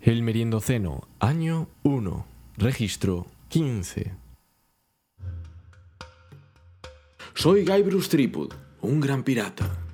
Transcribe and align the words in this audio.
El 0.00 0.22
Meriendoceno, 0.22 1.08
año 1.18 1.68
1, 1.82 2.24
registro 2.56 3.26
15. 3.48 4.12
Soy 7.34 7.64
Guy 7.64 7.82
Bruce 7.82 8.08
Tripod, 8.08 8.52
un 8.80 9.00
gran 9.00 9.24
pirata. 9.24 9.87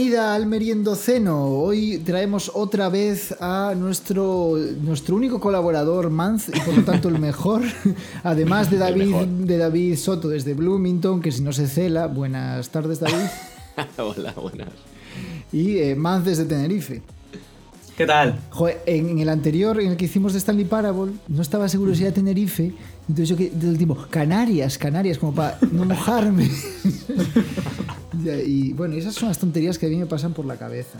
Bienvenida 0.00 0.34
al 0.34 0.46
Meriendoceno. 0.46 1.44
Hoy 1.44 1.98
traemos 1.98 2.50
otra 2.54 2.88
vez 2.88 3.36
a 3.38 3.74
nuestro, 3.76 4.56
nuestro 4.80 5.14
único 5.14 5.40
colaborador, 5.40 6.08
Manz, 6.08 6.48
y 6.48 6.58
por 6.58 6.74
lo 6.74 6.84
tanto 6.84 7.10
el 7.10 7.18
mejor, 7.18 7.60
además 8.24 8.70
de 8.70 8.78
David, 8.78 9.14
de 9.14 9.58
David 9.58 9.98
Soto 9.98 10.30
desde 10.30 10.54
Bloomington, 10.54 11.20
que 11.20 11.30
si 11.30 11.42
no 11.42 11.52
se 11.52 11.66
cela, 11.66 12.06
buenas 12.06 12.70
tardes 12.70 12.98
David, 12.98 13.26
Hola, 13.98 14.32
buenas. 14.32 14.70
y 15.52 15.76
eh, 15.76 15.94
Manz 15.94 16.24
desde 16.24 16.46
Tenerife. 16.46 17.02
¿Qué 17.94 18.06
tal? 18.06 18.40
Joder, 18.48 18.80
en, 18.86 19.10
en 19.10 19.18
el 19.18 19.28
anterior, 19.28 19.78
en 19.82 19.90
el 19.90 19.96
que 19.98 20.06
hicimos 20.06 20.32
de 20.32 20.38
Stanley 20.38 20.64
Parable, 20.64 21.12
no 21.28 21.42
estaba 21.42 21.68
seguro 21.68 21.94
si 21.94 22.04
era 22.04 22.14
Tenerife, 22.14 22.72
entonces 23.06 23.28
yo 23.28 23.36
que 23.36 23.50
del 23.50 23.76
tipo, 23.76 23.98
Canarias, 24.08 24.78
Canarias, 24.78 25.18
como 25.18 25.34
para 25.34 25.58
no 25.70 25.84
mojarme. 25.84 26.50
Y 28.46 28.72
bueno, 28.72 28.94
esas 28.94 29.14
son 29.14 29.28
las 29.28 29.38
tonterías 29.38 29.78
que 29.78 29.86
a 29.86 29.88
mí 29.88 29.96
me 29.96 30.06
pasan 30.06 30.32
por 30.32 30.44
la 30.44 30.56
cabeza. 30.56 30.98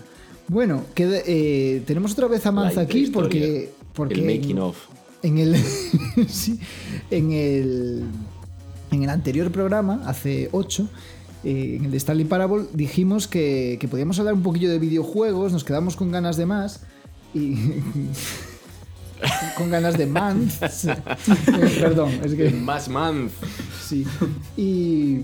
Bueno, 0.49 0.85
eh, 0.97 1.83
tenemos 1.87 2.13
otra 2.13 2.27
vez 2.27 2.45
a 2.47 2.53
Manz 2.53 2.75
La 2.75 2.83
aquí 2.83 3.07
porque, 3.07 3.73
porque 3.95 4.15
El 4.15 4.25
making 4.25 4.57
en, 4.57 4.59
of. 4.59 4.77
en 5.23 5.39
el 5.39 5.57
sí, 6.29 6.59
en 7.11 7.33
el 7.33 8.05
en 8.91 9.03
el 9.05 9.11
anterior 9.11 9.53
programa, 9.53 10.03
hace 10.07 10.49
8, 10.51 10.89
en 11.45 11.85
el 11.85 11.91
de 11.93 11.97
Stanley 11.97 12.25
Parable, 12.25 12.65
dijimos 12.73 13.29
que, 13.29 13.77
que 13.81 13.87
podíamos 13.87 14.19
hablar 14.19 14.35
un 14.35 14.43
poquillo 14.43 14.69
de 14.69 14.81
videojuegos, 14.81 15.53
nos 15.53 15.63
quedamos 15.63 15.95
con 15.95 16.11
ganas 16.11 16.37
de 16.37 16.47
más 16.47 16.81
y 17.33 17.55
con 19.57 19.71
ganas 19.71 19.97
de 19.97 20.07
más. 20.07 20.59
Perdón, 21.81 22.11
es 22.25 22.35
que 22.35 22.51
Más 22.51 22.89
month. 22.89 23.33
Sí. 23.87 24.07
Y, 24.57 25.21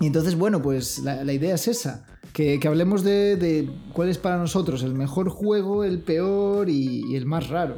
y 0.00 0.06
entonces, 0.06 0.36
bueno, 0.36 0.60
pues 0.62 0.98
la, 1.00 1.24
la 1.24 1.32
idea 1.32 1.54
es 1.54 1.68
esa. 1.68 2.06
Que, 2.32 2.58
que 2.58 2.66
hablemos 2.66 3.04
de, 3.04 3.36
de 3.36 3.70
cuál 3.92 4.08
es 4.08 4.18
para 4.18 4.38
nosotros 4.38 4.82
el 4.82 4.92
mejor 4.94 5.28
juego, 5.28 5.84
el 5.84 6.00
peor 6.00 6.68
y, 6.68 7.04
y 7.08 7.14
el 7.16 7.26
más 7.26 7.48
raro. 7.48 7.76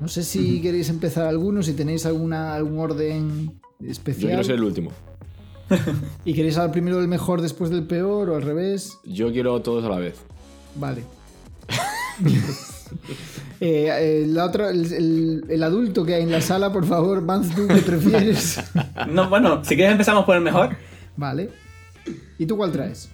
No 0.00 0.08
sé 0.08 0.22
si 0.22 0.62
queréis 0.62 0.88
empezar 0.88 1.26
alguno, 1.26 1.62
si 1.62 1.74
tenéis 1.74 2.06
alguna, 2.06 2.54
algún 2.54 2.78
orden 2.78 3.52
Yo 3.78 3.90
especial. 3.90 4.28
quiero 4.28 4.44
ser 4.44 4.54
el 4.54 4.64
último. 4.64 4.90
¿Y 6.24 6.32
queréis 6.32 6.56
hablar 6.56 6.72
primero 6.72 6.96
del 6.98 7.08
mejor 7.08 7.42
después 7.42 7.70
del 7.70 7.86
peor 7.86 8.30
o 8.30 8.36
al 8.36 8.42
revés? 8.42 8.96
Yo 9.04 9.30
quiero 9.32 9.60
todos 9.60 9.84
a 9.84 9.88
la 9.90 9.98
vez. 9.98 10.14
Vale. 10.76 11.04
Eh, 13.60 13.88
eh, 13.90 14.24
la 14.26 14.46
otra, 14.46 14.70
el, 14.70 14.92
el- 14.92 15.44
el 15.48 15.62
adulto 15.62 16.04
que 16.04 16.14
hay 16.14 16.22
en 16.22 16.32
la 16.32 16.40
sala, 16.40 16.72
por 16.72 16.86
favor, 16.86 17.24
Vance, 17.24 17.54
¿tú 17.54 17.68
qué 17.68 17.76
prefieres? 17.82 18.58
No, 19.12 19.28
bueno, 19.28 19.62
si 19.64 19.76
quieres 19.76 19.92
empezamos 19.92 20.24
por 20.24 20.34
el 20.36 20.42
mejor. 20.42 20.70
Vale. 21.16 21.50
¿Y 22.38 22.46
tú 22.46 22.56
cuál 22.56 22.72
traes? 22.72 23.10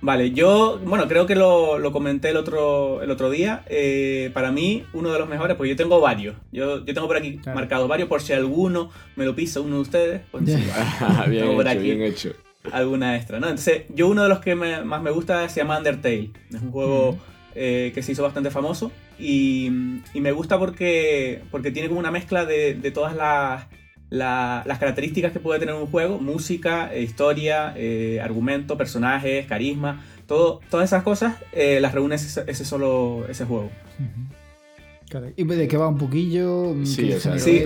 Vale, 0.00 0.32
yo, 0.32 0.78
bueno, 0.84 1.08
creo 1.08 1.24
que 1.24 1.34
lo, 1.34 1.78
lo 1.78 1.90
comenté 1.90 2.28
el 2.28 2.36
otro, 2.36 3.00
el 3.02 3.10
otro 3.10 3.30
día. 3.30 3.64
eh, 3.68 4.30
para 4.34 4.52
mí, 4.52 4.84
uno 4.92 5.10
de 5.10 5.18
los 5.18 5.28
mejores, 5.28 5.56
pues 5.56 5.70
yo 5.70 5.76
tengo 5.76 5.98
varios. 6.00 6.36
Yo, 6.52 6.84
yo 6.84 6.92
tengo 6.92 7.06
por 7.06 7.16
aquí 7.16 7.38
Claro. 7.38 7.58
marcados 7.58 7.88
varios, 7.88 8.08
por 8.08 8.20
si 8.20 8.34
alguno 8.34 8.90
me 9.16 9.24
lo 9.24 9.34
pisa 9.34 9.60
uno 9.62 9.76
de 9.76 9.80
ustedes, 9.82 10.20
pues 10.30 10.44
sí, 10.44 10.62
vale, 11.00 11.30
bien 11.30 11.44
Tengo 11.44 11.56
por 11.56 11.66
hecho, 11.66 11.78
aquí. 11.78 11.84
bien 11.94 12.02
hecho. 12.02 12.32
alguna 12.72 13.16
extra, 13.16 13.40
¿no? 13.40 13.46
Entonces, 13.48 13.84
yo 13.94 14.08
uno 14.08 14.24
de 14.24 14.28
los 14.28 14.40
que 14.40 14.54
me- 14.54 14.84
más 14.84 15.00
me 15.00 15.10
gusta 15.10 15.48
se 15.48 15.60
llama 15.60 15.78
Undertale. 15.78 16.30
Es 16.52 16.60
un 16.60 16.70
juego 16.70 17.16
eh, 17.54 17.92
que 17.94 18.02
se 18.02 18.12
hizo 18.12 18.22
bastante 18.22 18.50
famoso 18.50 18.90
y, 19.18 19.68
y 20.12 20.20
me 20.20 20.32
gusta 20.32 20.58
porque, 20.58 21.40
porque 21.50 21.70
tiene 21.70 21.88
como 21.88 22.00
una 22.00 22.10
mezcla 22.10 22.44
de, 22.44 22.74
de 22.74 22.90
todas 22.90 23.14
las, 23.16 23.66
la- 24.14 24.62
las 24.66 24.78
características 24.78 25.32
que 25.32 25.40
puede 25.40 25.60
tener 25.60 25.74
un 25.74 25.86
juego, 25.86 26.18
música, 26.18 26.92
eh, 26.94 27.02
historia, 27.02 27.74
eh, 27.76 28.20
argumento, 28.22 28.76
personajes, 28.76 29.46
carisma, 29.46 30.04
todo, 30.26 30.60
todas 30.70 30.88
esas 30.90 31.02
cosas 31.02 31.36
eh, 31.52 31.78
las 31.80 31.92
reúne 31.92 32.14
ese, 32.14 32.44
ese 32.46 32.64
solo 32.64 33.26
ese 33.28 33.44
juego. 33.44 33.70
¿Y 35.36 35.44
de 35.44 35.68
qué 35.68 35.76
va 35.76 35.86
un 35.86 35.98
poquillo? 35.98 36.74
Sí, 36.84 37.06
¿Qué 37.08 37.14
o 37.16 37.20
sea, 37.20 37.38
sí. 37.38 37.62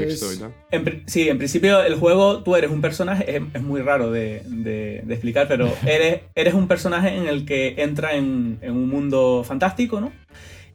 En 0.70 1.02
sí, 1.06 1.28
en 1.30 1.38
principio 1.38 1.80
el 1.82 1.94
juego 1.94 2.42
tú 2.42 2.56
eres 2.56 2.70
un 2.70 2.82
personaje, 2.82 3.36
es, 3.36 3.42
es 3.54 3.62
muy 3.62 3.80
raro 3.80 4.10
de, 4.10 4.42
de- 4.44 5.02
de 5.04 5.14
explicar, 5.14 5.46
pero 5.48 5.72
eres, 5.86 6.22
eres 6.34 6.52
un 6.52 6.68
personaje 6.68 7.16
en 7.16 7.26
el 7.26 7.46
que 7.46 7.76
entra 7.78 8.14
en, 8.16 8.58
en 8.60 8.72
un 8.72 8.88
mundo 8.88 9.44
fantástico, 9.46 9.98
¿no? 10.00 10.12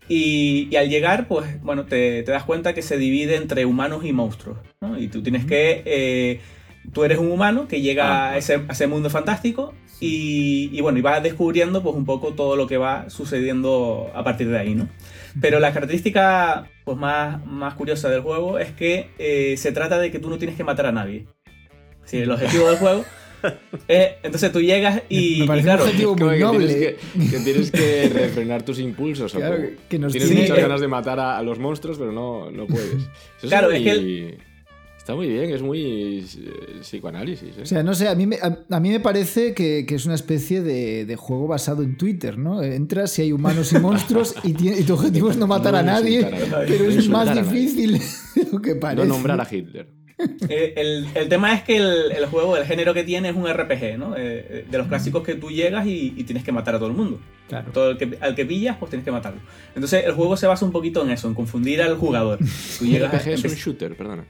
Y, 0.10 0.68
y 0.70 0.76
al 0.76 0.90
llegar, 0.90 1.28
pues, 1.28 1.62
bueno, 1.62 1.86
te, 1.86 2.24
te 2.24 2.32
das 2.32 2.44
cuenta 2.44 2.74
que 2.74 2.82
se 2.82 2.98
divide 2.98 3.36
entre 3.36 3.66
humanos 3.66 4.04
y 4.06 4.14
monstruos, 4.14 4.58
¿no? 4.82 5.00
Y 5.00 5.08
tú 5.08 5.24
tienes 5.24 5.46
que... 5.46 5.82
eh, 5.86 6.42
tú 6.92 7.06
eres 7.06 7.18
un 7.18 7.32
humano 7.32 7.68
que 7.70 7.82
llega 7.82 8.06
Ah, 8.06 8.32
a, 8.32 8.38
ese, 8.38 8.56
a 8.56 8.74
ese 8.74 8.88
mundo 8.88 9.10
fantástico 9.10 9.74
y, 10.02 10.70
y, 10.74 10.82
bueno, 10.82 11.00
y 11.00 11.02
vas 11.02 11.24
descubriendo 11.24 11.82
pues 11.82 11.96
un 11.96 12.04
poco 12.06 12.34
todo 12.34 12.58
lo 12.58 12.68
que 12.68 12.76
va 12.76 13.10
sucediendo 13.10 14.12
a 14.14 14.26
partir 14.26 14.50
de 14.50 14.60
ahí, 14.60 14.76
¿no? 14.76 14.90
Pero 15.40 15.62
la 15.62 15.72
característica 15.72 16.70
pues, 16.84 16.98
más, 16.98 17.44
más 17.46 17.76
curiosa 17.76 18.10
del 18.10 18.20
juego 18.20 18.60
es 18.60 18.74
que 18.74 19.12
eh, 19.18 19.56
se 19.58 19.72
trata 19.72 19.98
de 19.98 20.12
que 20.12 20.20
tú 20.20 20.30
no 20.30 20.38
tienes 20.38 20.58
que 20.58 20.66
matar 20.66 20.88
a 20.88 20.92
nadie. 20.92 21.26
Sí, 22.04 22.18
el 22.18 22.32
objetivo 22.32 22.68
del 22.68 22.78
juego 22.78 23.06
es, 23.88 24.08
entonces 24.24 24.52
tú 24.52 24.62
llegas 24.62 25.02
y, 25.10 25.40
Me 25.40 25.46
y 25.46 25.48
parece 25.48 25.66
claro, 25.66 25.84
un 25.84 25.90
objetivo 25.90 26.16
que. 26.16 26.24
Tienes 26.24 26.76
que, 26.76 26.98
que 27.32 27.40
tienes 27.40 27.72
que 27.72 28.10
refrenar 28.14 28.64
tus 28.64 28.80
impulsos. 28.80 29.34
¿o 29.36 29.38
Claro, 29.38 29.56
cómo? 29.58 29.68
que 29.90 30.00
nos 30.00 30.12
tienes 30.12 30.30
tiene- 30.30 30.44
muchas 30.44 30.58
ganas 30.60 30.82
de 30.82 30.88
matar 30.88 31.20
a, 31.20 31.38
a 31.38 31.44
los 31.44 31.60
monstruos, 31.60 31.98
pero 31.98 32.12
no, 32.12 32.50
no 32.52 32.66
puedes. 32.68 32.94
Eso 33.40 33.48
Claro, 33.48 33.70
muy- 33.70 33.78
es 33.78 33.84
que 33.84 34.54
Está 34.98 35.16
muy 35.16 35.28
bien, 35.28 35.50
es 35.50 35.62
muy 35.62 36.20
eh, 36.20 36.80
psicoanálisis. 36.80 37.58
¿eh? 37.58 37.62
O 37.64 37.66
sea, 37.66 37.84
no 37.84 37.94
sé, 37.94 38.08
a 38.08 38.16
mí 38.16 38.26
me, 38.26 38.38
a, 38.38 38.60
a 38.70 38.80
mí 38.80 38.90
me 38.90 39.02
parece 39.02 39.54
que, 39.54 39.86
que 39.86 39.96
es 39.96 40.06
una 40.06 40.16
especie 40.16 40.62
de, 40.62 41.04
de 41.06 41.16
juego 41.18 41.46
basado 41.46 41.84
en 41.84 41.98
Twitter, 41.98 42.38
¿no? 42.38 42.64
Entras 42.64 43.12
si 43.12 43.22
hay 43.24 43.34
humanos 43.34 43.74
y 43.74 43.80
monstruos 43.80 44.34
y, 44.46 44.54
tiene- 44.54 44.80
y 44.80 44.84
tu 44.84 44.94
objetivo 44.94 45.30
es 45.30 45.36
no 45.36 45.46
matar 45.46 45.74
No 45.74 45.80
a 45.80 45.84
nadie, 45.84 46.26
a 46.26 46.30
nadie. 46.30 46.48
pero 46.70 46.86
No 46.86 46.90
es 46.92 47.10
más 47.10 47.36
difícil 47.36 48.00
de 48.36 48.48
lo 48.50 48.62
que 48.62 48.76
parece. 48.76 49.06
no 49.06 49.14
nombrar 49.14 49.42
a 49.42 49.48
Hitler. 49.52 49.90
Eh, 50.48 50.74
el, 50.78 51.08
el 51.16 51.28
tema 51.30 51.54
es 51.54 51.64
que 51.64 51.78
el, 51.78 52.12
el 52.12 52.26
juego, 52.28 52.56
el 52.58 52.66
género 52.66 52.94
que 52.94 53.04
tiene 53.04 53.30
es 53.30 53.36
un 53.36 53.48
RPG, 53.52 53.98
¿no? 53.98 54.16
Eh, 54.16 54.46
eh, 54.50 54.66
de 54.70 54.78
los 54.78 54.88
clásicos 54.88 55.24
que 55.24 55.36
tú 55.36 55.50
llegas 55.50 55.86
y, 55.88 56.14
y 56.16 56.24
tienes 56.24 56.44
que 56.44 56.52
matar 56.52 56.76
a 56.76 56.80
todo 56.80 56.90
el 56.90 56.96
mundo. 56.96 57.20
Claro. 57.50 57.72
Todo 57.74 57.90
el 57.92 57.98
que, 57.98 58.18
al 58.22 58.36
que 58.36 58.46
pillas, 58.46 58.78
pues 58.80 58.90
tienes 58.90 59.04
que 59.04 59.12
matarlo. 59.12 59.42
Entonces 59.76 60.06
el 60.06 60.14
juego 60.14 60.38
se 60.38 60.48
basa 60.48 60.66
un 60.66 60.72
poquito 60.72 61.04
en 61.04 61.12
eso, 61.12 61.28
en 61.28 61.34
confundir 61.34 61.82
al 61.82 61.98
jugador. 61.98 62.38
Tú 62.80 62.86
a- 62.86 63.08
RPG 63.08 63.28
es 63.30 63.44
un 63.44 63.52
shooter, 63.56 63.96
perdona. 63.96 64.26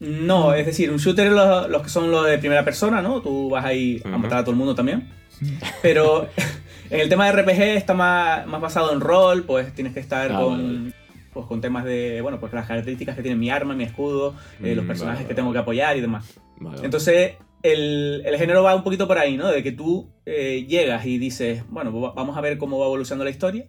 No, 0.00 0.54
es 0.54 0.64
decir, 0.66 0.90
un 0.90 0.96
shooter 0.96 1.26
es 1.28 1.32
los, 1.32 1.68
los 1.68 1.82
que 1.82 1.88
son 1.90 2.10
los 2.10 2.26
de 2.26 2.38
primera 2.38 2.64
persona, 2.64 3.02
¿no? 3.02 3.20
Tú 3.20 3.50
vas 3.50 3.64
ahí 3.64 4.00
a 4.04 4.16
matar 4.16 4.38
a 4.38 4.42
todo 4.42 4.52
el 4.52 4.56
mundo 4.56 4.74
también. 4.74 5.08
Pero 5.82 6.28
en 6.90 7.00
el 7.00 7.08
tema 7.08 7.30
de 7.30 7.42
RPG 7.42 7.60
está 7.76 7.94
más, 7.94 8.46
más 8.46 8.60
basado 8.60 8.92
en 8.92 9.00
rol, 9.00 9.44
pues 9.44 9.72
tienes 9.74 9.92
que 9.94 10.00
estar 10.00 10.32
Ah, 10.32 10.40
con, 10.40 10.56
vale. 10.84 10.94
Pues, 11.32 11.46
con 11.46 11.60
temas 11.60 11.84
de, 11.84 12.20
bueno, 12.20 12.38
pues 12.40 12.52
las 12.52 12.66
características 12.66 13.16
que 13.16 13.22
tiene 13.22 13.36
mi 13.36 13.50
arma, 13.50 13.74
mi 13.74 13.84
escudo, 13.84 14.34
eh, 14.62 14.74
los 14.74 14.84
Mm, 14.84 14.88
personajes 14.88 15.18
vale, 15.22 15.28
que 15.28 15.34
tengo 15.34 15.52
que 15.52 15.58
apoyar 15.58 15.96
y 15.96 16.00
demás. 16.00 16.38
Vale. 16.58 16.84
Entonces, 16.84 17.32
el, 17.62 18.22
el 18.24 18.36
género 18.38 18.62
va 18.62 18.74
un 18.74 18.82
poquito 18.84 19.06
por 19.06 19.18
ahí, 19.18 19.36
¿no? 19.36 19.48
De 19.48 19.62
que 19.62 19.72
tú 19.72 20.10
eh, 20.26 20.64
llegas 20.68 21.04
y 21.06 21.18
dices, 21.18 21.64
bueno, 21.68 21.98
va- 22.00 22.12
vamos 22.12 22.36
a 22.36 22.40
ver 22.40 22.56
cómo 22.58 22.78
va 22.78 22.86
evolucionando 22.86 23.24
la 23.24 23.30
historia. 23.30 23.66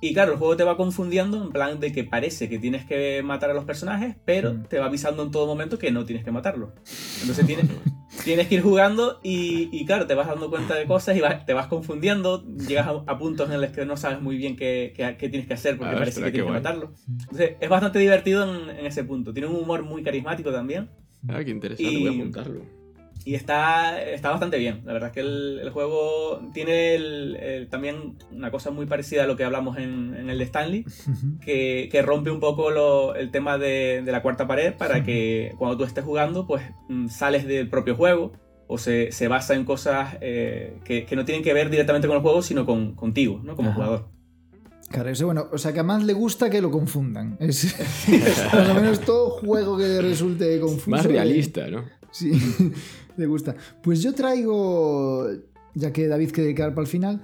Y 0.00 0.14
claro, 0.14 0.32
el 0.32 0.38
juego 0.38 0.56
te 0.56 0.62
va 0.62 0.76
confundiendo 0.76 1.42
en 1.42 1.50
plan 1.50 1.80
de 1.80 1.90
que 1.92 2.04
parece 2.04 2.48
que 2.48 2.58
tienes 2.60 2.84
que 2.84 3.20
matar 3.24 3.50
a 3.50 3.54
los 3.54 3.64
personajes, 3.64 4.14
pero 4.24 4.54
Mm. 4.54 4.62
te 4.64 4.78
va 4.78 4.86
avisando 4.86 5.24
en 5.24 5.30
todo 5.32 5.46
momento 5.46 5.76
que 5.78 5.90
no 5.90 6.04
tienes 6.04 6.24
que 6.24 6.30
matarlos. 6.30 6.70
Entonces 7.20 7.44
tienes, 7.46 7.66
tienes 8.24 8.46
que 8.46 8.54
ir 8.56 8.62
jugando 8.62 9.18
y, 9.24 9.68
y 9.72 9.84
claro, 9.86 10.06
te 10.06 10.14
vas 10.14 10.28
dando 10.28 10.50
cuenta 10.50 10.76
de 10.76 10.84
cosas 10.86 11.16
y 11.16 11.20
vas- 11.20 11.44
te 11.44 11.52
vas 11.52 11.66
confundiendo, 11.66 12.46
llegas 12.56 12.86
a, 12.86 12.90
a 13.06 13.18
puntos 13.18 13.50
en 13.50 13.60
los 13.60 13.70
que 13.70 13.84
no 13.86 13.96
sabes 13.96 14.20
muy 14.20 14.36
bien 14.36 14.54
qué, 14.54 14.92
qué- 14.96 15.16
qué 15.18 15.28
tienes 15.28 15.48
que 15.48 15.54
hacer 15.54 15.76
porque 15.76 15.94
Ah, 15.96 15.98
parece 15.98 16.22
que 16.22 16.30
tienes 16.30 16.46
que 16.46 16.52
matarlo. 16.52 16.92
Entonces 17.08 17.56
es 17.60 17.68
bastante 17.68 17.98
divertido 17.98 18.44
en, 18.44 18.70
en 18.70 18.86
ese 18.86 19.02
punto. 19.02 19.32
Tiene 19.32 19.48
un 19.48 19.56
humor 19.56 19.82
muy 19.82 20.04
carismático 20.04 20.52
también. 20.52 20.90
Ah, 21.28 21.42
qué 21.44 21.50
interesante, 21.50 21.92
Y- 21.92 21.98
voy 22.06 22.08
a 22.08 22.20
apuntarlo. 22.20 22.62
Y 23.24 23.34
está, 23.34 24.02
está 24.02 24.30
bastante 24.30 24.58
bien. 24.58 24.82
La 24.86 24.92
verdad 24.94 25.08
es 25.08 25.14
que 25.14 25.20
el, 25.20 25.58
el 25.62 25.70
juego 25.70 26.40
tiene 26.54 26.94
el- 26.94 27.36
el- 27.36 27.68
también 27.68 28.16
una 28.30 28.50
cosa 28.50 28.70
muy 28.70 28.86
parecida 28.86 29.24
a 29.24 29.26
lo 29.26 29.36
que 29.36 29.44
hablamos 29.44 29.76
en, 29.76 30.14
en 30.14 30.30
el 30.30 30.38
de 30.38 30.44
Stanley, 30.44 30.84
que, 31.44 31.88
que 31.90 32.02
rompe 32.02 32.30
un 32.30 32.40
poco 32.40 32.70
lo- 32.70 33.14
el 33.14 33.30
tema 33.30 33.58
de, 33.58 34.02
de 34.04 34.12
la 34.12 34.22
cuarta 34.22 34.46
pared 34.46 34.72
para 34.74 35.02
que 35.04 35.52
cuando 35.58 35.76
tú 35.76 35.84
estés 35.84 36.04
jugando, 36.04 36.46
pues 36.46 36.62
mm, 36.88 37.08
sales 37.08 37.46
del 37.46 37.68
propio 37.68 37.96
juego 37.96 38.32
o 38.66 38.78
se, 38.78 39.12
se 39.12 39.28
basa 39.28 39.54
en 39.54 39.64
cosas 39.64 40.16
eh, 40.20 40.78
que, 40.84 41.04
que 41.06 41.16
no 41.16 41.24
tienen 41.24 41.42
que 41.42 41.52
ver 41.54 41.70
directamente 41.70 42.06
con 42.06 42.16
el 42.16 42.22
juego, 42.22 42.40
sino 42.42 42.64
con, 42.66 42.94
contigo, 42.94 43.40
¿no? 43.42 43.56
Como 43.56 43.70
Ajá. 43.70 43.76
jugador. 43.76 44.08
Claro, 44.90 45.10
eso, 45.10 45.26
bueno, 45.26 45.48
o 45.52 45.58
sea 45.58 45.74
que 45.74 45.80
a 45.80 45.82
más 45.82 46.02
le 46.02 46.14
gusta 46.14 46.48
que 46.48 46.62
lo 46.62 46.70
confundan. 46.70 47.36
Es, 47.40 47.76
más 48.54 48.68
o 48.70 48.74
menos 48.74 49.00
todo 49.00 49.30
juego 49.30 49.76
que 49.76 50.00
resulte 50.00 50.58
confuso. 50.60 50.90
Más 50.90 51.04
realista, 51.04 51.66
¿no? 51.68 51.84
Sí, 52.10 52.32
le 53.18 53.26
gusta. 53.26 53.54
Pues 53.82 54.02
yo 54.02 54.14
traigo, 54.14 55.28
ya 55.74 55.92
que 55.92 56.06
David 56.06 56.30
quiere 56.32 56.54
quedar 56.54 56.70
para 56.74 56.82
el 56.82 56.88
final, 56.90 57.20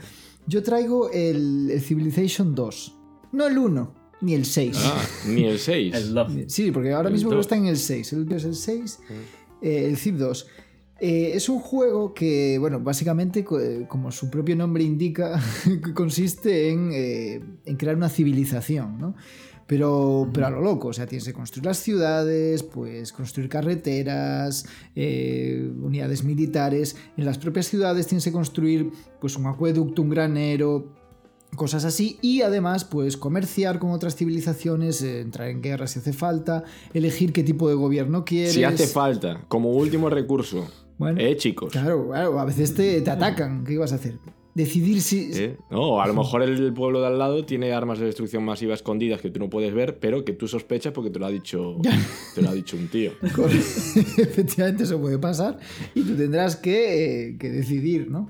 yo 0.47 0.63
traigo 0.63 1.11
el, 1.11 1.71
el 1.71 1.81
Civilization 1.81 2.55
2. 2.55 2.97
No 3.33 3.47
el 3.47 3.57
1, 3.59 3.95
ni 4.21 4.35
el 4.35 4.45
6. 4.45 4.77
Ah, 4.85 5.03
ni 5.29 5.45
el 5.45 5.59
6. 5.59 5.95
El 5.95 6.15
Love. 6.15 6.45
Sí, 6.49 6.71
porque 6.71 6.93
ahora 6.93 7.09
El 7.09 7.15
mismo 7.15 7.31
2. 7.31 7.41
está 7.41 7.57
en 7.57 7.67
el 7.67 7.77
6. 7.79 8.13
El 8.13 8.33
es 8.33 8.45
el 8.45 8.55
6, 8.55 8.99
eh, 9.63 9.87
el 9.89 9.97
Civ 9.97 10.19
2. 10.19 10.47
Eh, 11.01 11.33
es 11.35 11.49
un 11.49 11.59
juego 11.59 12.15
que, 12.15 12.57
bueno, 12.59 12.79
básicamente, 12.81 13.43
co- 13.45 13.59
como 13.89 14.13
su 14.13 14.31
propio 14.31 14.55
nombre 14.55 14.85
indica, 14.85 15.41
consiste 15.95 16.71
en, 16.71 16.91
eh, 16.93 17.43
en 17.65 17.77
crear 17.77 17.97
una 17.97 18.09
civilización, 18.09 18.99
¿no? 19.01 19.17
Pero, 19.67 20.29
pero 20.33 20.47
a 20.47 20.51
lo 20.51 20.61
loco, 20.61 20.89
o 20.89 20.93
sea, 20.93 21.07
tienes 21.07 21.25
que 21.25 21.33
construir 21.33 21.65
las 21.65 21.79
ciudades, 21.79 22.63
pues 22.63 23.13
construir 23.13 23.49
carreteras, 23.49 24.67
eh, 24.95 25.71
unidades 25.81 26.23
militares. 26.23 26.97
En 27.17 27.25
las 27.25 27.39
propias 27.39 27.67
ciudades 27.67 28.07
tienes 28.07 28.25
que 28.25 28.33
construir 28.33 28.91
pues 29.21 29.37
un 29.37 29.47
acueducto, 29.47 30.03
un 30.03 30.11
granero, 30.11 30.93
cosas 31.57 31.85
así 31.85 32.19
y 32.21 32.43
además 32.43 32.85
pues 32.85 33.17
comerciar 33.17 33.79
con 33.79 33.91
otras 33.93 34.17
civilizaciones, 34.17 35.01
eh, 35.03 35.21
entrar 35.21 35.49
en 35.49 35.63
guerra 35.63 35.87
si 35.87 35.99
hace 35.99 36.13
falta, 36.13 36.65
elegir 36.93 37.33
qué 37.33 37.43
tipo 37.43 37.69
de 37.69 37.75
gobierno 37.75 38.25
quieres. 38.25 38.53
Si 38.53 38.65
hace 38.65 38.87
falta, 38.87 39.45
como 39.49 39.71
último 39.71 40.11
recurso. 40.11 40.69
Bueno, 40.99 41.21
¿Eh, 41.21 41.37
chicos? 41.37 41.73
Claro, 41.73 42.09
claro, 42.09 42.39
a 42.39 42.45
veces 42.45 42.75
te, 42.75 43.01
te 43.01 43.11
atacan, 43.11 43.65
¿qué 43.65 43.73
ibas 43.73 43.93
a 43.93 43.97
hacer? 43.97 44.19
Decidir 44.55 45.03
si... 45.03 45.31
¿Eh? 45.33 45.57
No, 45.69 46.01
a 46.01 46.07
lo 46.07 46.15
mejor 46.15 46.43
el 46.43 46.73
pueblo 46.73 47.01
de 47.01 47.09
al 47.09 47.19
lado 47.19 47.45
tiene 47.45 47.73
armas 47.73 47.99
de 47.99 48.07
destrucción 48.07 48.45
masiva 48.45 48.75
escondidas 48.75 49.21
que 49.21 49.29
tú 49.31 49.41
no 49.41 49.51
puedes 49.51 49.75
ver, 49.75 49.99
pero 49.99 50.25
que 50.25 50.33
tú 50.33 50.47
sospechas 50.47 50.93
porque 50.93 51.11
te 51.11 51.19
lo 51.19 51.27
ha 51.27 51.31
dicho, 51.31 51.77
te 52.35 52.43
lo 52.43 52.51
ha 52.51 52.55
dicho 52.55 52.77
un 52.77 52.87
tío. 52.89 53.13
Efectivamente, 54.17 54.85
eso 54.85 55.01
puede 55.01 55.19
pasar 55.19 55.59
y 55.95 56.03
tú 56.03 56.15
tendrás 56.15 56.55
que, 56.55 57.31
eh, 57.31 57.37
que 57.37 57.51
decidir, 57.51 58.09
¿no? 58.09 58.29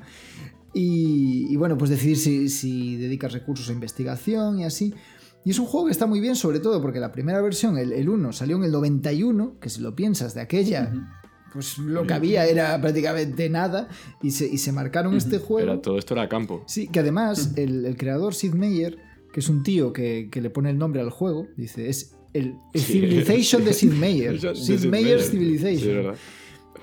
Y, 0.73 1.53
y 1.53 1.57
bueno, 1.57 1.77
pues 1.77 1.91
decidir 1.91 2.17
si, 2.17 2.49
si 2.49 2.97
dedicas 2.97 3.33
recursos 3.33 3.69
a 3.69 3.73
investigación 3.73 4.61
y 4.61 4.65
así. 4.65 4.95
Y 5.45 5.51
es 5.51 5.59
un 5.59 5.67
juego 5.67 5.87
que 5.87 5.93
está 5.93 6.07
muy 6.07 6.21
bien, 6.21 6.37
sobre 6.37 6.59
todo 6.59 6.81
porque 6.81 7.01
la 7.01 7.13
primera 7.13 7.43
versión, 7.43 7.77
el, 7.77 7.93
el 7.93 8.09
1, 8.09 8.33
salió 8.33 8.57
en 8.57 8.65
el 8.65 8.73
91, 8.73 9.59
que 9.61 9.69
si 9.69 9.83
lo 9.83 9.95
piensas 9.95 10.35
de 10.35 10.41
aquella, 10.41 10.91
pues 11.55 11.79
lo 11.79 12.07
que 12.07 12.13
había 12.13 12.45
era 12.47 12.79
prácticamente 12.81 13.49
nada, 13.49 13.89
y 14.21 14.33
se, 14.33 14.47
y 14.47 14.59
se 14.59 14.73
marcaron 14.73 15.17
este 15.17 15.39
juego. 15.39 15.73
Era, 15.73 15.81
todo 15.81 15.97
esto 15.97 16.13
era 16.15 16.29
campo. 16.29 16.65
Sí, 16.67 16.89
que 16.89 17.01
además 17.01 17.53
el, 17.57 17.87
el 17.87 17.97
creador 17.97 18.35
Sid 18.35 18.53
Meier, 18.53 18.99
que 19.33 19.41
es 19.41 19.49
un 19.49 19.63
tío 19.63 19.93
que, 19.93 20.29
que 20.31 20.43
le 20.43 20.51
pone 20.51 20.69
el 20.71 20.79
nombre 20.79 21.01
al 21.01 21.11
juego, 21.11 21.47
dice, 21.57 21.89
es 21.89 22.17
el, 22.33 22.57
el 22.75 22.81
Sí. 22.81 22.93
Civilization 22.95 23.65
de 23.65 23.73
Sid 23.73 23.93
Meier. 23.93 24.57
Sid 24.57 24.85
Meier. 24.87 25.23
Civilization. 25.23 26.15
Sí. 26.15 26.21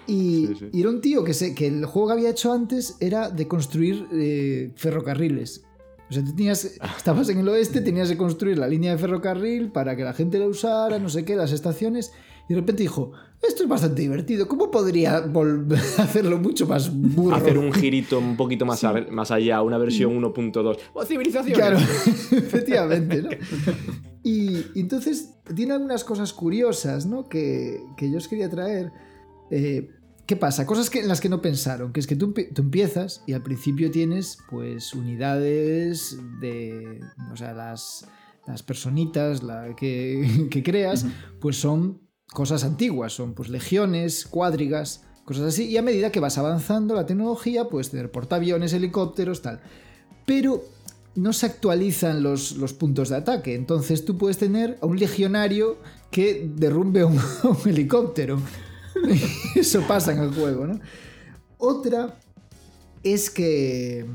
Y, 0.08 0.50
y 0.74 0.82
era 0.82 0.90
un 0.90 1.02
tío 1.02 1.24
que, 1.24 1.34
se, 1.34 1.54
que 1.54 1.68
el 1.68 1.86
juego 1.86 2.08
que 2.08 2.14
había 2.14 2.30
hecho 2.30 2.52
antes 2.52 2.96
era 3.00 3.30
de 3.30 3.48
construir 3.48 4.08
eh, 4.14 4.72
ferrocarriles. 4.76 5.64
O 6.10 6.14
sea, 6.14 6.24
tú 6.24 6.36
tenías, 6.36 6.66
estabas 6.98 7.30
en 7.30 7.40
el 7.40 7.48
oeste, 7.48 7.80
tenías 7.82 8.10
que 8.10 8.18
construir 8.18 8.58
la 8.58 8.68
línea 8.68 8.92
de 8.92 8.98
ferrocarril 8.98 9.72
para 9.72 9.96
que 9.96 10.04
la 10.04 10.14
gente 10.14 10.40
la 10.40 10.48
usara, 10.48 11.00
no 11.00 11.08
sé 11.08 11.24
qué, 11.24 11.36
las 11.36 11.52
estaciones. 11.52 12.12
Y 12.50 12.54
de 12.54 12.60
repente 12.60 12.84
dijo, 12.84 13.14
esto 13.42 13.64
es 13.64 13.70
bastante 13.70 14.02
divertido, 14.02 14.48
¿cómo 14.48 14.70
podría 14.72 15.18
hacerlo 15.98 16.38
mucho 16.38 16.66
más 16.68 16.92
burro? 16.94 17.36
Hacer 17.36 17.58
un 17.58 17.72
girito 17.74 18.20
un 18.20 18.38
poquito 18.38 18.66
más, 18.66 18.84
a- 18.84 18.94
más 19.10 19.32
allá, 19.32 19.62
una 19.62 19.78
versión 19.78 20.22
1.2. 20.22 20.78
¡O 20.94 21.06
civilización! 21.06 21.56
Claro, 21.56 21.78
efectivamente, 22.32 23.22
¿no? 23.24 23.30
Y, 24.24 24.58
y 24.76 24.80
entonces 24.82 25.36
tiene 25.56 25.74
algunas 25.74 26.04
cosas 26.04 26.32
curiosas, 26.34 27.06
¿no? 27.06 27.28
Que, 27.28 27.80
que 27.98 28.12
yo 28.12 28.18
os 28.18 28.28
quería 28.28 28.50
traer. 28.50 28.92
Eh, 29.50 29.90
¿Qué 30.28 30.36
pasa? 30.38 30.66
Cosas 30.66 30.90
que, 30.90 31.00
en 31.00 31.08
las 31.10 31.20
que 31.20 31.28
no 31.28 31.42
pensaron, 31.42 31.92
que 31.92 32.00
es 32.00 32.08
que 32.08 32.16
tú, 32.16 32.34
tú 32.54 32.62
empiezas 32.62 33.24
y 33.28 33.34
al 33.34 33.42
principio 33.44 33.92
tienes 33.92 34.38
pues 34.50 34.94
unidades 34.94 36.18
de... 36.40 37.02
O 37.34 37.36
sea, 37.36 37.54
las, 37.54 38.08
las 38.48 38.64
personitas 38.64 39.44
la 39.44 39.76
que, 39.76 40.48
que 40.50 40.64
creas, 40.64 41.06
pues 41.42 41.58
son 41.58 42.00
cosas 42.34 42.64
antiguas, 42.64 43.14
son 43.14 43.34
pues 43.34 43.50
legiones, 43.50 44.26
cuadrigas, 44.26 45.04
cosas 45.26 45.54
así, 45.54 45.66
y 45.68 45.78
a 45.78 45.82
medida 45.82 46.12
que 46.12 46.20
vas 46.20 46.38
avanzando 46.38 46.96
la 46.96 47.06
tecnología, 47.06 47.66
puedes 47.66 47.92
tener 47.92 48.12
portaaviones, 48.12 48.74
helicópteros, 48.74 49.42
tal. 49.42 49.62
Pero 50.26 50.64
no 51.16 51.34
se 51.34 51.46
actualizan 51.46 52.24
los, 52.24 52.54
los 52.54 52.74
puntos 52.74 53.10
de 53.10 53.18
ataque, 53.18 53.56
entonces 53.56 54.06
tú 54.06 54.18
puedes 54.18 54.38
tener 54.38 54.78
a 54.82 54.86
un 54.86 54.98
legionario 54.98 55.78
que 56.10 56.50
derrumbe 56.56 57.04
un, 57.04 57.20
un 57.44 57.70
helicóptero. 57.70 58.40
Eso 59.56 59.82
pasa 59.88 60.14
en 60.14 60.20
el 60.20 60.34
juego, 60.34 60.68
¿no? 60.68 60.80
Otra 61.58 62.18
es 63.04 63.30
que, 63.30 64.06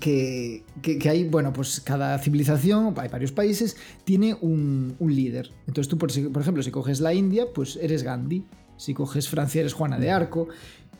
que, 0.00 0.62
que- 0.82 0.98
que 0.98 1.08
hay, 1.08 1.24
bueno, 1.28 1.52
pues 1.52 1.80
cada 1.80 2.18
civilización, 2.18 2.94
hay 2.96 3.08
varios 3.08 3.32
países, 3.32 3.76
tiene 4.04 4.36
un, 4.40 4.96
un 4.98 5.14
líder. 5.14 5.50
Entonces 5.66 5.88
tú, 5.88 5.96
por, 5.98 6.10
ejemplo, 6.10 6.62
si 6.62 6.70
coges 6.70 7.00
la 7.00 7.14
India, 7.14 7.46
pues 7.54 7.76
eres 7.80 8.02
Gandhi. 8.02 8.44
Si 8.76 8.92
coges 8.94 9.28
Francia, 9.28 9.60
eres 9.60 9.72
Juana 9.72 9.98
de 9.98 10.10
Arco. 10.10 10.48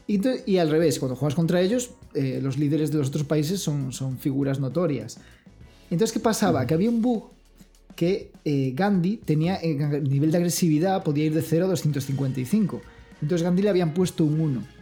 Y, 0.09 0.57
al 0.59 0.71
revés, 0.71 1.01
cuando 1.01 1.17
juegas 1.17 1.35
contra 1.35 1.61
ellos, 1.61 1.91
eh, 2.15 2.39
los 2.41 2.59
líderes 2.59 2.93
de 2.93 2.99
los 2.99 3.09
otros 3.09 3.25
países 3.25 3.61
son, 3.61 3.93
son 3.93 4.19
figuras 4.19 4.61
notorias. 4.61 5.19
Entonces, 5.91 6.13
¿qué 6.13 6.21
pasaba? 6.21 6.65
Que 6.67 6.75
había 6.75 6.89
un 6.89 7.03
bug 7.03 7.25
que 7.97 8.31
eh, 8.45 8.73
Gandhi 8.75 9.17
tenía 9.17 9.59
en 9.61 10.05
nivel 10.05 10.31
de 10.31 10.37
agresividad, 10.37 11.03
podía 11.03 11.25
ir 11.25 11.35
de 11.35 11.43
0 11.43 11.65
a 11.65 11.69
255. 11.69 12.81
Entonces 13.21 13.43
Gandhi 13.43 13.63
le 13.63 13.71
habían 13.71 13.95
puesto 13.95 14.25
un 14.25 14.41
1. 14.41 14.76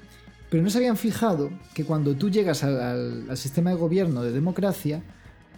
Pero 0.51 0.63
no 0.63 0.71
se 0.71 0.79
habían 0.79 0.97
fijado 0.97 1.51
que 1.75 1.85
cuando 1.85 2.15
tú 2.15 2.31
llegas 2.31 2.63
al, 2.63 3.37
sistema 3.37 3.71
de 3.71 3.77
gobierno 3.77 4.23
de 4.23 4.33
democracia, 4.33 5.03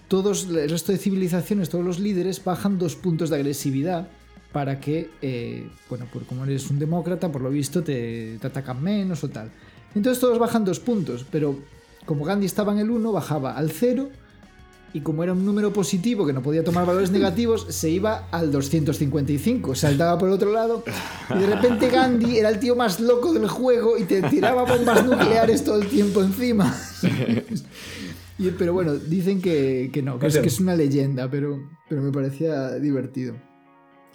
todos, 0.08 0.48
el 0.48 0.70
resto 0.70 0.92
de 0.92 0.98
civilizaciones, 0.98 1.68
todos 1.68 1.84
los 1.84 1.98
líderes 1.98 2.42
bajan 2.42 2.78
dos 2.78 2.96
puntos 2.96 3.30
de 3.30 3.36
agresividad 3.36 4.08
para 4.52 4.80
que, 4.80 5.10
eh, 5.20 5.68
bueno, 5.90 6.06
por 6.12 6.24
como 6.24 6.44
eres 6.44 6.70
un 6.70 6.78
demócrata, 6.78 7.30
por 7.30 7.42
lo 7.42 7.50
visto 7.50 7.82
te, 7.82 8.38
te 8.40 8.46
atacan 8.46 8.82
menos 8.82 9.22
o 9.24 9.28
tal. 9.28 9.50
Entonces 9.94 10.20
todos 10.20 10.38
bajan 10.38 10.64
dos 10.64 10.80
puntos, 10.80 11.26
pero 11.30 11.58
como 12.04 12.24
Gandhi 12.24 12.46
estaba 12.46 12.72
en 12.72 12.78
el 12.78 12.90
1, 12.90 13.12
bajaba 13.12 13.56
al 13.56 13.70
0 13.70 14.10
y 14.92 15.00
como 15.00 15.22
era 15.22 15.32
un 15.32 15.44
número 15.44 15.72
positivo 15.72 16.24
que 16.26 16.32
no 16.32 16.42
podía 16.42 16.64
tomar 16.64 16.86
valores 16.86 17.10
negativos, 17.10 17.66
se 17.68 17.90
iba 17.90 18.28
al 18.30 18.50
255, 18.50 19.74
saltaba 19.74 20.16
por 20.18 20.30
otro 20.30 20.52
lado 20.52 20.82
y 21.34 21.38
de 21.38 21.46
repente 21.46 21.88
Gandhi 21.90 22.38
era 22.38 22.48
el 22.48 22.58
tío 22.60 22.74
más 22.76 22.98
loco 23.00 23.32
del 23.34 23.46
juego 23.48 23.98
y 23.98 24.04
te 24.04 24.22
tiraba 24.22 24.64
bombas 24.64 25.04
nucleares 25.04 25.64
todo 25.64 25.80
el 25.82 25.88
tiempo 25.88 26.22
encima. 26.22 26.74
Y- 28.38 28.50
pero 28.50 28.74
bueno, 28.74 28.94
dicen 28.94 29.40
que, 29.40 29.88
que 29.92 30.02
no, 30.02 30.18
que 30.18 30.26
es, 30.26 30.36
que 30.38 30.48
es 30.48 30.60
una 30.60 30.76
leyenda, 30.76 31.30
pero, 31.30 31.58
pero 31.88 32.02
me 32.02 32.12
parecía 32.12 32.72
divertido. 32.74 33.34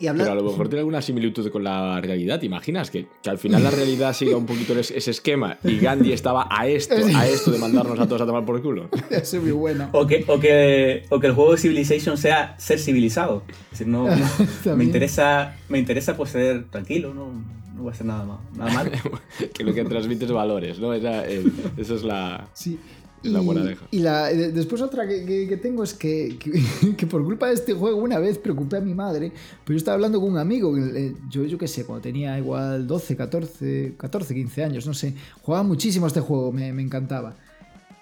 Y 0.01 0.07
Pero 0.09 0.31
a 0.31 0.35
lo 0.35 0.43
mejor 0.43 0.67
tiene 0.67 0.79
alguna 0.79 1.01
similitud 1.01 1.47
con 1.51 1.63
la 1.63 2.01
realidad. 2.01 2.39
¿Te 2.39 2.47
imaginas? 2.47 2.89
Que, 2.89 3.07
que 3.21 3.29
al 3.29 3.37
final 3.37 3.63
la 3.63 3.69
realidad 3.69 4.13
siga 4.13 4.35
un 4.35 4.47
poquito 4.47 4.77
ese, 4.77 4.97
ese 4.97 5.11
esquema 5.11 5.59
y 5.63 5.77
Gandhi 5.77 6.11
estaba 6.11 6.47
a 6.49 6.67
esto, 6.67 6.95
a 7.15 7.27
esto 7.27 7.51
de 7.51 7.59
mandarnos 7.59 7.99
a 7.99 8.07
todos 8.07 8.21
a 8.21 8.25
tomar 8.25 8.43
por 8.43 8.61
culo. 8.63 8.89
Eso 9.11 9.37
es 9.37 9.43
muy 9.43 9.51
bueno. 9.51 9.89
O 9.91 10.07
que, 10.07 10.25
o, 10.27 10.39
que, 10.39 11.03
o 11.09 11.19
que 11.19 11.27
el 11.27 11.33
juego 11.33 11.51
de 11.51 11.57
Civilization 11.59 12.17
sea 12.17 12.55
ser 12.57 12.79
civilizado. 12.79 13.43
Es 13.65 13.79
decir, 13.79 13.87
no, 13.87 14.07
no- 14.07 14.75
me, 14.75 14.83
interesa, 14.83 15.55
me 15.69 15.77
interesa 15.77 16.17
pues 16.17 16.31
ser 16.31 16.65
tranquilo, 16.65 17.13
no, 17.13 17.31
no 17.75 17.83
voy 17.83 17.89
a 17.89 17.93
hacer 17.93 18.07
nada, 18.07 18.25
mal, 18.25 18.39
nada 18.55 18.73
mal. 18.73 18.91
que 19.53 19.63
lo 19.63 19.73
que 19.73 19.83
transmite 19.85 20.25
es 20.25 20.31
valores, 20.31 20.79
¿no? 20.79 20.93
Esa, 20.93 21.27
eh, 21.27 21.43
eso 21.77 21.95
es 21.95 22.03
la... 22.03 22.47
Sí. 22.53 22.79
La 23.29 23.41
moraleja. 23.41 23.85
Y 23.91 23.99
la, 23.99 24.27
de- 24.27 24.51
después 24.51 24.81
otra 24.81 25.07
que, 25.07 25.25
que- 25.25 25.47
que 25.47 25.57
tengo 25.57 25.83
es 25.83 25.93
que, 25.93 26.37
que, 26.39 26.95
que 26.97 27.07
por 27.07 27.23
culpa 27.23 27.47
de 27.47 27.53
este 27.53 27.73
juego 27.73 27.97
una 28.01 28.17
vez 28.19 28.37
preocupé 28.37 28.77
a 28.77 28.81
mi 28.81 28.93
madre, 28.93 29.31
pero 29.63 29.73
yo 29.73 29.77
estaba 29.77 29.95
hablando 29.95 30.19
con 30.19 30.31
un 30.31 30.37
amigo, 30.37 30.75
eh, 30.77 31.13
yo, 31.29 31.45
yo 31.45 31.57
qué 31.57 31.67
sé, 31.67 31.85
cuando 31.85 32.01
tenía 32.01 32.37
igual 32.37 32.87
12, 32.87 33.15
14, 33.15 33.93
14, 33.97 34.33
15 34.33 34.63
años, 34.63 34.87
no 34.87 34.93
sé, 34.93 35.13
jugaba 35.41 35.63
muchísimo 35.63 36.05
a 36.05 36.07
este 36.07 36.19
juego, 36.21 36.51
me, 36.51 36.73
me 36.73 36.81
encantaba. 36.81 37.35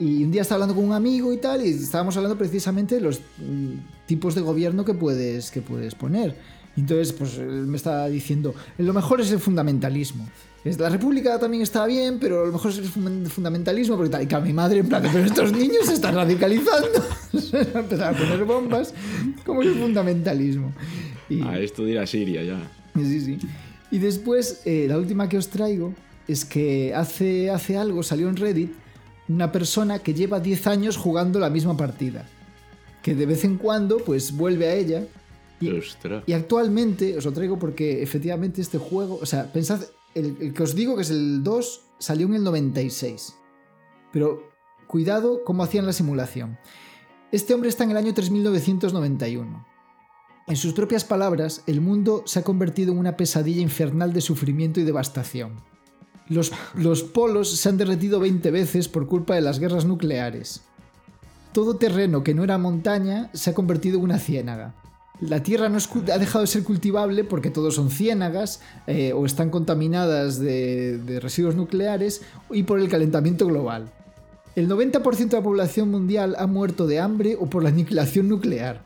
Y 0.02 0.24
un 0.24 0.32
día 0.32 0.44
estaba 0.44 0.64
hablando 0.64 0.76
con 0.76 0.86
un 0.90 0.94
amigo 0.96 1.34
y 1.34 1.38
tal, 1.38 1.66
y 1.66 1.70
estábamos 1.72 2.16
hablando 2.16 2.38
precisamente 2.38 2.96
de 2.96 3.02
los 3.02 3.20
mm, 3.40 4.06
tipos 4.08 4.34
de 4.34 4.40
gobierno 4.42 4.86
que 4.86 4.94
puedes, 4.94 5.52
que 5.52 5.62
puedes 5.62 5.94
poner. 5.96 6.36
Y 6.78 6.82
entonces, 6.82 7.12
pues 7.12 7.38
él 7.38 7.68
me 7.68 7.76
estaba 7.76 8.08
diciendo, 8.08 8.54
lo 8.78 8.94
mejor 8.94 9.20
es 9.20 9.30
el 9.32 9.40
fundamentalismo. 9.40 10.30
La 10.78 10.90
república 10.90 11.40
también 11.40 11.64
está 11.64 11.86
bien, 11.86 12.20
pero 12.20 12.46
lo 12.46 12.52
mejor 12.52 12.72
es 12.72 12.82
fundamentalismo, 13.32 13.96
porque 13.96 14.12
tal. 14.12 14.24
Y 14.24 14.28
claro, 14.28 14.46
mi 14.46 14.54
madre, 14.54 14.80
en 14.80 14.90
plan, 14.90 15.02
pero 15.12 15.26
estos 15.26 15.52
niños 15.52 15.86
se 15.86 15.94
están 15.94 16.16
radicalizando. 16.16 17.06
Empezar 17.74 18.14
a 18.14 18.18
poner 18.18 18.44
bombas, 18.44 18.94
como 19.46 19.62
que 19.62 19.68
el 19.68 19.76
fundamentalismo. 19.76 20.74
Y, 21.30 21.42
A 21.42 21.60
ir 21.60 22.00
a 22.00 22.06
Siria 22.06 22.44
ya. 22.44 22.72
Sí, 22.96 23.22
sí. 23.22 23.40
Y 23.92 24.00
después, 24.00 24.62
eh, 24.66 24.86
la 24.88 24.98
última 24.98 25.30
que 25.30 25.38
os 25.38 25.48
traigo 25.48 25.94
es 26.28 26.46
que 26.46 26.94
hace, 26.94 27.50
hace 27.50 27.78
algo 27.78 28.04
salió 28.04 28.30
en 28.30 28.36
Reddit 28.36 28.72
una 29.28 29.52
persona 29.52 30.00
que 30.00 30.14
lleva 30.14 30.40
10 30.40 30.68
años 30.68 30.98
jugando 30.98 31.40
la 31.40 31.50
misma 31.50 31.78
partida. 31.78 32.26
que 33.02 33.16
de 33.16 33.26
vez 33.26 33.46
en 33.46 33.58
cuando 33.58 33.98
pues 34.00 34.36
vuelve 34.36 34.68
a 34.68 34.76
ella. 34.76 35.04
Y, 35.62 35.70
y 36.28 36.34
actualmente, 36.34 37.18
os 37.18 37.26
lo 37.26 37.32
traigo 37.32 37.58
porque 37.58 38.04
efectivamente 38.04 38.62
este 38.62 38.78
juego, 38.78 39.20
o 39.22 39.26
sea, 39.26 39.52
pensad, 39.52 39.82
el, 40.20 40.38
el 40.40 40.54
que 40.54 40.64
os 40.64 40.76
digo 40.76 40.96
que 40.96 41.02
es 41.02 41.10
el 41.10 41.44
2 41.44 41.82
salió 42.00 42.28
en 42.28 42.36
el 42.36 42.44
96. 42.44 43.36
Pero 44.12 44.50
cuidado 44.88 45.44
cómo 45.44 45.64
hacían 45.64 45.86
la 45.86 45.94
simulación. 45.94 46.58
Este 47.32 47.54
hombre 47.54 47.70
está 47.70 47.84
en 47.84 47.92
el 47.92 47.98
año 47.98 48.14
3991. 48.14 49.66
En 50.48 50.56
sus 50.56 50.74
propias 50.74 51.06
palabras, 51.06 51.62
el 51.68 51.80
mundo 51.80 52.24
se 52.26 52.40
ha 52.40 52.44
convertido 52.44 52.92
en 52.92 52.98
una 52.98 53.16
pesadilla 53.16 53.62
infernal 53.62 54.14
de 54.14 54.22
sufrimiento 54.22 54.80
y 54.80 54.84
devastación. 54.84 55.62
Los, 56.28 56.52
los 56.74 57.04
polos 57.04 57.52
se 57.52 57.70
han 57.70 57.78
derretido 57.78 58.20
20 58.20 58.50
veces 58.50 58.88
por 58.88 59.06
culpa 59.06 59.36
de 59.36 59.42
las 59.42 59.60
guerras 59.60 59.86
nucleares. 59.86 60.64
Todo 61.54 61.76
terreno 61.76 62.24
que 62.24 62.34
no 62.34 62.44
era 62.44 62.58
montaña 62.58 63.30
se 63.34 63.52
ha 63.52 63.54
convertido 63.54 64.00
en 64.00 64.06
una 64.06 64.18
ciénaga. 64.18 64.74
La 65.22 65.44
tierra 65.44 65.68
no 65.68 65.78
ha 65.78 66.18
dejado 66.18 66.42
de 66.42 66.48
ser 66.48 66.64
cultivable 66.64 67.24
porque 67.24 67.50
todos 67.50 67.76
son 67.76 67.90
ciénagas 67.90 68.62
eh, 68.88 69.12
o 69.14 69.26
están 69.26 69.50
contaminadas 69.50 70.40
de, 70.40 70.98
de 70.98 71.20
residuos 71.20 71.56
nucleares 71.56 72.22
y 72.52 72.64
por 72.64 72.80
el 72.80 72.88
calentamiento 72.88 73.46
global. 73.46 73.92
El 74.56 74.70
90% 74.70 75.30
de 75.30 75.38
la 75.38 75.44
población 75.44 75.92
mundial 75.92 76.36
ha 76.40 76.48
muerto 76.48 76.88
de 76.88 77.00
hambre 77.00 77.38
o 77.40 77.50
por 77.50 77.64
la 77.64 77.70
aniquilación 77.70 78.28
nuclear. 78.28 78.84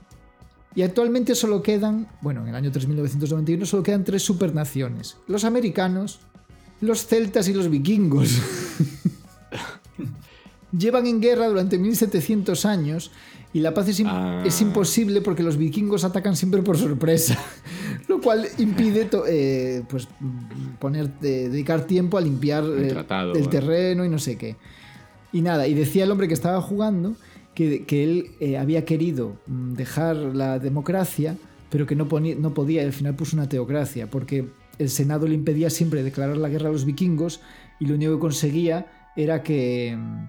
Y 0.75 0.81
actualmente 0.81 1.35
solo 1.35 1.61
quedan, 1.61 2.07
bueno, 2.21 2.41
en 2.41 2.49
el 2.49 2.55
año 2.55 2.71
3991 2.71 3.65
solo 3.65 3.83
quedan 3.83 4.03
tres 4.03 4.23
supernaciones. 4.23 5.17
Los 5.27 5.43
americanos, 5.45 6.19
los 6.81 7.05
celtas 7.05 7.47
y 7.47 7.53
los 7.53 7.69
vikingos. 7.69 8.39
Llevan 10.77 11.05
en 11.05 11.21
guerra 11.21 11.47
durante 11.47 11.77
1700 11.77 12.65
años 12.65 13.11
y 13.53 13.59
la 13.59 13.73
paz 13.73 13.87
es, 13.89 13.99
im- 13.99 14.07
Ah. 14.09 14.43
es 14.45 14.59
imposible 14.61 15.21
porque 15.21 15.43
los 15.43 15.57
vikingos 15.57 16.03
atacan 16.03 16.35
siempre 16.35 16.61
por 16.63 16.77
sorpresa, 16.77 17.37
lo 18.07 18.19
cual 18.19 18.47
impide 18.57 19.07
eh, 19.27 19.83
pues, 19.87 20.07
poner, 20.79 21.05
eh, 21.21 21.49
dedicar 21.51 21.85
tiempo 21.85 22.17
a 22.17 22.21
limpiar 22.21 22.63
El 22.63 22.85
eh, 22.85 22.87
tratado, 22.89 23.31
el 23.33 23.37
bueno. 23.43 23.49
terreno 23.49 24.05
y 24.05 24.09
no 24.09 24.19
sé 24.19 24.37
qué. 24.37 24.55
Y 25.31 25.41
nada, 25.41 25.67
y 25.67 25.73
decía 25.73 26.03
el 26.03 26.11
hombre 26.11 26.27
que 26.27 26.33
estaba 26.33 26.61
jugando 26.61 27.15
que, 27.55 27.85
que 27.85 28.03
él 28.03 28.31
eh, 28.39 28.57
había 28.57 28.85
querido 28.85 29.37
mm, 29.47 29.73
dejar 29.73 30.15
la 30.15 30.57
democracia, 30.59 31.37
pero 31.69 31.85
que 31.85 31.95
no, 31.95 32.07
ponía- 32.07 32.35
no 32.35 32.53
podía, 32.53 32.81
y 32.81 32.85
al 32.85 32.93
final 32.93 33.15
puso 33.15 33.35
una 33.35 33.47
teocracia, 33.49 34.09
porque 34.09 34.47
el 34.79 34.89
Senado 34.89 35.27
le 35.27 35.35
impedía 35.35 35.69
siempre 35.69 36.01
declarar 36.03 36.37
la 36.37 36.49
guerra 36.49 36.69
a 36.69 36.71
los 36.71 36.85
vikingos 36.85 37.41
y 37.79 37.85
lo 37.85 37.93
único 37.95 38.13
que 38.15 38.19
conseguía 38.19 38.87
era 39.15 39.43
que, 39.43 39.95
mm, 39.95 40.25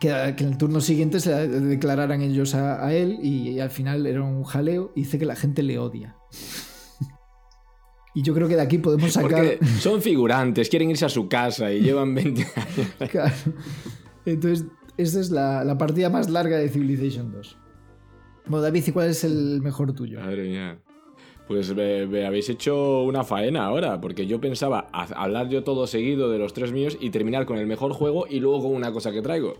que, 0.00 0.34
que 0.36 0.44
en 0.44 0.50
el 0.50 0.58
turno 0.58 0.80
siguiente 0.80 1.20
se 1.20 1.30
la 1.30 1.46
declararan 1.46 2.22
ellos 2.22 2.54
a, 2.54 2.84
a 2.84 2.92
él 2.94 3.18
y, 3.22 3.60
al 3.60 3.70
final 3.70 4.06
era 4.06 4.22
un 4.22 4.44
jaleo 4.44 4.92
y 4.94 5.02
dice 5.02 5.18
que 5.18 5.26
la 5.26 5.36
gente 5.36 5.62
le 5.62 5.78
odia. 5.78 6.16
y 8.14 8.22
yo 8.22 8.34
creo 8.34 8.48
que 8.48 8.56
de 8.56 8.62
aquí 8.62 8.78
podemos 8.78 9.12
sacar... 9.12 9.30
Porque 9.30 9.58
son 9.78 10.02
figurantes, 10.02 10.68
quieren 10.68 10.90
irse 10.90 11.04
a 11.04 11.08
su 11.08 11.28
casa 11.28 11.72
y 11.72 11.80
llevan 11.80 12.14
20 12.16 12.42
años. 12.42 13.10
Claro. 13.10 13.34
Entonces, 14.24 14.66
esta 14.96 15.20
es 15.20 15.30
la, 15.30 15.64
la 15.64 15.78
partida 15.78 16.10
más 16.10 16.30
larga 16.30 16.58
de 16.58 16.68
Civilization 16.68 17.32
2. 17.32 17.58
Bueno, 18.46 18.62
David, 18.62 18.84
¿y 18.86 18.92
cuál 18.92 19.08
es 19.10 19.24
el 19.24 19.60
mejor 19.62 19.92
tuyo? 19.92 20.20
Madre 20.20 20.48
mía. 20.48 20.78
Pues 21.48 21.74
me, 21.74 22.06
me 22.06 22.24
habéis 22.24 22.48
hecho 22.48 23.02
una 23.02 23.24
faena 23.24 23.64
ahora, 23.66 24.00
porque 24.00 24.26
yo 24.26 24.40
pensaba 24.40 24.88
ha- 24.92 25.22
hablar 25.22 25.48
yo 25.48 25.64
todo 25.64 25.86
seguido 25.86 26.30
de 26.30 26.38
los 26.38 26.52
tres 26.54 26.72
míos 26.72 26.96
y 27.00 27.10
terminar 27.10 27.44
con 27.46 27.58
el 27.58 27.66
mejor 27.66 27.92
juego 27.92 28.26
y 28.30 28.40
luego 28.40 28.62
con 28.62 28.74
una 28.74 28.92
cosa 28.92 29.12
que 29.12 29.20
traigo. 29.22 29.54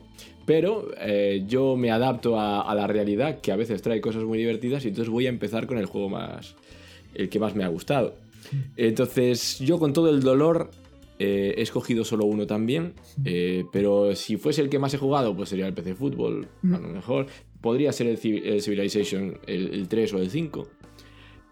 Pero 0.47 0.89
eh, 1.01 1.45
yo 1.47 1.77
me 1.77 1.91
adapto 1.91 2.39
a, 2.39 2.62
a 2.62 2.75
la 2.75 2.87
realidad, 2.87 3.41
que 3.41 3.53
a 3.53 3.57
veces 3.57 3.83
trae 3.83 4.01
cosas 4.01 4.23
muy 4.25 4.39
divertidas, 4.39 4.85
y 4.85 4.89
entonces 4.89 5.11
voy 5.12 5.27
a 5.27 5.29
empezar 5.29 5.67
con 5.67 5.77
el 5.79 5.87
juego 5.87 6.09
más. 6.09 6.55
el 7.15 7.29
que 7.29 7.39
más 7.39 7.55
me 7.55 7.65
ha 7.65 7.69
gustado. 7.69 8.15
Entonces, 8.77 9.59
yo 9.61 9.79
con 9.79 9.93
todo 9.93 10.09
el 10.09 10.21
dolor 10.23 10.71
eh, 11.19 11.55
he 11.57 11.62
escogido 11.62 12.05
solo 12.05 12.25
uno 12.25 12.47
también, 12.47 12.95
eh, 13.25 13.65
pero 13.73 14.15
si 14.15 14.37
fuese 14.37 14.62
el 14.62 14.69
que 14.69 14.79
más 14.79 14.95
he 14.95 14.99
jugado, 14.99 15.37
pues 15.37 15.49
sería 15.51 15.67
el 15.67 15.75
PC 15.75 15.95
Fútbol, 15.95 16.49
a 16.65 16.79
lo 16.79 16.89
mejor. 16.89 17.27
Podría 17.61 17.93
ser 17.93 18.09
el 18.09 18.19
Civilization, 18.19 19.39
el, 19.47 19.73
el 19.75 19.89
3 19.89 20.15
o 20.15 20.19
el 20.19 20.31
5. 20.31 20.67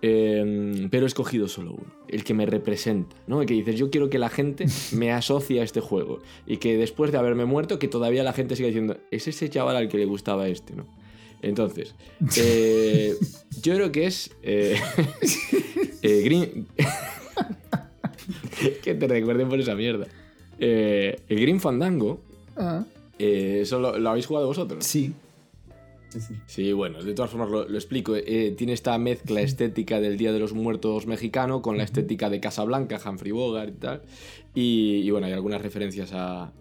Eh, 0.03 0.89
pero 0.91 1.05
he 1.05 1.07
escogido 1.07 1.47
solo 1.47 1.73
uno, 1.73 1.93
el 2.09 2.25
que 2.25 2.33
me 2.33 2.47
representa, 2.47 3.15
¿no? 3.27 3.43
El 3.43 3.47
que 3.47 3.55
dices, 3.55 3.77
yo 3.77 3.91
quiero 3.91 4.09
que 4.09 4.19
la 4.19 4.31
gente 4.31 4.67
me 4.93 5.13
asocie 5.13 5.61
a 5.61 5.65
este 5.65 5.81
juego 5.81 6.21
y 6.47 6.57
que 6.57 6.77
después 6.77 7.13
de 7.13 7.19
haberme 7.19 7.45
muerto, 7.45 7.79
que 7.79 7.89
todavía 7.89 8.23
la 8.23 8.33
gente 8.33 8.57
siga 8.57 8.69
diciendo, 8.69 8.97
es 9.11 9.29
ese 9.29 9.49
chaval 9.51 9.77
al 9.77 9.89
que 9.89 9.99
le 9.99 10.07
gustaba 10.07 10.49
este, 10.49 10.75
¿no? 10.75 10.87
Entonces, 11.43 11.95
eh, 12.37 13.15
yo 13.63 13.75
creo 13.75 13.93
que 13.93 14.07
es 14.07 14.31
eh, 14.43 14.79
eh, 16.03 16.23
Green... 16.25 16.67
que 18.83 18.95
te 18.95 19.09
recuerden 19.09 19.49
por 19.49 19.59
esa 19.59 19.75
mierda. 19.75 20.07
Eh, 20.59 21.19
el 21.29 21.41
Green 21.41 21.61
Fandango, 21.61 22.21
eh, 23.19 23.61
¿eso 23.63 23.79
lo, 23.79 23.99
lo 23.99 24.11
habéis 24.11 24.27
jugado 24.27 24.47
vosotros? 24.47 24.85
sí. 24.85 25.13
Sí, 26.47 26.73
bueno, 26.73 27.03
de 27.03 27.15
todas 27.15 27.31
formas 27.31 27.51
lo, 27.51 27.69
lo 27.69 27.75
explico. 27.77 28.15
Eh, 28.17 28.55
tiene 28.57 28.73
esta 28.73 28.97
mezcla 28.99 29.41
estética 29.41 30.01
del 30.01 30.17
Día 30.19 30.33
de 30.33 30.39
los 30.41 30.53
Muertos 30.53 31.07
mexicano 31.07 31.63
con 31.63 31.77
la 31.79 31.85
estética 31.85 32.29
de 32.31 32.41
Casablanca, 32.41 33.01
Humphrey 33.05 33.33
Bogart 33.33 33.71
y 33.77 33.79
tal. 33.79 34.03
Y, 34.55 34.97
y 35.05 35.11
bueno, 35.11 35.27
hay 35.27 35.33
algunas 35.33 35.63
referencias 35.63 36.13
a- 36.13 36.53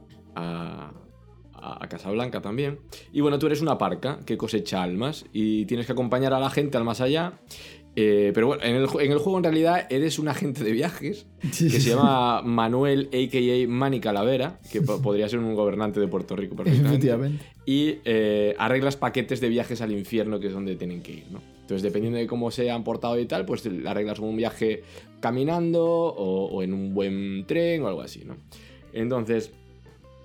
a 1.62 1.88
Casablanca 1.90 2.42
también. 2.42 2.80
Y 3.12 3.20
bueno, 3.20 3.38
tú 3.38 3.48
eres 3.48 3.62
una 3.62 3.78
parca 3.78 4.20
que 4.26 4.38
cosecha 4.38 4.82
almas 4.82 5.26
y 5.34 5.66
tienes 5.66 5.86
que 5.88 5.92
acompañar 5.92 6.34
a 6.34 6.40
la 6.40 6.50
gente 6.50 6.78
al 6.78 6.86
más 6.86 7.02
allá. 7.02 7.34
Eh, 7.96 8.32
pero 8.34 8.48
bueno, 8.48 8.64
en 8.64 8.76
el, 8.76 8.88
ju- 8.88 9.02
en 9.02 9.12
el 9.12 9.18
juego 9.18 9.38
en 9.40 9.44
realidad 9.44 9.88
eres 9.90 10.20
un 10.20 10.28
agente 10.30 10.64
de 10.64 10.72
viajes 10.72 11.26
que 11.42 11.70
se 11.70 11.90
llama 11.90 12.42
Manuel, 12.44 13.10
a.k.a. 13.12 13.68
Manny 13.68 14.00
Calavera, 14.00 14.60
que 14.72 14.82
po- 14.82 15.02
podría 15.02 15.28
ser 15.28 15.40
un 15.40 15.54
gobernante 15.56 16.00
de 16.00 16.08
Puerto 16.08 16.36
Rico 16.36 16.56
perfectamente 16.56 17.08
Efectivamente. 17.08 17.46
y 17.66 17.96
eh, 18.06 18.56
arreglas 18.58 18.96
paquetes 18.96 19.42
de 19.42 19.50
viajes 19.50 19.82
al 19.82 19.92
infierno, 19.92 20.40
que 20.40 20.48
es 20.48 20.54
donde 20.54 20.76
tienen 20.76 21.02
que 21.02 21.12
ir, 21.14 21.24
¿no? 21.32 21.42
Entonces, 21.62 21.82
dependiendo 21.84 22.18
de 22.20 22.26
cómo 22.28 22.52
se 22.52 22.72
han 22.72 22.84
portado 22.84 23.20
y 23.20 23.26
tal, 23.26 23.46
pues 23.46 23.68
arreglas 23.86 24.20
un 24.20 24.36
viaje 24.38 24.84
caminando 25.20 25.86
o, 25.86 26.46
o 26.46 26.64
en 26.64 26.74
un 26.74 26.94
buen 26.94 27.46
tren 27.48 27.82
o 27.84 27.88
algo 27.88 28.02
así, 28.02 28.24
¿no? 28.26 28.38
Entonces, 28.94 29.52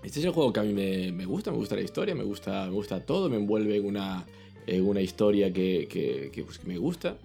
este 0.03 0.21
es 0.21 0.25
el 0.27 0.31
juego 0.33 0.53
que 0.53 0.61
a 0.61 0.63
mí 0.63 0.73
me, 0.73 1.13
me 1.13 1.27
gusta, 1.27 1.51
me 1.51 1.57
gusta 1.57 1.75
la 1.75 1.83
historia, 1.83 2.15
me 2.15 2.25
gusta, 2.25 2.67
me 2.67 2.73
gusta 2.73 3.01
todo, 3.01 3.29
me 3.29 3.37
envuelve 3.37 3.77
en 3.77 3.87
una, 3.87 4.25
en 4.67 4.87
una 4.87 5.01
historia 5.01 5.53
que, 5.53 5.87
que- 5.91 6.31
que, 6.33 6.45
pues, 6.45 6.59
que 6.59 6.67
me 6.69 6.79
gusta 6.79 7.17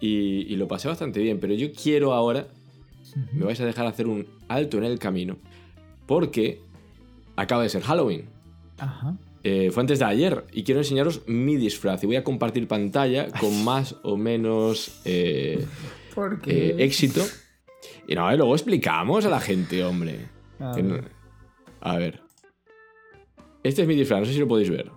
y, 0.00 0.52
y 0.52 0.56
lo 0.56 0.66
pasé 0.68 0.88
bastante 0.88 1.20
bien, 1.20 1.38
pero 1.40 1.54
yo 1.54 1.72
quiero 1.72 2.12
ahora, 2.12 2.46
me 3.32 3.44
vais 3.44 3.60
a 3.60 3.64
dejar 3.66 3.86
hacer 3.86 4.06
un 4.06 4.26
alto 4.48 4.78
en 4.78 4.84
el 4.84 4.98
camino, 4.98 5.36
porque 6.06 6.60
acaba 7.36 7.62
de 7.62 7.68
ser 7.68 7.82
Halloween. 7.82 8.24
Ajá. 8.78 9.16
Eh, 9.42 9.70
fue 9.72 9.80
antes 9.82 9.98
de 9.98 10.04
ayer 10.04 10.44
y 10.52 10.64
quiero 10.64 10.80
enseñaros 10.82 11.22
mi 11.26 11.56
disfraz 11.56 12.02
y 12.02 12.06
voy 12.06 12.16
a 12.16 12.24
compartir 12.24 12.68
pantalla 12.68 13.28
con 13.28 13.64
más 13.64 13.96
o 14.02 14.16
menos 14.18 15.00
eh, 15.06 15.64
¿Por 16.14 16.40
eh, 16.46 16.76
éxito. 16.78 17.22
Y 18.06 18.14
no, 18.14 18.30
luego 18.36 18.54
explicamos 18.54 19.24
a 19.24 19.30
la 19.30 19.40
gente, 19.40 19.82
hombre. 19.84 20.26
A 20.58 20.76
no- 20.82 20.94
ver. 20.94 21.04
a 21.80 21.96
ver. 21.96 22.20
Este 23.62 23.82
es 23.82 23.88
mi 23.88 23.94
disfraz, 23.94 24.20
no 24.20 24.26
sé 24.26 24.32
si 24.34 24.38
lo 24.40 24.48
podéis 24.48 24.70
ver. 24.70 24.90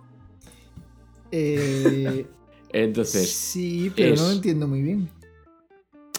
Entonces, 2.74 3.30
sí, 3.30 3.90
pero 3.94 4.14
es- 4.14 4.20
no 4.20 4.26
lo 4.28 4.32
entiendo 4.34 4.66
muy 4.68 4.82
bien. 4.82 5.08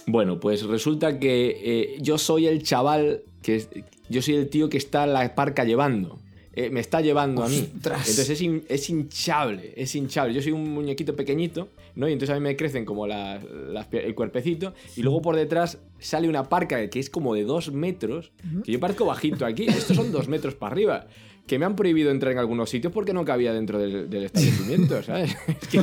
bueno, 0.07 0.39
pues 0.39 0.63
resulta 0.63 1.19
que 1.19 1.61
eh, 1.63 1.97
yo 2.01 2.17
soy 2.17 2.47
el 2.47 2.63
chaval 2.63 3.23
que 3.41 3.55
es- 3.57 3.69
yo 4.09 4.21
soy 4.21 4.35
el 4.35 4.49
tío 4.49 4.69
que 4.69 4.77
está 4.77 5.05
la 5.07 5.33
parca 5.35 5.63
llevando. 5.63 6.19
Eh, 6.57 6.69
me 6.69 6.79
está 6.79 7.01
llevando 7.01 7.43
a 7.43 7.49
mí. 7.49 7.69
Entonces 7.73 8.29
es, 8.29 8.41
es 8.69 8.89
hinchable, 8.89 9.73
es 9.75 9.93
hinchable. 9.93 10.33
Yo 10.33 10.41
soy 10.41 10.53
un 10.53 10.73
muñequito 10.73 11.13
pequeñito, 11.13 11.67
¿no? 11.95 12.07
Y 12.07 12.13
entonces 12.13 12.33
a 12.33 12.39
mí 12.39 12.43
me 12.43 12.55
crecen 12.55 12.85
como 12.85 13.05
la- 13.07 13.39
las 13.43 13.87
el 13.91 14.15
cuerpecito 14.15 14.73
y 14.95 15.01
luego 15.01 15.21
por 15.21 15.35
detrás 15.35 15.79
sale 15.99 16.29
una 16.29 16.47
parca 16.47 16.89
que 16.89 16.99
es 16.99 17.09
como 17.09 17.33
de 17.35 17.43
dos 17.43 17.73
metros, 17.73 18.31
que 18.63 18.71
yo 18.71 18.79
parezco 18.79 19.05
bajito 19.05 19.45
aquí. 19.45 19.65
Estos 19.67 19.97
son 19.97 20.13
dos 20.13 20.29
metros 20.29 20.55
para 20.55 20.71
arriba. 20.71 21.07
Que 21.47 21.59
me 21.59 21.65
han 21.65 21.75
prohibido 21.75 22.09
entrar 22.11 22.31
en 22.31 22.39
algunos 22.39 22.69
sitios 22.69 22.91
porque 22.91 23.13
no 23.13 23.23
cabía 23.25 23.53
dentro 23.53 23.77
del, 23.79 24.09
del 24.09 24.23
establecimiento, 24.23 25.01
¿sabes? 25.03 25.35
Es 25.47 25.67
que 25.67 25.81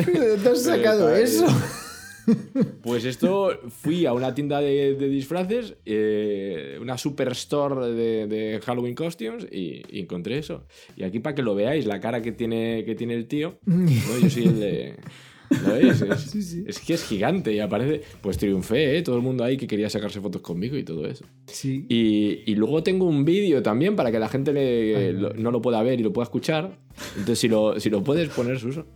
¿De 0.00 0.28
dónde 0.36 0.50
has 0.50 0.62
sacado 0.62 1.14
Eh, 1.16 1.22
eso? 1.22 1.46
pues 2.82 3.04
esto, 3.04 3.58
fui 3.68 4.06
a 4.06 4.12
una 4.12 4.32
tienda 4.34 4.60
de, 4.60 4.94
de 4.94 5.08
disfraces, 5.08 5.74
eh, 5.84 6.78
una 6.80 6.96
superstore 6.96 7.88
de, 7.92 8.26
de 8.28 8.60
Halloween 8.64 8.94
costumes 8.94 9.46
y, 9.50 9.82
y 9.90 10.00
encontré 10.00 10.38
eso. 10.38 10.64
Y 10.96 11.02
aquí 11.04 11.18
para 11.18 11.34
que 11.34 11.42
lo 11.42 11.54
veáis, 11.54 11.84
la 11.86 11.98
cara 12.00 12.22
que 12.22 12.30
tiene, 12.32 12.84
que 12.84 12.94
tiene 12.94 13.14
el 13.14 13.26
tío, 13.26 13.58
¿no? 13.66 13.86
yo 14.20 14.30
soy 14.30 14.44
el 14.44 14.60
de... 14.60 14.96
¿Lo 15.66 15.74
veis? 15.74 16.00
Es, 16.02 16.20
Sí, 16.30 16.42
sí. 16.42 16.64
es 16.66 16.78
que 16.80 16.94
es 16.94 17.04
gigante 17.04 17.52
y 17.52 17.60
aparece... 17.60 18.02
Pues 18.20 18.38
triunfé, 18.38 18.96
¿eh? 18.98 19.02
Todo 19.02 19.16
el 19.16 19.22
mundo 19.22 19.44
ahí 19.44 19.56
que 19.56 19.66
quería 19.66 19.90
sacarse 19.90 20.20
fotos 20.20 20.40
conmigo 20.42 20.76
y 20.76 20.84
todo 20.84 21.06
eso. 21.06 21.24
Sí. 21.46 21.86
Y, 21.88 22.50
y 22.50 22.54
luego 22.54 22.82
tengo 22.82 23.06
un 23.06 23.24
vídeo 23.24 23.62
también 23.62 23.96
para 23.96 24.10
que 24.10 24.18
la 24.18 24.28
gente 24.28 24.52
le- 24.52 24.96
Ay, 24.96 25.12
lo- 25.12 25.34
no 25.34 25.50
lo 25.50 25.60
pueda 25.60 25.82
ver 25.82 26.00
y 26.00 26.02
lo 26.02 26.12
pueda 26.12 26.24
escuchar. 26.24 26.78
Entonces 27.12 27.38
si 27.38 27.48
lo, 27.48 27.78
si 27.80 27.90
lo 27.90 28.02
puedes 28.02 28.28
poner, 28.30 28.58
Suso. 28.58 28.86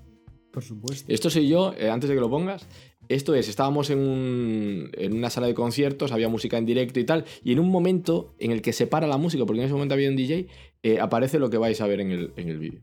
Por 0.53 0.63
supuesto. 0.63 1.13
Esto 1.13 1.29
soy 1.29 1.49
yo, 1.49 1.75
eh, 1.79 1.91
antes 1.91 2.09
de 2.09 2.15
que 2.15 2.21
lo 2.21 2.31
pongas. 2.31 2.67
Esto 3.09 3.35
es, 3.35 3.49
estábamos 3.49 3.91
en, 3.91 3.99
un- 3.99 4.91
en 4.95 5.13
una 5.15 5.29
sala 5.31 5.47
de 5.47 5.55
conciertos, 5.55 6.11
había 6.13 6.29
música 6.29 6.57
en 6.59 6.65
directo 6.67 6.99
y 6.99 7.05
tal, 7.05 7.25
y 7.45 7.53
en 7.53 7.61
un 7.61 7.69
momento 7.71 8.35
en 8.41 8.51
el 8.53 8.63
que 8.63 8.73
se 8.73 8.87
para 8.89 9.07
la 9.07 9.17
música, 9.19 9.45
porque 9.45 9.61
en 9.61 9.67
ese 9.67 9.75
momento 9.75 9.95
había 9.95 10.09
un 10.09 10.17
DJ, 10.17 10.49
eh, 10.83 10.99
aparece 10.99 11.39
lo 11.39 11.49
que 11.51 11.59
vais 11.59 11.81
a 11.81 11.87
ver 11.87 12.01
en 12.01 12.11
el, 12.11 12.33
en 12.37 12.49
el 12.49 12.59
vídeo. 12.59 12.81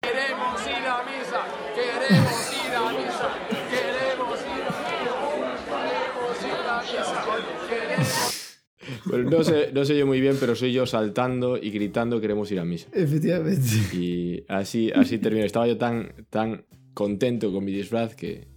Queremos 0.00 0.60
ir 0.66 0.86
a 0.86 1.02
misa, 1.04 1.44
queremos 1.74 2.52
ir 2.54 2.74
a 2.74 2.90
misa, 2.92 3.28
queremos 3.50 4.40
ir 4.40 4.62
a 4.62 4.78
queremos 5.90 6.38
ir 6.44 6.68
a 6.68 7.98
misa, 7.98 8.97
Pues 9.08 9.24
no 9.24 9.44
sé, 9.44 9.70
no 9.72 9.84
sé 9.84 9.98
yo 9.98 10.06
muy 10.06 10.20
bien, 10.20 10.36
pero 10.38 10.54
soy 10.54 10.72
yo 10.72 10.86
saltando 10.86 11.56
y 11.56 11.70
gritando 11.70 12.20
queremos 12.20 12.50
ir 12.52 12.60
a 12.60 12.64
misa. 12.64 12.88
Efectivamente. 12.92 13.66
Y 13.96 14.44
así, 14.48 14.90
así 14.94 15.18
terminó. 15.18 15.44
Estaba 15.44 15.66
yo 15.66 15.78
tan, 15.78 16.12
tan 16.30 16.64
contento 16.94 17.52
con 17.52 17.64
mi 17.64 17.72
disfraz 17.72 18.14
que, 18.14 18.48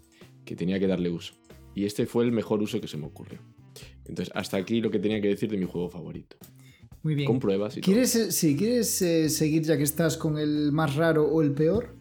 que 0.46 0.56
tenía 0.56 0.80
que 0.80 0.88
darle 0.88 1.10
uso. 1.10 1.34
Y 1.76 1.86
este 1.86 2.06
fue 2.06 2.26
el 2.26 2.32
mejor 2.32 2.62
uso 2.62 2.82
que 2.82 2.88
se 2.88 2.98
me 2.98 3.06
ocurrió. 3.06 3.40
Entonces, 4.06 4.32
hasta 4.36 4.58
aquí 4.58 4.82
lo 4.82 4.92
que 4.92 5.00
tenía 5.00 5.22
que 5.22 5.30
decir 5.30 5.50
de 5.50 5.58
mi 5.58 5.66
juego 5.66 5.90
favorito. 5.90 6.36
Muy 7.04 7.16
bien. 7.16 7.28
Con 7.28 7.40
pruebas 7.40 7.78
y 7.78 7.82
todo. 7.82 7.92
¿Quieres, 7.92 8.16
eh, 8.16 8.32
sí, 8.32 8.56
¿quieres 8.56 9.02
eh, 9.02 9.30
seguir 9.30 9.64
ya 9.64 9.78
que 9.78 9.84
estás 9.84 10.18
con 10.18 10.38
el 10.38 10.72
más 10.72 10.96
raro 10.96 11.26
o 11.26 11.42
el 11.42 11.52
peor? 11.52 11.96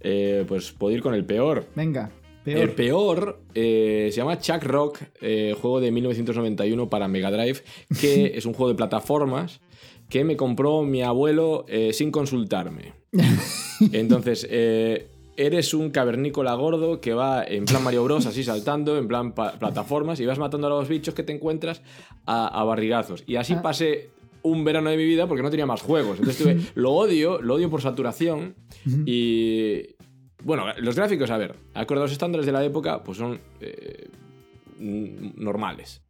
Eh, 0.00 0.44
pues 0.46 0.72
puedo 0.72 0.94
ir 0.94 1.02
con 1.02 1.14
el 1.14 1.24
peor. 1.24 1.66
Venga, 1.74 2.10
peor. 2.46 2.58
El 2.58 2.70
peor 2.70 3.40
eh, 3.54 4.08
se 4.10 4.16
llama 4.16 4.38
Chuck 4.38 4.62
Rock, 4.64 5.00
eh, 5.20 5.54
juego 5.60 5.80
de 5.80 5.90
1991 5.90 6.88
para 6.88 7.06
Mega 7.08 7.30
Drive, 7.30 7.62
que 8.00 8.32
es 8.34 8.46
un 8.46 8.54
juego 8.54 8.70
de 8.70 8.76
plataformas 8.76 9.60
que 10.08 10.24
me 10.24 10.36
compró 10.36 10.82
mi 10.82 11.02
abuelo 11.02 11.64
eh, 11.68 11.92
sin 11.92 12.10
consultarme. 12.10 12.94
Entonces, 13.92 14.46
eres 14.50 15.74
un 15.74 15.90
cavernícola 15.90 16.54
gordo 16.54 17.00
que 17.00 17.12
va 17.12 17.44
en 17.44 17.64
plan 17.66 17.82
Mario 17.84 18.04
Bros, 18.04 18.24
así 18.26 18.42
saltando, 18.42 18.96
en 18.96 19.08
plan 19.08 19.34
plataformas, 19.34 20.18
y 20.20 20.26
vas 20.26 20.38
matando 20.38 20.66
a 20.68 20.70
los 20.70 20.88
bichos 20.88 21.14
que 21.14 21.22
te 21.22 21.32
encuentras 21.32 21.82
a, 22.24 22.46
a 22.46 22.64
barrigazos. 22.64 23.22
Y 23.26 23.36
así 23.36 23.52
Ah. 23.54 23.62
pasé 23.62 24.10
un 24.42 24.62
verano 24.64 24.90
de 24.90 24.96
mi 24.96 25.04
vida 25.04 25.26
porque 25.26 25.42
no 25.42 25.50
tenía 25.50 25.66
más 25.66 25.82
juegos. 25.82 26.18
Entonces 26.20 26.40
tuve- 26.46 26.60
lo 26.76 26.92
odio, 26.92 27.42
lo 27.42 27.54
odio 27.54 27.68
por 27.68 27.82
saturación. 27.82 28.54
Y. 29.04 29.96
Bueno, 30.46 30.64
los 30.78 30.94
gráficos, 30.94 31.28
a 31.30 31.38
ver, 31.38 31.56
acorde 31.74 32.02
a 32.02 32.04
los 32.04 32.12
estándares 32.12 32.46
de 32.46 32.52
la 32.52 32.64
época, 32.64 33.02
pues 33.02 33.18
son 33.18 33.40
eh, 33.60 34.08
normales. 34.78 36.04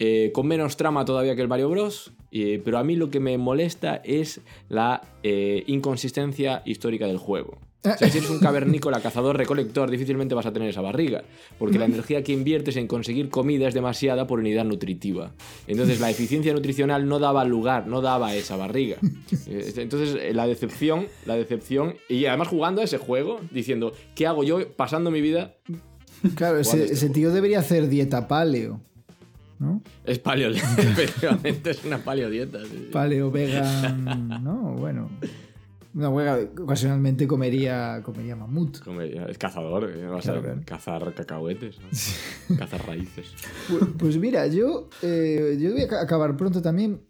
Eh, 0.00 0.32
con 0.34 0.48
menos 0.48 0.76
trama 0.76 1.04
todavía 1.04 1.36
que 1.36 1.42
el 1.42 1.46
Mario 1.46 1.70
Bros. 1.70 2.12
eh, 2.32 2.60
pero 2.64 2.78
a 2.78 2.82
mí 2.82 2.96
lo 2.96 3.10
que 3.10 3.20
me 3.20 3.38
molesta 3.38 4.02
es 4.04 4.40
la 4.68 5.02
inconsistencia 5.22 6.62
histórica 6.64 7.06
del 7.06 7.18
juego. 7.18 7.60
O 7.84 7.96
sea, 7.96 8.10
si 8.10 8.18
eres 8.18 8.30
un 8.30 8.40
cavernícola, 8.40 9.00
cazador, 9.00 9.36
recolector, 9.36 9.90
difícilmente 9.90 10.34
vas 10.34 10.46
a 10.46 10.52
tener 10.52 10.68
esa 10.68 10.80
barriga, 10.80 11.22
porque 11.58 11.78
la 11.78 11.84
energía 11.84 12.22
que 12.24 12.32
inviertes 12.32 12.76
en 12.76 12.88
conseguir 12.88 13.28
comida 13.28 13.68
es 13.68 13.74
demasiada 13.74 14.26
por 14.26 14.40
unidad 14.40 14.64
nutritiva. 14.64 15.32
Entonces 15.68 16.00
la 16.00 16.10
eficiencia 16.10 16.52
nutricional 16.52 17.06
no 17.06 17.20
daba 17.20 17.44
lugar, 17.44 17.86
no 17.86 18.00
daba 18.00 18.34
esa 18.34 18.56
barriga. 18.56 18.96
Eh, 19.46 19.72
Entonces 19.76 20.16
eh, 20.20 20.34
la 20.34 20.46
decepción, 20.48 21.06
la 21.26 21.36
decepción, 21.36 21.94
y 22.08 22.26
además 22.26 22.48
jugando 22.48 22.80
a 22.80 22.84
ese 22.84 22.98
juego, 22.98 23.40
diciendo, 23.52 23.92
¿qué 24.16 24.26
hago 24.26 24.42
yo 24.42 24.72
pasando 24.72 25.12
mi 25.12 25.20
vida? 25.20 25.54
Claro, 26.34 26.58
ese, 26.58 26.82
este 26.82 26.94
ese 26.94 27.10
tío 27.10 27.30
debería 27.30 27.60
hacer 27.60 27.88
dieta 27.88 28.26
paleo. 28.26 28.80
¿No? 29.58 29.80
Es 30.04 30.18
paleo, 30.18 30.50
efectivamente 30.78 31.70
es 31.70 31.84
una 31.84 31.98
paleodieta. 31.98 32.58
sí, 32.64 32.70
sí. 32.72 32.88
Paleo 32.92 33.30
vegan. 33.30 34.42
¿No? 34.42 34.74
Bueno. 34.78 35.08
Una 35.96 36.10
huega 36.10 36.38
ocasionalmente 36.62 37.26
comería, 37.26 38.02
comería 38.04 38.36
mamut. 38.36 38.80
Como 38.80 39.02
ya 39.02 39.24
Es 39.24 39.38
cazador, 39.38 39.90
eh, 39.90 40.06
vas 40.06 40.24
Claro, 40.24 40.40
a 40.40 40.42
claro. 40.42 40.60
cazar 40.66 41.14
cacahuetes, 41.14 41.78
¿no? 41.80 42.56
cazar 42.58 42.86
raíces. 42.86 43.28
Pu- 43.68 43.94
Pues 43.96 44.18
mira, 44.18 44.46
yo, 44.46 44.90
eh, 45.02 45.56
yo 45.58 45.72
voy 45.72 45.82
a 45.82 45.88
ca- 45.88 46.02
acabar 46.02 46.36
pronto 46.36 46.60
también. 46.60 47.00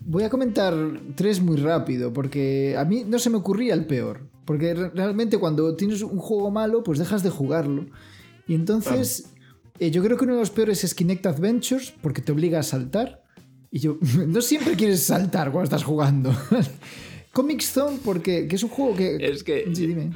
Voy 0.00 0.22
a 0.22 0.30
comentar 0.30 0.74
tres 1.16 1.40
muy 1.42 1.56
rápido, 1.56 2.12
porque 2.12 2.76
a 2.78 2.84
mí 2.84 3.02
no 3.04 3.18
se 3.18 3.30
me 3.30 3.36
ocurría 3.38 3.74
el 3.74 3.86
peor. 3.86 4.20
Porque 4.44 4.72
re- 4.72 4.90
realmente 4.90 5.38
cuando 5.38 5.74
tienes 5.74 6.02
un 6.02 6.18
juego 6.18 6.52
malo, 6.52 6.84
pues 6.84 7.00
dejas 7.00 7.24
de 7.24 7.30
jugarlo. 7.30 7.86
Y 8.46 8.54
entonces, 8.54 9.32
eh, 9.80 9.90
yo 9.90 10.04
creo 10.04 10.16
que 10.16 10.22
uno 10.24 10.34
de 10.34 10.40
los 10.40 10.50
peores 10.50 10.84
es 10.84 10.94
Kinect 10.94 11.26
Adventures, 11.26 11.92
porque 12.00 12.22
te 12.22 12.30
obliga 12.30 12.60
a 12.60 12.62
saltar. 12.62 13.24
Y 13.72 13.80
yo, 13.80 13.98
no 14.28 14.40
siempre 14.40 14.76
quieres 14.76 15.02
saltar 15.02 15.50
cuando 15.50 15.64
estás 15.64 15.82
jugando. 15.82 16.30
Comic 17.36 17.60
Zone, 17.60 17.98
porque 18.04 18.48
que 18.48 18.56
es 18.56 18.62
un 18.62 18.70
juego 18.70 18.96
que... 18.96 19.16
Es 19.20 19.44
que. 19.44 19.68
Sí, 19.74 19.86
dime. 19.86 20.10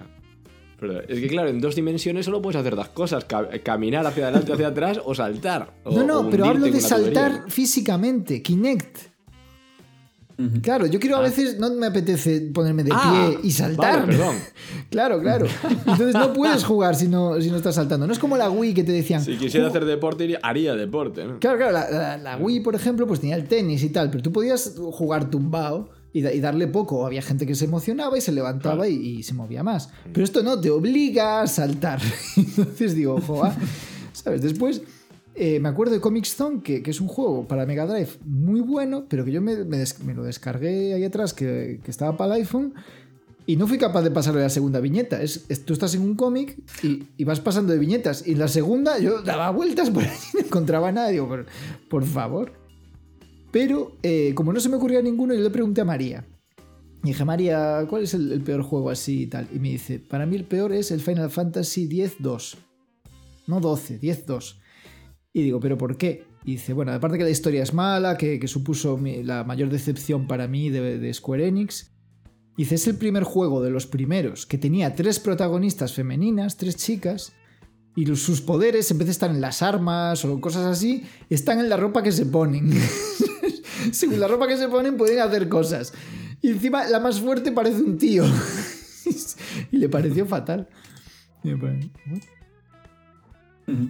Perdón, 0.78 1.02
es 1.08 1.20
que 1.20 1.28
claro, 1.28 1.50
en 1.50 1.60
dos 1.60 1.74
dimensiones 1.74 2.24
solo 2.24 2.40
puedes 2.40 2.58
hacer 2.58 2.74
dos 2.74 2.88
cosas: 2.88 3.26
ca- 3.26 3.48
caminar 3.62 4.06
hacia 4.06 4.24
adelante, 4.28 4.52
hacia 4.54 4.68
atrás 4.68 4.98
o 5.04 5.14
saltar. 5.14 5.74
o- 5.84 5.92
No, 5.92 6.00
o 6.00 6.22
no, 6.24 6.30
pero 6.30 6.46
hablo 6.46 6.64
de 6.66 6.80
saltar 6.80 7.30
tubería. 7.32 7.50
físicamente, 7.50 8.40
Kinect. 8.42 8.96
Claro, 10.62 10.86
yo 10.86 10.98
quiero 10.98 11.16
a 11.16 11.20
veces, 11.20 11.58
no 11.58 11.68
me 11.74 11.84
apetece 11.86 12.40
ponerme 12.54 12.82
de 12.82 12.92
Ah, 12.94 13.28
pie 13.28 13.40
y 13.42 13.50
saltar. 13.52 14.00
vale, 14.00 14.06
perdón. 14.16 14.36
claro, 14.90 15.20
claro. 15.20 15.44
Entonces 15.80 16.14
no 16.14 16.32
puedes 16.32 16.64
jugar 16.64 16.96
si 16.96 17.08
no, 17.08 17.38
si 17.42 17.50
no 17.50 17.56
estás 17.58 17.74
saltando. 17.74 18.06
No 18.06 18.12
es 18.14 18.18
como 18.18 18.38
la 18.38 18.48
Wii 18.48 18.72
que 18.72 18.82
te 18.82 18.92
decían. 18.92 19.22
Si 19.22 19.36
quisiera 19.36 19.66
"Ju- 19.66 19.68
hacer 19.68 19.84
deporte, 19.84 20.38
haría 20.42 20.74
deporte, 20.76 21.26
¿no? 21.26 21.38
Claro, 21.40 21.58
claro, 21.58 21.72
la, 21.72 21.90
la- 21.90 22.16
la 22.16 22.36
Wii, 22.38 22.60
por 22.60 22.74
ejemplo, 22.74 23.06
pues 23.06 23.20
tenía 23.20 23.36
el 23.36 23.44
tenis 23.48 23.82
y 23.84 23.90
tal, 23.90 24.08
pero 24.10 24.22
tú 24.22 24.32
podías 24.32 24.76
jugar 24.92 25.28
tumbado 25.28 25.90
y, 26.12 26.26
y 26.26 26.40
darle 26.40 26.66
poco. 26.68 27.06
Había 27.06 27.22
gente 27.22 27.46
que 27.46 27.54
se 27.54 27.64
emocionaba 27.66 28.16
y 28.16 28.20
se 28.20 28.32
levantaba 28.32 28.88
y, 28.88 28.94
y 28.94 29.22
se 29.22 29.34
movía 29.34 29.62
más. 29.62 29.90
Pero 30.12 30.24
esto 30.24 30.42
no, 30.42 30.60
te 30.60 30.70
obliga 30.70 31.42
a 31.42 31.46
saltar. 31.46 32.00
Entonces 32.36 32.94
digo, 32.94 33.20
joa, 33.20 33.54
¿sabes? 34.12 34.42
Después 34.42 34.82
eh, 35.34 35.60
me 35.60 35.68
acuerdo 35.68 35.94
de 35.94 36.00
Comic 36.00 36.24
Zone, 36.26 36.60
que, 36.62 36.82
que 36.82 36.90
es 36.90 37.00
un 37.00 37.08
juego 37.08 37.46
para 37.48 37.64
Mega 37.66 37.86
Drive 37.86 38.10
muy 38.26 38.60
bueno, 38.60 39.06
pero 39.08 39.24
que 39.24 39.32
yo 39.32 39.40
me, 39.40 39.64
me 39.64 39.78
des- 39.78 40.00
me 40.02 40.12
lo 40.14 40.22
descargué 40.24 40.92
ahí 40.94 41.04
atrás, 41.04 41.32
que, 41.32 41.80
que 41.82 41.90
estaba 41.90 42.16
para 42.16 42.34
el 42.34 42.42
iPhone. 42.42 42.74
Y 43.46 43.56
no 43.56 43.66
fui 43.66 43.78
capaz 43.78 44.02
de 44.02 44.10
pasarle 44.12 44.42
la 44.42 44.50
segunda 44.50 44.78
viñeta. 44.80 45.22
Es, 45.22 45.44
es- 45.48 45.64
tú 45.64 45.72
estás 45.72 45.94
en 45.94 46.02
un 46.02 46.14
cómic 46.14 46.56
y, 46.84 47.04
y 47.16 47.24
vas 47.24 47.40
pasando 47.40 47.72
de 47.72 47.78
viñetas. 47.78 48.26
Y 48.26 48.34
la 48.34 48.48
segunda, 48.48 48.98
yo 48.98 49.22
daba 49.22 49.50
vueltas 49.50 49.90
por 49.90 50.02
ahí 50.04 50.10
y 50.34 50.36
no 50.40 50.42
encontraba 50.44 50.92
nada. 50.92 51.08
Digo, 51.08 51.26
por, 51.26 51.46
por 51.88 52.04
favor. 52.04 52.52
Pero 53.50 53.96
eh, 54.02 54.32
como 54.34 54.52
no 54.52 54.60
se 54.60 54.68
me 54.68 54.76
ocurría 54.76 55.02
ninguno, 55.02 55.34
yo 55.34 55.40
le 55.40 55.50
pregunté 55.50 55.80
a 55.80 55.84
María. 55.84 56.24
Y 57.02 57.08
dije, 57.08 57.24
María, 57.24 57.86
¿cuál 57.88 58.04
es 58.04 58.14
el, 58.14 58.40
peor 58.42 58.62
juego 58.62 58.90
así 58.90 59.22
y 59.22 59.26
tal? 59.26 59.48
Y 59.52 59.58
me 59.58 59.70
dice, 59.70 59.98
para 59.98 60.26
mí 60.26 60.36
el 60.36 60.44
peor 60.44 60.72
es 60.72 60.90
el 60.90 61.00
Final 61.00 61.30
Fantasy 61.30 61.84
X-2. 61.84 62.56
No 63.46 63.60
12, 63.60 64.00
10-2. 64.00 64.56
Y 65.32 65.42
digo, 65.42 65.60
¿pero 65.60 65.78
por 65.78 65.96
qué? 65.96 66.24
Y 66.44 66.52
dice, 66.52 66.72
bueno, 66.72 66.92
aparte 66.92 67.18
que 67.18 67.24
la 67.24 67.30
historia 67.30 67.62
es 67.62 67.72
mala, 67.72 68.16
que, 68.16 68.46
supuso 68.46 68.98
la 69.24 69.44
mayor 69.44 69.70
decepción 69.70 70.26
para 70.26 70.46
mí 70.46 70.68
de, 70.70 71.12
Square 71.14 71.48
Enix. 71.48 71.90
Dice, 72.56 72.74
es 72.74 72.86
el 72.86 72.96
primer 72.96 73.24
juego 73.24 73.62
de 73.62 73.70
los 73.70 73.86
primeros 73.86 74.44
que 74.44 74.58
tenía 74.58 74.94
tres 74.94 75.18
protagonistas 75.18 75.94
femeninas, 75.94 76.58
tres 76.58 76.76
chicas, 76.76 77.32
y 77.96 78.06
sus 78.16 78.40
poderes, 78.42 78.90
en 78.90 78.98
vez 78.98 79.06
de 79.06 79.12
estar 79.12 79.30
en 79.30 79.40
las 79.40 79.62
armas 79.62 80.24
o 80.24 80.40
cosas 80.40 80.66
así, 80.66 81.04
están 81.28 81.60
en 81.60 81.68
la 81.68 81.76
ropa 81.76 82.02
que 82.02 82.12
se 82.12 82.26
ponen. 82.26 82.70
Según 83.92 84.20
la 84.20 84.28
ropa 84.28 84.46
que 84.48 84.56
se 84.56 84.68
ponen, 84.68 84.96
pueden 84.96 85.20
hacer 85.20 85.48
cosas. 85.48 85.92
Y 86.42 86.50
encima, 86.50 86.86
la 86.88 87.00
más 87.00 87.20
fuerte 87.20 87.52
parece 87.52 87.82
un 87.82 87.98
tío. 87.98 88.24
y 89.72 89.76
le 89.76 89.88
pareció 89.88 90.26
fatal. 90.26 90.68
Ujú. 91.44 91.66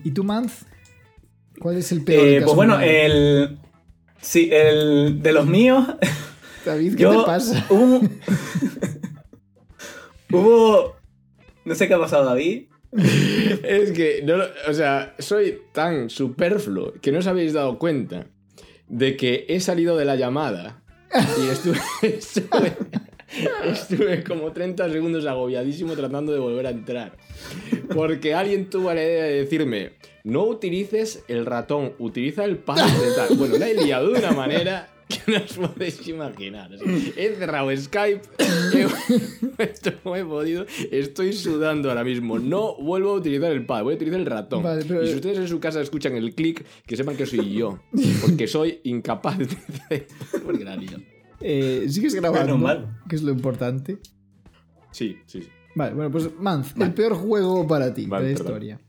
¿Y 0.05 0.11
tú, 0.11 0.24
Manz? 0.24 0.64
¿Cuál 1.59 1.76
es 1.79 1.90
el 1.92 2.03
peor? 2.05 2.26
Eh, 2.26 2.38
has 2.38 2.44
pues 2.44 2.57
bueno, 2.57 2.79
el. 2.81 3.59
Sí, 4.20 4.50
el 4.53 5.22
de 5.22 5.33
los 5.33 5.46
míos. 5.46 5.87
David, 6.64 6.94
¿qué 6.96 7.03
Yo. 7.05 7.20
te 7.20 7.26
pasa? 7.26 7.66
Hubo. 7.70 8.00
hubo. 10.33 10.96
No 11.64 11.74
sé 11.74 11.88
qué 11.88 11.94
ha 11.94 11.98
pasado, 11.98 12.24
David. 12.26 12.64
Es 12.92 13.92
que, 13.92 14.22
no, 14.24 14.37
lo- 14.37 14.48
o 14.68 14.74
sea, 14.74 15.14
soy 15.18 15.59
tan 15.72 16.11
superfluo 16.11 16.92
que 17.00 17.12
no 17.12 17.18
os 17.20 17.26
habéis 17.26 17.53
dado 17.53 17.79
cuenta 17.79 18.26
de 18.90 19.16
que 19.16 19.46
he 19.48 19.61
salido 19.61 19.96
de 19.96 20.05
la 20.05 20.16
llamada 20.16 20.83
y 21.38 21.48
estuve, 21.48 21.79
estuve, 23.64 24.24
como 24.24 24.53
30 24.53 24.90
segundos 24.90 25.24
agobiadísimo 25.26 25.94
tratando 25.94 26.33
de 26.33 26.38
volver 26.38 26.66
a 26.66 26.70
entrar. 26.70 27.16
Porque 27.94 28.35
alguien 28.35 28.68
tuvo 28.68 28.92
la 28.92 29.03
idea 29.03 29.24
de 29.24 29.44
decirme, 29.44 29.92
no 30.24 30.44
utilices 30.44 31.24
el 31.29 31.46
ratón, 31.46 31.94
utiliza 31.98 32.44
el 32.44 32.59
pad. 32.59 32.79
Bueno, 33.37 33.57
la 33.59 33.68
he 33.68 33.74
liado 33.74 34.11
de 34.11 34.18
una 34.18 34.33
manera 34.33 34.88
que 35.26 35.32
no 35.32 35.38
os 35.44 35.52
podéis 35.58 36.06
imaginar. 36.08 36.70
He 37.16 37.34
cerrado 37.36 37.74
Skype, 37.76 38.22
he, 38.74 39.62
esto 39.62 39.90
no 40.04 40.16
he 40.16 40.24
podido, 40.24 40.64
estoy 40.90 41.32
sudando 41.32 41.88
ahora 41.90 42.04
mismo. 42.04 42.38
No 42.38 42.76
vuelvo 42.76 43.10
a 43.10 43.14
utilizar 43.14 43.50
el 43.52 43.66
pad, 43.66 43.82
voy 43.82 43.94
a 43.94 43.96
utilizar 43.96 44.20
el 44.20 44.26
ratón. 44.26 44.62
Vale, 44.62 44.84
pero- 44.86 45.02
Y 45.04 45.08
si 45.08 45.14
ustedes 45.16 45.38
en 45.38 45.48
su 45.48 45.58
casa 45.60 45.80
escuchan 45.80 46.14
el 46.14 46.34
clic, 46.34 46.64
que 46.86 46.96
sepan 46.96 47.16
que 47.16 47.26
soy 47.26 47.52
yo, 47.52 47.80
porque 48.22 48.46
soy 48.46 48.80
incapaz 48.84 49.38
de 49.38 50.06
porque 50.44 50.64
la 50.64 50.76
lío. 50.76 50.98
Eh, 51.40 51.86
¿Sigues 51.88 52.14
grabando? 52.14 52.56
Menos 52.56 52.60
mal. 52.60 52.98
Que 53.08 53.16
es 53.16 53.22
lo 53.22 53.32
importante. 53.32 53.98
Sí, 54.92 55.18
sí, 55.26 55.42
sí. 55.42 55.48
Vale, 55.74 55.94
bueno, 55.94 56.10
pues 56.10 56.28
Manz, 56.38 56.74
el 56.78 56.92
peor 56.92 57.14
juego 57.14 57.66
para 57.66 57.94
ti 57.94 58.06
Vale, 58.06 58.26
de 58.26 58.32
la 58.32 58.36
perdón. 58.38 58.52
historia. 58.54 58.80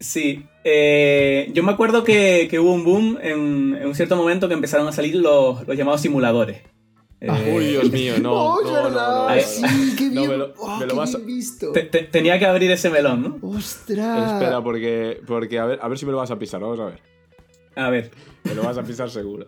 Sí, 0.00 0.44
eh, 0.64 1.50
yo 1.52 1.62
me 1.62 1.72
acuerdo 1.72 2.02
que, 2.04 2.48
que 2.50 2.58
hubo 2.58 2.72
un 2.72 2.84
boom 2.84 3.18
en, 3.22 3.76
en 3.80 3.86
un 3.86 3.94
cierto 3.94 4.16
momento 4.16 4.48
que 4.48 4.54
empezaron 4.54 4.88
a 4.88 4.92
salir 4.92 5.14
los, 5.16 5.66
los 5.66 5.76
llamados 5.76 6.00
simuladores. 6.00 6.62
Eh, 7.20 7.54
Uy, 7.56 7.66
Dios 7.68 7.90
mío, 7.90 8.14
no. 8.20 8.32
oh, 8.54 8.62
no, 8.62 8.68
no, 8.70 8.82
verdad. 8.84 9.28
no, 9.28 9.34
no, 9.34 9.40
sí, 9.40 9.94
qué 9.96 10.04
No, 10.06 10.20
bien, 10.22 10.30
me 10.30 10.36
lo- 10.36 10.54
oh, 10.58 10.76
me 10.78 10.86
lo 10.86 10.92
qué 10.92 10.98
vas 10.98 11.14
bien 11.16 11.26
visto. 11.26 11.72
te- 11.72 11.82
te- 11.84 12.02
tenía 12.04 12.38
que 12.38 12.46
abrir 12.46 12.70
ese 12.70 12.90
melón, 12.90 13.40
¿no? 13.40 13.48
Ostras. 13.56 14.32
Espera, 14.32 14.62
porque, 14.62 15.20
porque 15.26 15.58
a, 15.58 15.64
ver, 15.64 15.78
a 15.82 15.88
ver 15.88 15.98
si 15.98 16.04
me 16.06 16.12
lo 16.12 16.18
vas 16.18 16.30
a 16.30 16.38
pisar, 16.38 16.60
vamos 16.60 16.80
a 16.80 16.86
ver. 16.86 17.00
A 17.76 17.88
ver. 17.90 18.10
Me 18.44 18.54
lo 18.54 18.62
vas 18.62 18.76
a 18.78 18.82
pisar 18.82 19.08
seguro. 19.10 19.46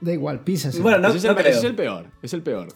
Da 0.00 0.12
igual, 0.12 0.40
pisas. 0.40 0.78
Bueno, 0.80 0.98
no, 0.98 1.08
ese, 1.08 1.18
es 1.18 1.24
no 1.24 1.30
el, 1.30 1.36
creo. 1.36 1.48
ese 1.50 1.58
es 1.58 1.64
el 1.64 1.74
peor, 1.74 2.06
es 2.22 2.32
el 2.34 2.42
peor. 2.42 2.68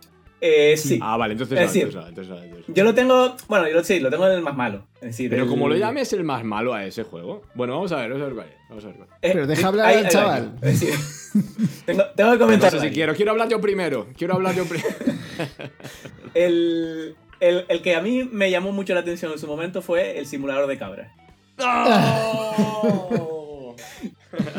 Eh, 0.43 0.75
sí. 0.77 0.99
Ah, 1.03 1.17
vale, 1.19 1.33
entonces 1.33 1.59
Es 1.59 1.67
decir, 1.67 1.83
entonces 1.89 2.09
entonces 2.09 2.45
entonces. 2.45 2.75
Yo 2.75 2.85
lo 2.85 2.95
tengo. 2.95 3.37
Bueno, 3.49 3.69
yo 3.69 3.75
lo, 3.75 3.85
sí, 3.85 4.01
lo 4.01 4.09
tengo 4.11 4.27
en 4.27 4.33
el 4.33 4.41
más 4.41 4.57
malo. 4.57 4.87
Es 4.97 5.09
decir, 5.09 5.29
Pero 5.29 5.43
el- 5.43 5.49
como 5.51 5.69
lo 5.69 5.77
llames 5.77 6.13
el 6.15 6.25
más 6.25 6.45
malo 6.45 6.73
a 6.73 6.85
ese 6.87 7.03
juego. 7.05 7.43
Bueno, 7.55 7.75
vamos 7.75 7.93
a 7.93 7.97
ver, 7.97 8.11
vamos 8.11 8.23
a 8.23 8.27
ver 8.27 8.35
cuál 8.35 8.47
es. 8.49 8.55
Vamos 8.71 8.85
a 8.85 8.87
ver 8.89 8.97
cuál 8.97 9.09
es. 9.11 9.15
eh, 9.31 9.33
Pero 9.35 9.47
deja 9.47 9.63
eh, 9.63 9.67
hablar 9.67 9.87
ahí- 9.87 9.97
al 9.99 10.05
ahí 10.07 10.11
chaval. 10.11 10.55
va. 10.63 10.69
Es 10.69 10.81
decir, 10.81 10.95
tengo, 11.85 12.05
tengo 12.17 12.31
que 12.33 12.39
No 12.39 12.45
comentar. 12.47 12.71
sé 12.71 12.81
si 12.81 12.91
quiero, 12.91 13.15
quiero 13.15 13.33
hablar 13.33 13.49
yo 13.49 13.61
primero. 13.61 14.07
Quiero 14.17 14.35
hablar 14.35 14.55
yo 14.55 14.65
primero. 14.65 14.89
El, 16.35 17.17
el, 17.41 17.65
el 17.69 17.83
que 17.83 17.95
a 17.97 18.01
mí 18.01 18.25
me 18.31 18.51
llamó 18.51 18.73
mucho 18.73 18.95
la 18.95 19.01
atención 19.01 19.33
en 19.33 19.39
su 19.39 19.47
momento 19.47 19.83
fue 19.83 20.19
el 20.19 20.27
simulador 20.27 20.67
de 20.69 20.79
cabra. 20.79 21.13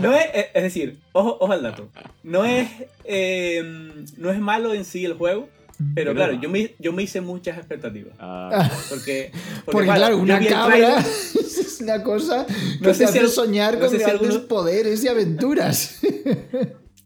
No 0.01 0.13
es, 0.15 0.25
es- 0.33 0.45
es 0.53 0.63
decir, 0.63 0.99
ojo, 1.13 1.37
ojo 1.39 1.51
al 1.53 1.63
dato. 1.63 1.89
No 2.23 2.45
es, 2.45 2.69
eh, 3.05 3.63
no 4.17 4.31
es 4.31 4.39
malo 4.39 4.73
en 4.73 4.85
sí 4.85 5.05
el 5.05 5.13
juego, 5.13 5.49
pero 5.95 6.11
Pero 6.11 6.13
claro, 6.15 6.33
yo 6.41 6.49
me, 6.49 6.75
yo 6.79 6.93
me 6.93 7.03
hice 7.03 7.21
muchas 7.21 7.57
expectativas. 7.57 8.13
Ah, 8.19 8.69
Porque, 8.89 9.31
Porque, 9.65 9.87
claro, 9.87 10.17
una 10.17 10.37
el 10.37 10.47
cabra 10.47 10.99
es 10.99 11.79
una 11.81 12.03
cosa 12.03 12.45
que 12.45 12.53
No 12.79 12.87
te 12.89 12.93
sé 12.93 12.97
si 12.99 13.03
hace 13.05 13.19
al- 13.21 13.29
soñar 13.29 13.73
no 13.75 13.79
con 13.81 13.89
si 13.89 13.97
grandes 13.97 14.29
alguno- 14.29 14.47
poderes 14.47 15.03
y 15.03 15.07
aventuras. 15.07 15.99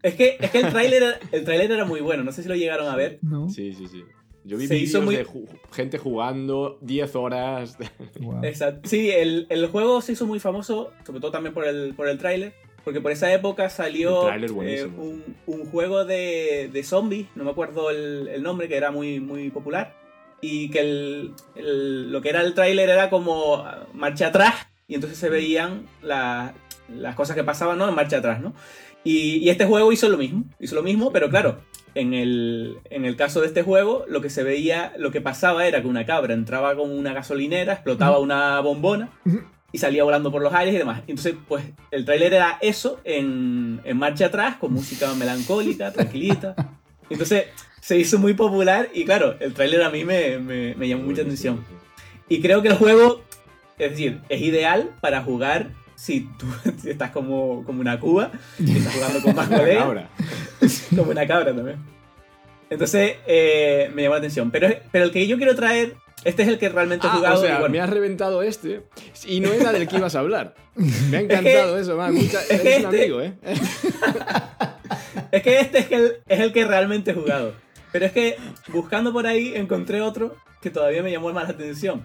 Es 0.03 0.13
que, 0.15 0.37
es 0.39 0.51
que 0.51 0.59
el 0.59 0.69
tráiler 0.69 1.01
era- 1.03 1.19
el 1.31 1.43
tráiler 1.45 1.71
era 1.71 1.85
muy 1.85 2.01
bueno, 2.01 2.23
no 2.23 2.31
sé 2.31 2.43
si 2.43 2.49
lo 2.49 2.55
llegaron 2.55 2.87
a 2.87 2.95
ver. 2.95 3.19
¿No? 3.21 3.49
sí, 3.49 3.73
sí, 3.73 3.87
sí. 3.87 4.03
Yo 4.47 4.57
vi 4.57 4.67
vídeos 4.67 5.03
muy- 5.03 5.15
de 5.15 5.25
ju- 5.25 5.47
gente 5.71 5.97
jugando 5.97 6.77
10 6.81 7.15
horas. 7.15 7.77
Exacto. 8.43 8.87
Sí, 8.87 9.09
el, 9.09 9.47
el 9.49 9.65
juego 9.67 10.01
se 10.03 10.11
hizo 10.11 10.27
muy 10.27 10.39
famoso, 10.39 10.91
sobre 11.03 11.19
todo 11.19 11.31
también 11.31 11.53
por 11.55 11.65
el, 11.65 11.95
por 11.95 12.07
el 12.07 12.19
tráiler, 12.19 12.53
porque 12.85 13.01
por 13.01 13.11
esa 13.11 13.33
época 13.33 13.69
salió 13.69 14.21
eh, 14.69 14.83
un, 14.97 15.35
un 15.47 15.65
juego 15.65 16.05
de, 16.05 16.69
de 16.71 16.83
zombies, 16.83 17.27
no 17.35 17.43
me 17.43 17.51
acuerdo 17.51 17.89
el, 17.89 18.29
el 18.29 18.41
nombre, 18.43 18.69
que 18.69 18.77
era 18.77 18.91
muy, 18.91 19.19
muy 19.19 19.49
popular, 19.49 19.93
y 20.39 20.69
que 20.69 20.79
el, 20.79 21.33
el- 21.55 22.11
lo 22.11 22.21
que 22.21 22.29
era 22.29 22.41
el 22.41 22.53
tráiler 22.53 22.87
era 22.89 23.09
como 23.09 23.65
marcha 23.93 24.27
atrás, 24.27 24.53
y 24.87 24.95
entonces 24.95 25.17
se 25.19 25.29
veían 25.29 25.87
la- 26.01 26.53
las 26.95 27.15
cosas 27.15 27.35
que 27.35 27.43
pasaban 27.43 27.77
¿no? 27.79 27.89
en 27.89 27.95
marcha 27.95 28.17
atrás, 28.19 28.39
¿no? 28.39 28.53
Y, 29.03 29.37
y 29.37 29.49
este 29.49 29.65
juego 29.65 29.91
hizo 29.91 30.07
lo 30.09 30.17
mismo, 30.17 30.45
hizo 30.59 30.75
lo 30.75 30.81
mismo, 30.83 31.11
pero 31.11 31.29
claro, 31.29 31.59
en 31.95 32.13
el, 32.13 32.77
en 32.89 33.05
el 33.05 33.15
caso 33.15 33.39
de 33.41 33.47
este 33.47 33.61
juego, 33.63 34.03
lo 34.07 34.19
que 34.21 34.29
se 34.29 34.43
veía, 34.43 34.93
lo 34.97 35.11
que 35.11 35.21
pasaba 35.21 35.67
era 35.67 35.81
que 35.81 35.87
una 35.87 36.05
cabra 36.05 36.33
entraba 36.33 36.75
con 36.75 36.91
una 36.91 37.13
gasolinera, 37.13 37.73
explotaba 37.73 38.19
una 38.19 38.59
bombona 38.61 39.09
y 39.71 39.77
salía 39.77 40.03
volando 40.03 40.31
por 40.31 40.41
los 40.41 40.53
aires 40.53 40.73
y 40.73 40.77
demás. 40.77 41.01
Entonces, 41.07 41.35
pues 41.47 41.63
el 41.91 42.05
tráiler 42.05 42.33
era 42.33 42.57
eso 42.61 42.99
en, 43.03 43.81
en 43.83 43.97
marcha 43.97 44.27
atrás, 44.27 44.55
con 44.57 44.71
música 44.73 45.13
melancólica, 45.15 45.91
tranquilita. 45.91 46.55
Entonces, 47.09 47.45
se 47.81 47.97
hizo 47.99 48.17
muy 48.19 48.33
popular 48.33 48.89
y 48.93 49.05
claro, 49.05 49.35
el 49.39 49.53
tráiler 49.53 49.83
a 49.83 49.89
mí 49.89 50.03
me, 50.05 50.39
me- 50.39 50.75
me 50.75 50.87
llamó 50.87 51.03
mucha 51.03 51.21
atención. 51.23 51.63
Y 52.29 52.41
creo 52.41 52.61
que 52.61 52.69
el 52.69 52.75
juego, 52.75 53.21
es 53.77 53.91
decir, 53.91 54.21
es 54.29 54.41
ideal 54.41 54.91
para 55.01 55.21
jugar 55.21 55.69
si 55.95 56.21
tú 56.39 56.45
si 56.81 56.89
estás 56.89 57.11
como, 57.11 57.63
como 57.65 57.81
una 57.81 57.99
cuba, 57.99 58.31
y 58.59 58.77
estás 58.77 58.93
jugando 58.95 59.21
con 59.21 59.35
más 59.35 59.47
colegas, 59.49 60.07
como 60.95 61.11
una 61.11 61.27
cabra 61.27 61.53
también. 61.55 61.77
Entonces, 62.69 63.17
eh, 63.27 63.91
me 63.93 64.01
llamó 64.01 64.15
la 64.15 64.19
atención. 64.19 64.49
Pero, 64.51 64.67
pero 64.91 65.05
el 65.05 65.11
que 65.11 65.27
yo 65.27 65.37
quiero 65.37 65.55
traer, 65.55 65.95
este 66.25 66.43
es 66.43 66.49
el 66.49 66.57
que 66.59 66.67
realmente 66.67 67.07
he 67.07 67.09
Ah, 67.09 67.13
jugado. 67.13 67.39
o 67.39 67.41
sea, 67.41 67.59
bueno, 67.59 67.71
me 67.71 67.79
has 67.79 67.89
reventado 67.89 68.41
este 68.43 68.81
y 69.25 69.39
no 69.39 69.53
era 69.53 69.71
del 69.71 69.87
que 69.87 69.95
ibas 69.97 70.15
a 70.15 70.19
hablar. 70.19 70.55
Me 71.09 71.17
ha 71.17 71.21
encantado 71.21 71.77
eso, 71.79 71.95
man. 71.95 72.13
Mucha- 72.13 72.41
es 72.49 72.61
un 72.61 72.67
este- 72.67 72.85
amigo, 72.85 73.21
¿eh? 73.21 73.33
Es 75.31 75.41
que 75.43 75.59
este 75.59 75.79
es 75.79 75.91
el, 75.91 76.13
es 76.27 76.39
el 76.39 76.53
que 76.53 76.65
realmente 76.65 77.11
he 77.11 77.13
jugado. 77.13 77.53
Pero 77.91 78.05
es 78.05 78.11
que 78.11 78.35
buscando 78.69 79.11
por 79.13 79.25
ahí 79.27 79.53
encontré 79.55 80.01
otro 80.01 80.35
que 80.61 80.69
todavía 80.69 81.03
me 81.03 81.11
llamó 81.11 81.31
más 81.33 81.45
la 81.45 81.53
atención. 81.53 82.03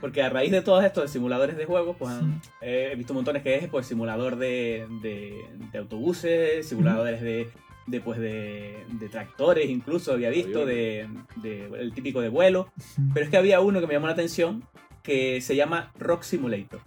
Porque 0.00 0.22
a 0.22 0.28
raíz 0.28 0.50
de 0.50 0.60
todos 0.60 0.84
estos 0.84 1.10
simuladores 1.10 1.56
de 1.56 1.64
juegos, 1.64 1.96
pues 1.98 2.12
han- 2.12 2.42
he 2.60 2.94
visto 2.96 3.14
montones 3.14 3.42
que 3.42 3.54
es 3.56 3.68
pues 3.68 3.86
simulador 3.86 4.36
de, 4.36 4.86
de- 5.02 5.44
de 5.72 5.78
autobuses, 5.78 6.66
simuladores 6.68 7.22
de, 7.22 7.48
de, 7.88 8.00
pues, 8.00 8.18
de, 8.20 8.84
de 8.88 9.08
tractores, 9.08 9.68
incluso 9.70 10.12
había 10.12 10.30
visto, 10.30 10.64
de, 10.66 11.08
de- 11.36 11.68
el 11.78 11.92
típico 11.92 12.20
de 12.20 12.28
vuelo. 12.28 12.70
Pero 13.14 13.24
es 13.24 13.30
que 13.30 13.36
había 13.36 13.60
uno 13.60 13.80
que 13.80 13.86
me 13.86 13.94
llamó 13.94 14.06
la 14.06 14.12
atención 14.12 14.64
que 15.02 15.40
se 15.40 15.56
llama 15.56 15.92
Rock 15.98 16.22
Simulator. 16.22 16.80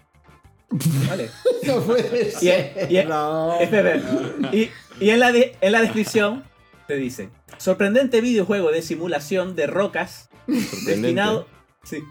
¿Vale? 1.09 1.29
No 1.67 1.81
puede 1.81 2.27
Y, 2.29 2.31
ser. 2.31 2.87
y- 2.89 3.03
no. 3.07 3.59
Espera, 3.59 3.97
y, 4.51 4.69
y 4.99 5.09
en, 5.09 5.19
la 5.19 5.31
de- 5.31 5.55
en 5.61 5.71
la 5.73 5.81
descripción 5.81 6.43
te 6.87 6.95
dice: 6.95 7.29
sorprendente 7.57 8.19
videojuego 8.21 8.71
de 8.71 8.81
simulación 8.81 9.55
de 9.55 9.67
rocas 9.67 10.29
destinado. 10.85 11.47
Sí, 11.83 12.01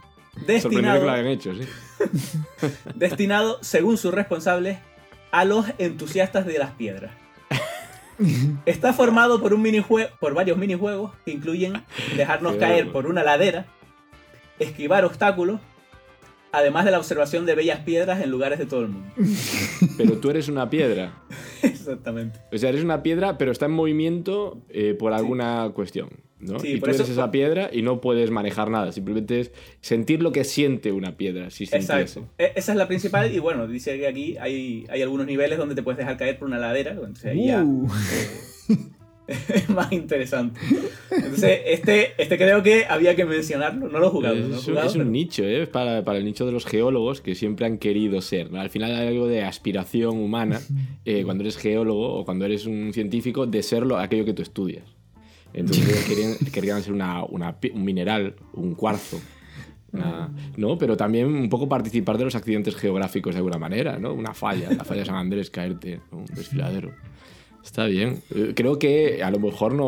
destinado, 0.46 1.00
que 1.00 1.06
lo 1.06 1.12
hayan 1.12 1.26
hecho, 1.28 1.52
sí. 1.54 1.66
destinado, 2.94 3.58
según 3.62 3.96
sus 3.98 4.12
responsables, 4.14 4.78
a 5.32 5.44
los 5.44 5.66
entusiastas 5.78 6.44
de 6.46 6.58
las 6.58 6.72
piedras. 6.72 7.12
Está 8.66 8.92
formado 8.92 9.40
por, 9.40 9.54
un 9.54 9.62
minijue- 9.64 10.10
por 10.20 10.34
varios 10.34 10.56
minijuegos 10.58 11.12
que 11.24 11.30
incluyen 11.32 11.82
dejarnos 12.16 12.54
Qué 12.54 12.58
caer 12.58 12.92
por 12.92 13.06
una 13.06 13.22
ladera, 13.22 13.66
esquivar 14.58 15.04
obstáculos, 15.04 15.60
además 16.52 16.84
de 16.84 16.90
la 16.90 16.98
observación 16.98 17.46
de 17.46 17.54
bellas 17.54 17.80
piedras 17.80 18.20
en 18.22 18.30
lugares 18.30 18.58
de 18.58 18.66
todo 18.66 18.80
el 18.82 18.88
mundo. 18.88 19.08
Pero 19.96 20.18
tú 20.18 20.30
eres 20.30 20.48
una 20.48 20.68
piedra. 20.68 21.12
Exactamente. 21.62 22.40
O 22.52 22.58
sea, 22.58 22.68
eres 22.70 22.84
una 22.84 23.02
piedra, 23.02 23.36
pero 23.38 23.52
está 23.52 23.66
en 23.66 23.72
movimiento 23.72 24.60
eh, 24.68 24.94
por 24.98 25.12
alguna 25.12 25.70
cuestión. 25.74 26.08
¿No? 26.40 26.58
Sí, 26.58 26.68
y 26.68 26.74
tú 26.74 26.80
por 26.80 26.88
eres 26.90 27.00
eso- 27.02 27.12
esa 27.12 27.30
piedra 27.30 27.70
y 27.72 27.82
no 27.82 28.00
puedes 28.00 28.30
manejar 28.30 28.70
nada. 28.70 28.92
Simplemente 28.92 29.40
es 29.40 29.52
sentir 29.80 30.22
lo 30.22 30.32
que 30.32 30.44
siente 30.44 30.92
una 30.92 31.16
piedra. 31.16 31.50
Si. 31.50 31.64
Exacto. 31.64 32.28
E- 32.38 32.52
Esa 32.56 32.72
es 32.72 32.78
la 32.78 32.88
principal 32.88 33.32
y 33.34 33.38
bueno, 33.38 33.66
dice 33.66 33.98
que 33.98 34.06
aquí 34.06 34.36
hay, 34.38 34.84
hay 34.90 35.02
algunos 35.02 35.26
niveles 35.26 35.58
donde 35.58 35.74
te 35.74 35.82
puedes 35.82 35.98
dejar 35.98 36.16
caer 36.16 36.38
por 36.38 36.48
una 36.48 36.58
ladera, 36.58 36.92
entonces 36.92 37.24
ahí 37.26 37.46
ya 37.46 37.62
Uh. 37.62 37.88
es 39.26 39.68
más 39.70 39.92
interesante. 39.92 40.58
Entonces, 41.10 41.60
este, 41.66 42.20
este 42.20 42.36
creo 42.36 42.62
que 42.64 42.84
había 42.88 43.14
que 43.14 43.24
mencionarlo, 43.24 43.88
no 43.88 44.00
lo 44.00 44.08
he 44.08 44.10
jugado. 44.10 44.34
Es, 44.34 44.40
no 44.42 44.48
lo 44.48 44.54
he 44.54 44.58
un- 44.58 44.64
jugado, 44.64 44.86
es 44.88 44.94
un 44.94 45.00
pero- 45.02 45.10
nicho, 45.10 45.44
¿eh? 45.44 45.66
Para, 45.68 46.04
para 46.04 46.18
el 46.18 46.24
nicho 46.24 46.46
de 46.46 46.52
los 46.52 46.66
geólogos 46.66 47.20
que 47.20 47.34
siempre 47.36 47.66
han 47.66 47.78
querido 47.78 48.20
ser. 48.22 48.50
¿no? 48.50 48.60
Al 48.60 48.70
final 48.70 48.92
hay 48.94 49.06
algo 49.08 49.28
de 49.28 49.42
aspiración 49.44 50.18
humana 50.18 50.60
eh, 51.04 51.22
cuando 51.24 51.44
eres 51.44 51.56
geólogo 51.58 52.14
o 52.14 52.24
cuando 52.24 52.44
eres 52.44 52.66
un 52.66 52.92
científico 52.92 53.46
de 53.46 53.62
serlo 53.62 53.98
aquello 53.98 54.24
que 54.24 54.32
tú 54.32 54.42
estudias. 54.42 54.82
Entonces 55.52 56.04
querían, 56.08 56.34
querían 56.52 56.82
una, 56.92 57.24
una 57.24 57.56
un 57.74 57.84
mineral, 57.84 58.34
un 58.54 58.74
cuarzo. 58.74 59.20
una- 59.92 60.30
¿no? 60.56 60.78
Pero 60.78 60.96
también 60.96 61.26
un 61.26 61.48
poco 61.48 61.68
participar 61.68 62.16
de 62.18 62.24
los 62.24 62.34
accidentes 62.34 62.76
geográficos 62.76 63.34
de 63.34 63.38
alguna 63.38 63.58
manera, 63.58 63.98
¿no? 63.98 64.12
Una 64.14 64.34
falla, 64.34 64.70
la 64.72 64.84
falla 64.84 65.00
de 65.00 65.06
San 65.06 65.16
Andrés, 65.16 65.50
caerte, 65.50 66.00
un 66.12 66.24
desfiladero. 66.26 66.92
Está 67.64 67.86
bien. 67.86 68.22
Eh, 68.34 68.52
Creo 68.54 68.78
que 68.78 69.22
a 69.22 69.30
lo 69.30 69.38
mejor 69.40 69.74
no. 69.74 69.86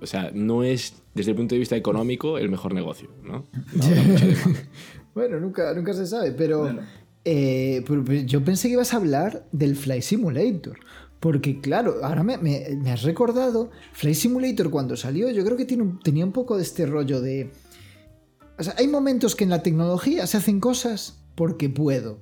O 0.00 0.06
sea, 0.06 0.30
no 0.34 0.64
es 0.64 0.94
desde 1.14 1.30
el 1.32 1.36
punto 1.36 1.54
de 1.54 1.58
vista 1.60 1.76
económico 1.76 2.38
el 2.38 2.48
mejor 2.48 2.74
negocio, 2.74 3.08
¿no? 3.22 3.44
Bueno, 5.14 5.38
nunca, 5.40 5.74
nunca 5.74 5.92
se 5.92 6.06
sabe, 6.06 6.32
pero, 6.32 6.60
Bueno. 6.60 6.80
eh, 7.24 7.84
pero- 7.86 8.02
pero 8.04 8.22
yo 8.22 8.42
pensé 8.42 8.68
que 8.68 8.74
ibas 8.74 8.94
a 8.94 8.96
hablar 8.96 9.44
del 9.52 9.76
Fly 9.76 10.00
Simulator. 10.02 10.78
Porque 11.22 11.60
claro, 11.60 12.00
ahora 12.02 12.24
me, 12.24 12.36
me- 12.36 12.90
has 12.90 13.02
recordado, 13.04 13.70
Fly 13.92 14.12
Simulator 14.12 14.70
cuando 14.70 14.96
salió, 14.96 15.30
yo 15.30 15.44
creo 15.44 15.56
que 15.56 15.64
tenía 15.64 16.24
un 16.24 16.32
poco 16.32 16.56
de 16.56 16.64
este 16.64 16.84
rollo 16.84 17.20
de... 17.20 17.52
O 18.58 18.62
sea, 18.64 18.74
hay 18.76 18.88
momentos 18.88 19.36
que 19.36 19.44
en 19.44 19.50
la 19.50 19.62
tecnología 19.62 20.26
se 20.26 20.38
hacen 20.38 20.58
cosas 20.58 21.22
porque 21.36 21.68
puedo. 21.68 22.18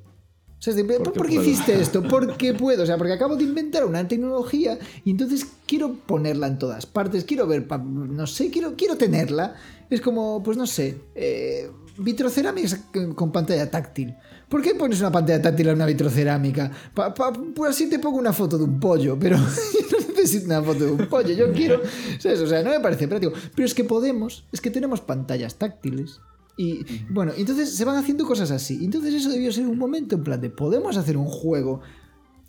O 0.60 0.62
sea, 0.62 0.74
¿por, 0.98 1.26
qué 1.26 1.34
hiciste 1.36 1.80
esto? 1.80 2.02
Porque 2.02 2.52
puedo. 2.52 2.82
O 2.82 2.86
sea, 2.86 2.98
porque 2.98 3.14
acabo 3.14 3.34
de 3.34 3.44
inventar 3.44 3.84
una 3.86 4.06
tecnología 4.06 4.78
y 5.04 5.10
entonces 5.10 5.46
quiero 5.66 5.94
ponerla 5.94 6.48
en 6.48 6.58
todas 6.58 6.84
partes. 6.84 7.24
Quiero 7.24 7.46
ver, 7.46 7.66
no 7.82 8.26
sé, 8.26 8.50
quiero, 8.50 8.74
quiero 8.76 8.96
tenerla. 8.96 9.54
Es 9.88 10.00
como, 10.02 10.42
pues 10.42 10.56
no 10.58 10.66
sé, 10.66 11.00
eh, 11.14 11.70
vitrocerámica 11.98 12.78
con 13.14 13.32
pantalla 13.32 13.70
táctil. 13.70 14.14
¿Por 14.50 14.60
qué 14.62 14.74
pones 14.74 15.00
una 15.00 15.10
pantalla 15.10 15.40
táctil 15.40 15.70
a 15.70 15.72
una 15.72 15.86
vitrocerámica? 15.86 16.70
Pa- 16.94 17.14
pa- 17.14 17.32
pues 17.32 17.70
así 17.70 17.88
te 17.88 17.98
pongo 17.98 18.18
una 18.18 18.32
foto 18.32 18.58
de 18.58 18.64
un 18.64 18.78
pollo, 18.78 19.16
pero 19.18 19.36
yo 19.90 19.98
no 19.98 20.08
necesito 20.08 20.46
una 20.46 20.62
foto 20.62 20.84
de 20.84 20.90
un 20.92 21.06
pollo. 21.08 21.30
Yo 21.34 21.52
quiero, 21.52 21.80
¿sabes? 22.18 22.40
O 22.40 22.46
sea, 22.46 22.62
no 22.62 22.70
me 22.70 22.80
parece 22.80 23.08
práctico. 23.08 23.32
Pero 23.54 23.64
es 23.66 23.74
que 23.74 23.84
podemos, 23.84 24.44
es 24.52 24.60
que 24.60 24.70
tenemos 24.70 25.00
pantallas 25.00 25.54
táctiles. 25.56 26.20
Y 26.60 26.84
bueno, 27.08 27.32
entonces 27.38 27.74
se 27.74 27.86
van 27.86 27.96
haciendo 27.96 28.26
cosas 28.26 28.50
así. 28.50 28.84
Entonces 28.84 29.14
eso 29.14 29.30
debió 29.30 29.50
ser 29.50 29.66
un 29.66 29.78
momento 29.78 30.16
en 30.16 30.22
plan 30.22 30.38
de, 30.38 30.50
podemos 30.50 30.94
hacer 30.98 31.16
un 31.16 31.24
juego 31.24 31.80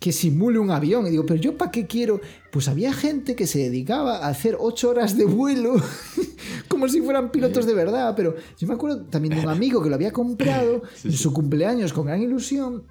que 0.01 0.11
simule 0.11 0.59
un 0.59 0.69
avión. 0.69 1.07
Y 1.07 1.11
digo, 1.11 1.25
pero 1.25 1.39
yo 1.39 1.57
para 1.57 1.71
qué 1.71 1.87
quiero. 1.87 2.19
Pues 2.51 2.67
había 2.67 2.91
gente 2.91 3.37
que 3.37 3.47
se 3.47 3.59
dedicaba 3.59 4.17
a 4.17 4.27
hacer 4.27 4.57
ocho 4.59 4.89
horas 4.89 5.15
de 5.15 5.23
vuelo 5.23 5.75
como 6.67 6.89
si 6.89 6.99
fueran 6.99 7.31
pilotos 7.31 7.65
de 7.65 7.73
verdad. 7.73 8.13
Pero 8.13 8.35
yo 8.57 8.67
me 8.67 8.73
acuerdo 8.73 9.05
también 9.05 9.35
de 9.35 9.43
un 9.43 9.49
amigo 9.49 9.81
que 9.81 9.87
lo 9.87 9.95
había 9.95 10.11
comprado 10.11 10.81
en 11.05 11.13
su 11.13 11.31
cumpleaños 11.31 11.93
con 11.93 12.07
gran 12.07 12.21
ilusión. 12.21 12.83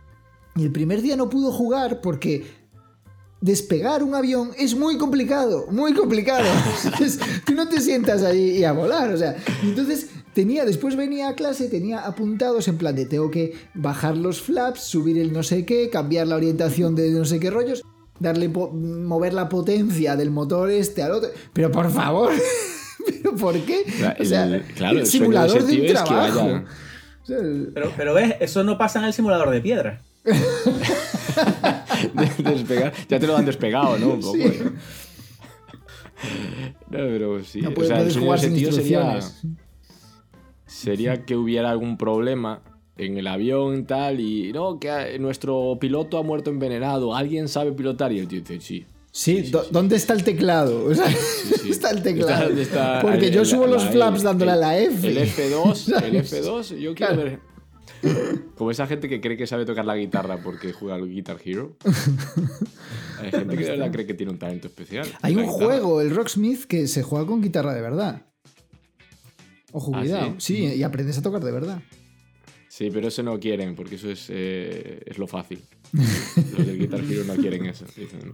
Y 0.57 0.63
el 0.63 0.73
primer 0.73 1.03
día 1.03 1.19
no 1.19 1.29
pudo 1.29 1.53
jugar 1.53 2.01
porque 2.01 2.47
despegar 3.43 4.03
un 4.03 4.15
avión 4.15 4.53
es 4.59 4.75
muy 4.75 4.97
complicado, 4.97 5.67
muy 5.71 5.93
complicado. 5.93 6.47
Entonces, 6.85 7.21
tú 7.45 7.55
no 7.55 7.69
te 7.69 7.81
sientas 7.81 8.23
ahí 8.23 8.59
y 8.59 8.65
a 8.65 8.73
volar, 8.73 9.11
o 9.11 9.17
sea, 9.17 9.37
entonces 9.63 10.09
tenía, 10.35 10.65
después 10.65 10.97
venía 10.97 11.29
a 11.29 11.35
clase, 11.35 11.69
tenía 11.69 12.01
apuntados 12.01 12.69
en 12.69 12.77
plan 12.79 12.95
de 12.97 13.07
tengo 13.07 13.31
que 13.31 13.55
bajar 13.75 14.17
los 14.17 14.41
flaps, 14.41 14.81
subir 14.83 15.19
el 15.19 15.33
no 15.33 15.43
sé 15.43 15.65
qué, 15.65 15.91
cambiar 15.91 16.27
la 16.27 16.37
orientación 16.37 16.95
de 16.95 17.11
no 17.11 17.25
sé 17.25 17.41
qué 17.41 17.51
rollos, 17.51 17.83
darle 18.19 18.49
mover 18.49 19.33
la 19.35 19.49
potencia 19.49 20.17
del 20.17 20.31
motor 20.31 20.71
este 20.71 21.03
al 21.03 21.13
otro, 21.13 21.31
pero 21.53 21.71
por 21.71 21.91
favor, 21.91 22.31
pero 23.07 23.35
¿por 23.37 23.55
qué? 23.61 23.83
El- 24.19 24.23
O 24.23 24.25
sea, 24.29 24.63
claro, 24.77 24.97
el 24.97 25.01
el 25.01 25.07
sueño 25.07 25.07
de 25.07 25.07
simulador 25.07 25.57
ese 25.59 25.67
de 25.67 25.73
un 25.73 25.81
tío 25.81 25.85
es 25.85 25.89
que 25.89 25.95
trabajo. 26.07 26.39
vaya- 26.41 26.65
O 27.23 27.27
sea, 27.27 27.37
el- 27.39 27.71
Pero, 27.75 27.93
pero 27.97 28.15
ves, 28.15 28.35
eso 28.41 28.63
no 28.65 28.77
pasa 28.79 28.99
en 28.99 29.05
el 29.07 29.13
simulador 29.13 29.51
de 29.51 29.61
piedra. 29.61 30.03
de- 32.15 32.51
despegar. 32.51 32.93
Ya 33.09 33.19
te 33.19 33.27
lo 33.27 33.37
han 33.37 33.47
despegado, 33.47 33.99
¿no? 33.99 34.09
Un 34.15 34.21
poco. 34.21 34.35
Sí. 34.35 34.43
¿eh? 34.43 34.63
No, 36.91 36.99
pero 36.99 37.43
sí. 37.45 37.63
no 37.63 37.71
o 37.71 37.75
puedes, 37.75 37.89
sea, 37.89 38.03
el 38.03 38.13
sería, 38.13 38.37
instrucciones. 38.37 39.43
Sería 40.71 41.25
que 41.25 41.37
hubiera 41.37 41.71
algún 41.71 41.97
problema 41.99 42.63
en 42.97 43.17
el 43.19 43.27
avión 43.27 43.79
y 43.79 43.83
tal 43.85 44.21
y 44.21 44.53
no, 44.53 44.79
que 44.79 44.91
ah, 44.91 45.07
nuestro 45.19 45.79
piloto 45.81 46.19
ha 46.19 46.23
muerto 46.23 46.51
envenenado, 46.51 47.15
alguien 47.15 47.49
sabe 47.49 47.73
pilotar 47.73 48.13
y 48.13 48.19
el 48.19 48.29
tío 48.29 48.41
dice, 48.41 48.61
sí. 48.61 48.87
Sí, 49.13 49.51
¿dónde 49.73 49.97
está 49.97 50.13
el 50.13 50.23
teclado? 50.23 50.85
O 50.91 50.95
sea, 50.95 51.11
sí. 51.11 51.71
está 51.71 51.91
el 51.91 52.03
teclado. 52.03 52.31
Está- 52.33 52.47
¿dónde 52.47 52.63
está 52.63 52.99
Porque 53.03 53.27
el- 53.27 53.33
yo 53.33 53.45
subo 53.45 53.67
la- 53.67 53.73
los 53.73 53.85
flaps 53.89 54.23
dándole 54.23 54.53
a 54.53 54.57
la 54.57 54.79
F. 54.79 55.09
El 55.09 55.19
F2, 55.19 55.71
el 56.05 56.25
¿Sabes? 56.25 56.33
F2, 56.33 56.79
yo 56.79 56.95
quiero 56.95 57.15
Claro. 57.15 57.25
ver. 57.25 57.41
Como 58.57 58.71
esa 58.71 58.87
gente 58.87 59.09
que 59.09 59.21
cree 59.21 59.37
que 59.37 59.47
sabe 59.47 59.65
tocar 59.67 59.85
la 59.85 59.97
guitarra 59.97 60.39
porque 60.43 60.73
juega 60.73 60.95
al 60.95 61.09
Guitar 61.09 61.37
Hero. 61.45 61.77
Hay 63.21 63.31
gente 63.31 63.57
que 63.57 63.65
de 63.65 63.71
verdad 63.73 63.91
cree 63.93 64.07
que 64.07 64.15
tiene 64.15 64.33
un 64.33 64.39
talento 64.39 64.69
especial. 64.69 65.07
Hay 65.23 65.35
un 65.35 65.43
guitarra. 65.43 65.59
juego, 65.67 66.01
el 66.01 66.15
Rocksmith, 66.15 66.65
que 66.65 66.87
se 66.87 67.03
juega 67.03 67.27
con 67.27 67.43
guitarra 67.43 67.75
de 67.75 67.81
verdad. 67.83 68.23
Ojo, 69.73 69.93
¿Ah, 69.95 70.01
cuidado. 70.01 70.35
sí? 70.39 70.57
sí? 70.57 70.75
y 70.77 70.83
aprendes 70.83 71.19
a 71.19 71.23
tocar 71.23 71.43
de 71.43 71.53
verdad. 71.53 71.81
Sí, 72.69 72.89
pero 72.93 73.09
eso 73.09 73.23
no 73.23 73.39
quieren, 73.41 73.75
porque 73.75 73.97
eso 73.97 74.11
es, 74.11 74.27
eh, 74.31 75.01
es 75.07 75.19
lo 75.19 75.27
fácil. 75.27 75.61
Los 75.93 76.67
del 76.67 76.79
Guitar 76.79 77.01
Hero 77.01 77.25
no 77.27 77.35
quieren 77.35 77.67
eso. 77.67 77.85
Dicen, 77.97 78.33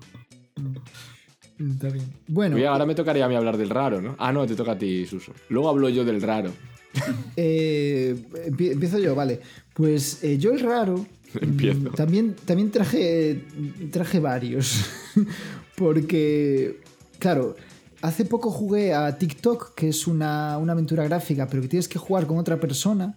Está 1.58 1.88
bien. 1.88 2.04
Bueno, 2.28 2.56
Oye, 2.56 2.66
ahora 2.66 2.84
me 2.84 2.94
tocaría 2.94 3.24
a 3.24 3.28
mí 3.28 3.34
hablar 3.34 3.56
del 3.56 3.70
raro, 3.70 4.02
¿no? 4.02 4.14
Ah, 4.18 4.30
no, 4.32 4.46
te 4.46 4.54
toca 4.54 4.72
a 4.72 4.78
ti, 4.78 5.06
Suso. 5.06 5.32
Luego 5.48 5.70
hablo 5.70 5.88
yo 5.88 6.04
del 6.04 6.20
raro. 6.20 6.52
eh, 7.36 8.14
empie- 8.46 8.72
empiezo 8.72 8.98
yo, 8.98 9.14
vale. 9.14 9.40
Pues 9.74 10.22
eh, 10.22 10.36
yo 10.38 10.52
el 10.52 10.60
raro. 10.60 11.06
Empiezo. 11.40 11.80
mm, 11.80 11.94
También, 11.94 12.36
también 12.44 12.70
traje, 12.70 13.42
traje 13.90 14.20
varios. 14.20 14.84
Porque, 15.76 16.80
claro, 17.18 17.56
hace 18.02 18.24
poco 18.24 18.50
jugué 18.50 18.94
a 18.94 19.18
TikTok, 19.18 19.74
que 19.74 19.88
es 19.88 20.06
una, 20.06 20.58
una 20.58 20.72
aventura 20.72 21.04
gráfica, 21.04 21.46
pero 21.48 21.62
que 21.62 21.68
tienes 21.68 21.88
que 21.88 21.98
jugar 21.98 22.26
con 22.26 22.38
otra 22.38 22.58
persona. 22.58 23.14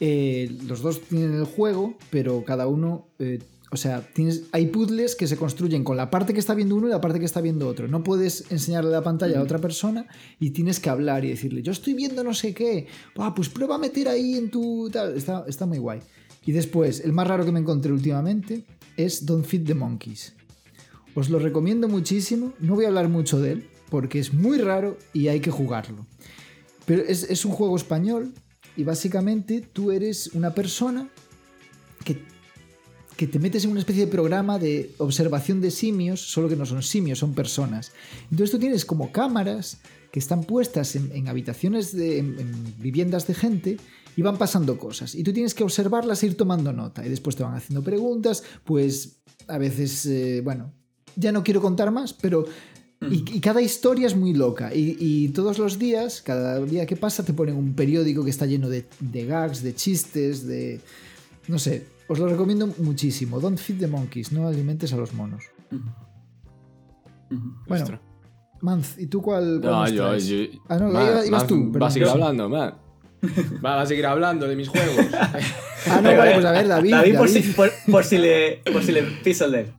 Eh, 0.00 0.56
los 0.66 0.82
dos 0.82 1.00
tienen 1.02 1.34
el 1.34 1.44
juego, 1.44 1.94
pero 2.10 2.44
cada 2.44 2.66
uno. 2.66 3.08
eh, 3.18 3.40
o 3.70 3.76
sea, 3.76 4.08
tienes, 4.12 4.44
hay 4.52 4.66
puzzles 4.66 5.16
que 5.16 5.26
se 5.26 5.36
construyen 5.36 5.82
con 5.82 5.96
la 5.96 6.08
parte 6.08 6.32
que 6.32 6.38
está 6.38 6.54
viendo 6.54 6.76
uno 6.76 6.86
y 6.86 6.90
la 6.90 7.00
parte 7.00 7.18
que 7.18 7.24
está 7.24 7.40
viendo 7.40 7.66
otro. 7.66 7.88
No 7.88 8.04
puedes 8.04 8.44
enseñarle 8.52 8.92
la 8.92 9.02
pantalla 9.02 9.40
a 9.40 9.42
otra 9.42 9.58
persona 9.58 10.06
y 10.38 10.50
tienes 10.50 10.78
que 10.78 10.90
hablar 10.90 11.24
y 11.24 11.30
decirle, 11.30 11.60
yo 11.60 11.72
estoy 11.72 11.94
viendo 11.94 12.22
no 12.22 12.34
sé 12.34 12.54
qué. 12.54 12.86
Ah, 13.16 13.34
pues 13.34 13.48
prueba 13.48 13.74
a 13.74 13.78
meter 13.78 14.08
ahí 14.08 14.34
en 14.34 14.48
tu. 14.48 14.90
Tal. 14.92 15.16
Está, 15.16 15.44
está 15.48 15.66
muy 15.66 15.78
guay. 15.78 15.98
Y 16.46 16.52
después, 16.52 17.00
el 17.00 17.12
más 17.12 17.26
raro 17.26 17.44
que 17.44 17.50
me 17.50 17.58
encontré 17.58 17.90
últimamente 17.90 18.64
es 18.96 19.26
Don't 19.26 19.44
Feed 19.44 19.64
the 19.64 19.74
Monkeys. 19.74 20.34
Os 21.16 21.28
lo 21.28 21.40
recomiendo 21.40 21.88
muchísimo. 21.88 22.52
No 22.60 22.76
voy 22.76 22.84
a 22.84 22.88
hablar 22.88 23.08
mucho 23.08 23.40
de 23.40 23.52
él 23.52 23.68
porque 23.94 24.18
es 24.18 24.34
muy 24.34 24.58
raro 24.58 24.98
y 25.12 25.28
hay 25.28 25.38
que 25.38 25.52
jugarlo. 25.52 26.04
Pero 26.84 27.04
es, 27.06 27.44
un 27.44 27.52
juego 27.52 27.76
español 27.76 28.34
y 28.76 28.82
básicamente 28.82 29.60
tú 29.60 29.92
eres 29.92 30.34
una 30.34 30.52
persona 30.52 31.08
que, 32.04 32.20
que 33.16 33.28
te 33.28 33.38
metes 33.38 33.64
en 33.64 33.70
una 33.70 33.78
especie 33.78 34.04
de 34.04 34.10
programa 34.10 34.58
de 34.58 34.90
observación 34.98 35.60
de 35.60 35.70
simios, 35.70 36.20
solo 36.20 36.48
que 36.48 36.56
no 36.56 36.66
son 36.66 36.82
simios, 36.82 37.20
son 37.20 37.34
personas. 37.34 37.92
Entonces 38.32 38.50
tú 38.50 38.58
tienes 38.58 38.84
como 38.84 39.12
cámaras 39.12 39.78
que 40.10 40.18
están 40.18 40.42
puestas 40.42 40.96
en, 40.96 41.28
habitaciones, 41.28 41.94
de, 41.94 42.18
en, 42.18 42.36
en 42.40 42.74
viviendas 42.80 43.28
de 43.28 43.34
gente 43.34 43.76
y 44.16 44.22
van 44.22 44.38
pasando 44.38 44.76
cosas. 44.76 45.14
Y 45.14 45.22
tú 45.22 45.32
tienes 45.32 45.54
que 45.54 45.62
observarlas 45.62 46.20
e 46.24 46.26
ir 46.26 46.36
tomando 46.36 46.72
nota. 46.72 47.06
Y 47.06 47.10
después 47.10 47.36
te 47.36 47.44
van 47.44 47.54
haciendo 47.54 47.84
preguntas, 47.84 48.42
pues 48.64 49.20
a 49.46 49.56
veces, 49.56 50.04
eh, 50.06 50.40
bueno, 50.42 50.72
ya 51.14 51.30
no 51.30 51.44
quiero 51.44 51.62
contar 51.62 51.92
más, 51.92 52.12
pero... 52.12 52.44
Y, 53.02 53.36
y 53.36 53.40
cada 53.40 53.60
historia 53.60 54.06
es 54.06 54.16
muy 54.16 54.32
loca. 54.32 54.74
Y, 54.74 54.96
y 54.98 55.28
todos 55.28 55.58
los 55.58 55.78
días, 55.78 56.22
cada 56.22 56.58
día 56.60 56.86
que 56.86 56.96
pasa, 56.96 57.22
te 57.24 57.32
ponen 57.34 57.56
un 57.56 57.74
periódico 57.74 58.24
que 58.24 58.30
está 58.30 58.46
lleno 58.46 58.68
de, 58.68 58.86
de 59.00 59.26
gags, 59.26 59.62
de 59.62 59.74
chistes, 59.74 60.46
de... 60.46 60.80
No 61.48 61.58
sé, 61.58 61.86
os 62.08 62.18
lo 62.18 62.28
recomiendo 62.28 62.66
muchísimo. 62.78 63.40
Don't 63.40 63.58
feed 63.58 63.78
the 63.78 63.86
monkeys, 63.86 64.32
no 64.32 64.48
alimentes 64.48 64.92
a 64.94 64.96
los 64.96 65.12
monos. 65.12 65.44
Bueno. 67.66 68.00
Manz, 68.62 68.98
¿y 68.98 69.06
tú 69.06 69.20
cuál, 69.20 69.60
cuál 69.60 69.94
No, 69.94 70.16
yo, 70.16 70.16
yo- 70.16 70.58
Ah, 70.68 70.78
no, 70.78 70.88
Man, 70.88 71.26
ibas 71.26 71.30
man, 71.30 71.46
tú, 71.46 71.54
Va 71.64 71.68
a 71.68 71.72
perdón. 71.72 71.90
seguir 71.92 72.08
hablando, 72.08 72.48
man. 72.48 72.74
Va, 73.64 73.80
a 73.82 73.86
seguir 73.86 74.06
hablando 74.06 74.46
de 74.46 74.56
mis 74.56 74.68
juegos. 74.68 74.96
Ah, 75.86 76.00
no, 76.00 76.16
vale, 76.16 76.32
pues 76.32 76.44
a 76.46 76.52
ver, 76.52 76.66
David. 76.66 76.90
David, 76.92 77.16
por, 77.18 77.28
David. 77.28 77.42
si, 77.42 77.52
por, 77.52 77.70
por 77.90 78.04
si 78.04 78.16
le, 78.16 78.62
por 78.72 78.82
si 78.82 78.90
le 78.90 79.02
pisa 79.22 79.44
el 79.44 79.52
dedo. 79.52 79.72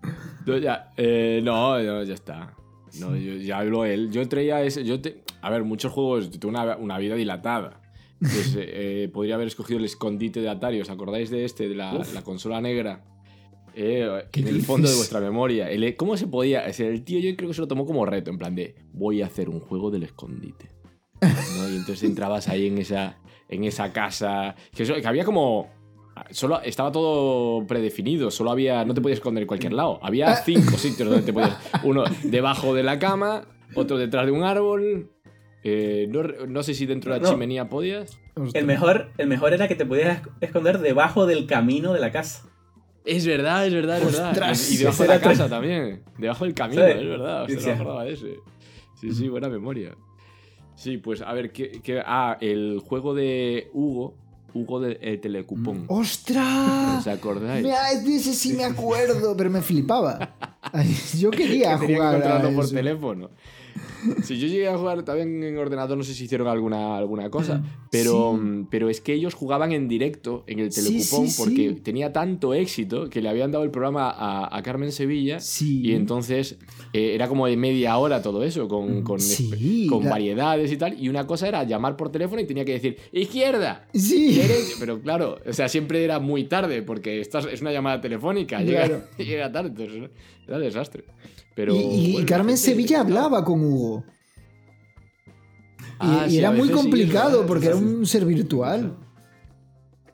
No, 0.45 0.57
ya, 0.59 0.91
eh, 0.97 1.41
no, 1.43 1.81
no, 1.81 2.03
ya 2.03 2.13
está. 2.13 2.53
No, 2.99 3.15
yo, 3.15 3.33
ya 3.35 3.59
habló 3.59 3.85
él. 3.85 4.11
Yo 4.11 4.27
traía 4.27 4.61
ese. 4.63 4.83
Yo 4.83 5.01
te, 5.01 5.23
a 5.41 5.49
ver, 5.49 5.63
muchos 5.63 5.91
juegos. 5.91 6.29
Tengo 6.31 6.49
una, 6.49 6.77
una 6.77 6.97
vida 6.97 7.15
dilatada. 7.15 7.81
Pues, 8.19 8.55
eh, 8.59 9.09
podría 9.13 9.35
haber 9.35 9.47
escogido 9.47 9.79
el 9.79 9.85
escondite 9.85 10.39
de 10.41 10.49
Atari. 10.49 10.79
¿Os 10.81 10.89
acordáis 10.89 11.29
de 11.29 11.45
este? 11.45 11.67
De 11.67 11.75
la, 11.75 11.93
la 12.13 12.21
consola 12.23 12.61
negra. 12.61 13.03
Eh, 13.77 14.07
¿Qué 14.31 14.39
en 14.39 14.47
el 14.47 14.61
fondo 14.61 14.87
de 14.89 14.95
vuestra 14.95 15.19
memoria. 15.19 15.69
El- 15.69 15.95
¿Cómo 15.97 16.15
se 16.15 16.27
podía? 16.27 16.63
o 16.69 16.73
sea, 16.73 16.87
el 16.87 17.03
tío 17.03 17.19
yo 17.19 17.35
creo 17.35 17.49
que 17.49 17.53
se 17.55 17.61
lo 17.61 17.67
tomó 17.67 17.85
como 17.85 18.05
reto. 18.05 18.31
En 18.31 18.37
plan 18.37 18.55
de, 18.55 18.75
voy 18.93 19.21
a 19.21 19.25
hacer 19.25 19.49
un 19.49 19.59
juego 19.59 19.91
del 19.91 20.03
escondite. 20.03 20.71
¿no? 21.21 21.69
Y 21.69 21.75
entonces 21.75 22.03
entrabas 22.03 22.47
ahí 22.47 22.67
en 22.67 22.77
esa, 22.77 23.17
en 23.49 23.63
esa 23.65 23.91
casa. 23.91 24.55
Que, 24.73 24.83
eso- 24.83 24.95
que 24.95 25.07
había 25.07 25.25
como. 25.25 25.69
Solo 26.31 26.59
estaba 26.61 26.91
todo 26.91 27.65
predefinido, 27.67 28.31
solo 28.31 28.51
había. 28.51 28.83
No 28.85 28.93
te 28.93 29.01
podías 29.01 29.17
esconder 29.19 29.43
en 29.43 29.47
cualquier 29.47 29.73
lado. 29.73 29.99
Había 30.01 30.35
cinco 30.37 30.77
sitios 30.77 31.07
donde 31.09 31.23
te 31.25 31.33
podías. 31.33 31.57
Uno 31.83 32.03
debajo 32.23 32.73
de 32.73 32.83
la 32.83 32.97
cama, 32.99 33.45
otro 33.75 33.97
detrás 33.97 34.25
de 34.25 34.31
un 34.31 34.43
árbol. 34.43 35.11
eh, 35.67 36.07
no, 36.11 36.21
no 36.47 36.61
sé 36.61 36.73
si 36.75 36.85
dentro 36.85 37.11
de 37.13 37.19
la 37.19 37.25
No. 37.25 37.31
chimenea 37.31 37.67
podías. 37.69 38.19
El 38.53 38.65
mejor, 38.65 39.11
el 39.17 39.27
mejor 39.27 39.53
era 39.53 39.67
que 39.67 39.75
te 39.75 39.85
podías 39.85 40.21
esc- 40.21 40.29
esconder 40.41 40.77
debajo 40.79 41.25
del 41.25 41.47
camino 41.47 41.91
de 41.93 41.99
la 41.99 42.11
casa. 42.11 42.47
Es 43.03 43.25
verdad, 43.25 43.65
es 43.65 43.73
verdad, 43.73 43.97
es 43.99 44.05
verdad. 44.19 44.55
Y, 44.69 44.73
y 44.73 44.77
debajo 44.77 45.03
de 45.03 45.09
la 45.09 45.19
casa 45.21 45.47
también. 45.49 46.03
Debajo 46.17 46.43
del 46.45 46.53
camino, 46.53 46.83
Sí. 46.85 46.91
es 46.91 47.07
verdad. 47.07 47.47
Acordaba 47.73 48.07
ese. 48.07 48.35
Sí, 48.99 49.11
sí, 49.11 49.27
buena 49.29 49.49
memoria. 49.49 49.95
Sí, 50.75 50.97
pues 50.97 51.21
a 51.21 51.31
ver, 51.33 51.51
¿qué, 51.51 51.81
qué- 51.83 52.01
ah, 52.05 52.37
el 52.41 52.79
juego 52.85 53.13
de 53.15 53.69
Hugo. 53.73 54.15
Hugo 54.55 54.79
de 54.79 54.97
el 55.01 55.19
Telecupón. 55.19 55.83
¡Ostras! 55.87 56.99
¿Os 56.99 57.07
acordáis? 57.07 57.63
De 57.63 58.15
ese 58.15 58.33
sí 58.33 58.53
me 58.53 58.63
acuerdo, 58.63 59.35
pero 59.35 59.49
me 59.49 59.61
flipaba. 59.61 60.33
Yo 61.19 61.29
quería 61.29 61.77
que 61.77 61.93
jugar 61.95 62.07
a 62.07 62.11
controlarlo 62.13 62.55
por 62.55 62.65
eso. 62.65 62.73
teléfono. 62.73 63.29
Si 64.23 64.37
yo 64.37 64.47
llegué 64.47 64.67
a 64.67 64.77
jugar 64.77 65.03
también 65.03 65.43
en 65.43 65.57
ordenador, 65.57 65.97
no 65.97 66.03
sé 66.03 66.13
si 66.13 66.25
hicieron 66.25 66.47
alguna, 66.47 66.95
alguna 66.97 67.29
cosa, 67.29 67.63
pero, 67.91 68.39
Sí. 68.41 68.65
pero 68.69 68.89
es 68.89 69.01
que 69.01 69.13
ellos 69.13 69.33
jugaban 69.33 69.71
en 69.71 69.87
directo 69.87 70.43
en 70.47 70.59
el 70.59 70.69
Telecupón 70.73 71.27
sí, 71.27 71.35
porque 71.37 71.69
sí. 71.75 71.81
tenía 71.81 72.13
tanto 72.13 72.53
éxito 72.53 73.09
que 73.09 73.21
le 73.21 73.29
habían 73.29 73.51
dado 73.51 73.63
el 73.63 73.71
programa 73.71 74.09
a, 74.11 74.55
a 74.55 74.63
Carmen 74.63 74.91
Sevilla 74.91 75.39
y 75.61 75.93
entonces 75.93 76.57
eh, 76.93 77.15
era 77.15 77.27
como 77.27 77.47
de 77.47 77.57
media 77.57 77.97
hora 77.97 78.21
todo 78.21 78.43
eso, 78.43 78.67
con, 78.67 79.01
con, 79.01 79.19
Sí, 79.19 79.87
con 79.89 80.03
la- 80.03 80.11
variedades 80.11 80.71
y 80.71 80.77
tal. 80.77 80.99
Y 81.01 81.09
una 81.09 81.25
cosa 81.27 81.47
era 81.47 81.63
llamar 81.63 81.97
por 81.97 82.11
teléfono 82.11 82.41
y 82.41 82.45
tenía 82.45 82.63
que 82.63 82.73
decir 82.73 82.97
izquierda. 83.11 83.87
Sí. 83.93 84.33
derecha", 84.35 84.75
Pero 84.79 85.01
claro, 85.01 85.39
o 85.47 85.53
sea, 85.53 85.67
siempre 85.67 86.03
era 86.03 86.19
muy 86.19 86.43
tarde 86.45 86.81
porque 86.83 87.19
estás, 87.21 87.45
es 87.51 87.61
una 87.61 87.71
llamada 87.71 87.99
telefónica, 88.01 88.61
llega, 88.61 88.85
Claro. 88.85 89.03
llega 89.17 89.51
tarde, 89.51 89.69
entonces 89.69 90.09
era 90.47 90.59
desastre. 90.59 91.03
Pero, 91.55 91.73
y, 91.73 91.79
y 91.79 92.11
bueno, 92.13 92.27
Carmen 92.27 92.57
Sevilla 92.57 93.01
hablaba 93.01 93.43
con 93.43 93.63
Hugo. 93.63 94.03
Y, 96.01 96.05
Ah, 96.05 96.25
y 96.27 96.31
sí, 96.31 96.39
era 96.39 96.51
muy 96.51 96.67
sí, 96.67 96.73
complicado 96.73 97.45
porque 97.45 97.67
era 97.67 97.75
un 97.75 98.05
ser 98.05 98.25
virtual. 98.25 98.97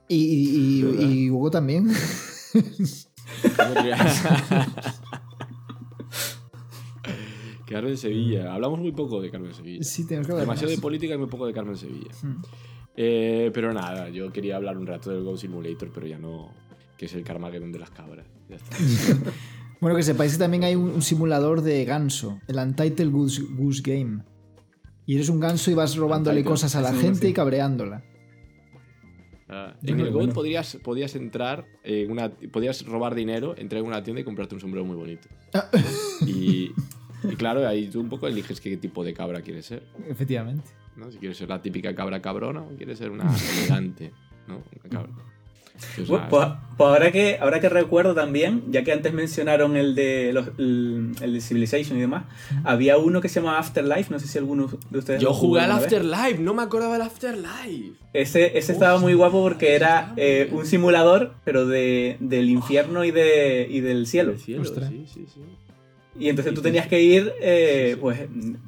Y, 0.08 1.30
Hugo 1.30 1.50
también. 1.50 1.88
Carmen 7.66 7.98
Sevilla. 7.98 8.54
Hablamos 8.54 8.80
muy 8.80 8.92
poco 8.92 9.22
de 9.22 9.32
Carmen 9.32 9.54
Sevilla. 9.54 9.84
Sí, 9.84 10.06
tenemos 10.06 10.28
que 10.28 10.34
hablar 10.34 10.46
Demasiado 10.46 10.72
de 10.72 10.78
política 10.78 11.16
y 11.16 11.18
muy 11.18 11.28
poco 11.28 11.48
de 11.48 11.54
Carmen 11.54 11.78
Sevilla. 11.78 12.12
Mm. 12.22 12.42
Eh, 12.98 13.52
pero 13.54 13.74
nada, 13.74 14.10
yo 14.10 14.34
quería 14.34 14.58
hablar 14.58 14.78
un 14.78 14.86
rato 14.86 15.10
del 15.10 15.24
Go 15.24 15.38
Simulator, 15.38 15.90
pero 15.94 16.06
ya 16.06 16.20
no. 16.20 16.54
Que 16.98 17.06
es 17.06 17.14
el 17.14 17.24
Carmageddon 17.24 17.72
de 17.72 17.80
las 17.80 17.92
cabras. 17.92 18.28
Ya 18.50 18.58
está. 18.58 18.76
Bueno, 19.82 19.98
que 19.98 20.04
sepáis 20.04 20.34
que 20.34 20.38
también 20.38 20.64
hay 20.64 20.76
un, 20.76 20.90
un 20.90 21.02
simulador 21.02 21.62
de 21.62 21.84
ganso, 21.86 22.40
el 22.48 22.58
Untitled 22.58 23.12
Goose, 23.12 23.42
Goose 23.58 23.82
Game. 23.84 24.24
Y 25.06 25.16
eres 25.16 25.28
un 25.30 25.40
ganso 25.40 25.72
y 25.72 25.74
vas 25.74 25.96
robándole 25.96 26.38
Untitled, 26.38 26.52
cosas 26.52 26.76
a 26.76 26.82
la 26.82 26.94
gente 26.94 27.28
y 27.28 27.34
cabreándola. 27.34 28.04
Ah, 29.50 29.76
en 29.84 30.00
el 30.00 30.12
bueno. 30.12 30.32
podrías, 30.32 30.78
podías 30.82 31.16
entrar 31.16 31.66
en 31.84 32.10
una. 32.10 32.30
Podías 32.30 32.86
robar 32.86 33.16
dinero, 33.16 33.54
entrar 33.58 33.82
en 33.82 33.88
una 33.88 34.02
tienda 34.02 34.22
y 34.22 34.24
comprarte 34.24 34.56
un 34.56 34.62
sombrero 34.62 34.86
muy 34.86 34.96
bonito. 34.96 35.28
Ah. 35.54 35.68
Y, 36.26 36.72
y 37.24 37.36
claro, 37.36 37.68
ahí 37.68 37.88
tú 37.88 38.00
un 38.00 38.08
poco 38.08 38.28
eliges 38.28 38.62
qué 38.62 38.78
tipo 38.78 39.04
de 39.04 39.14
cabra 39.14 39.42
quieres 39.42 39.66
ser. 39.66 39.84
Efectivamente. 40.08 40.70
¿no? 40.96 41.12
Si 41.12 41.18
quieres 41.18 41.38
ser 41.38 41.50
la 41.50 41.62
típica 41.62 41.94
cabra 41.96 42.22
cabrona 42.22 42.62
o 42.62 42.76
quieres 42.78 42.98
ser 42.98 43.12
una 43.12 43.26
elegante, 43.58 44.14
¿no? 44.48 44.58
Una 44.58 44.90
cabra. 44.90 45.12
Pues, 45.96 46.22
pues- 46.30 46.48
pues 46.78 46.90
ahora, 46.90 47.12
que, 47.12 47.38
ahora 47.40 47.60
que 47.60 47.70
recuerdo 47.70 48.16
también, 48.16 48.64
ya 48.70 48.84
que 48.84 48.92
antes 48.92 49.14
mencionaron 49.14 49.78
el 49.78 49.94
de, 49.94 50.32
los, 50.34 50.48
el, 50.58 51.12
el 51.22 51.34
de 51.34 51.42
Civilization 51.42 51.96
y 51.98 52.02
demás, 52.02 52.24
había 52.64 52.98
uno 52.98 53.22
que 53.22 53.30
se 53.30 53.40
llama 53.40 53.60
Afterlife, 53.60 54.10
no 54.12 54.20
sé 54.20 54.28
si 54.28 54.40
alguno 54.40 54.68
de 54.90 54.98
ustedes 54.98 55.22
Yo 55.22 55.30
lo 55.30 55.34
jugué 55.36 55.62
al. 55.62 55.72
Afterlife, 55.72 56.40
no 56.40 56.56
me 56.56 56.64
acordaba 56.64 56.94
del 56.94 57.04
Afterlife. 57.04 57.92
Ese, 58.14 58.58
ese 58.58 58.72
estaba 58.72 58.98
muy 58.98 59.14
guapo 59.14 59.44
porque 59.44 59.76
era 59.76 60.14
eh, 60.18 60.50
un 60.52 60.66
simulador, 60.66 61.34
pero 61.46 61.68
de, 61.68 62.18
del 62.20 62.50
infierno 62.50 63.06
y, 63.06 63.12
de, 63.12 63.68
y 63.70 63.82
del 63.82 64.08
cielo. 64.08 64.32
El 64.32 64.40
cielo, 64.40 64.64
sí, 64.66 65.06
sí, 65.14 65.26
sí. 65.32 65.42
Y 66.20 66.28
entonces 66.30 66.54
tú 66.54 66.62
tenías 66.62 66.88
que 66.88 67.02
ir 67.02 67.32
eh, 67.42 67.96
pues 68.02 68.20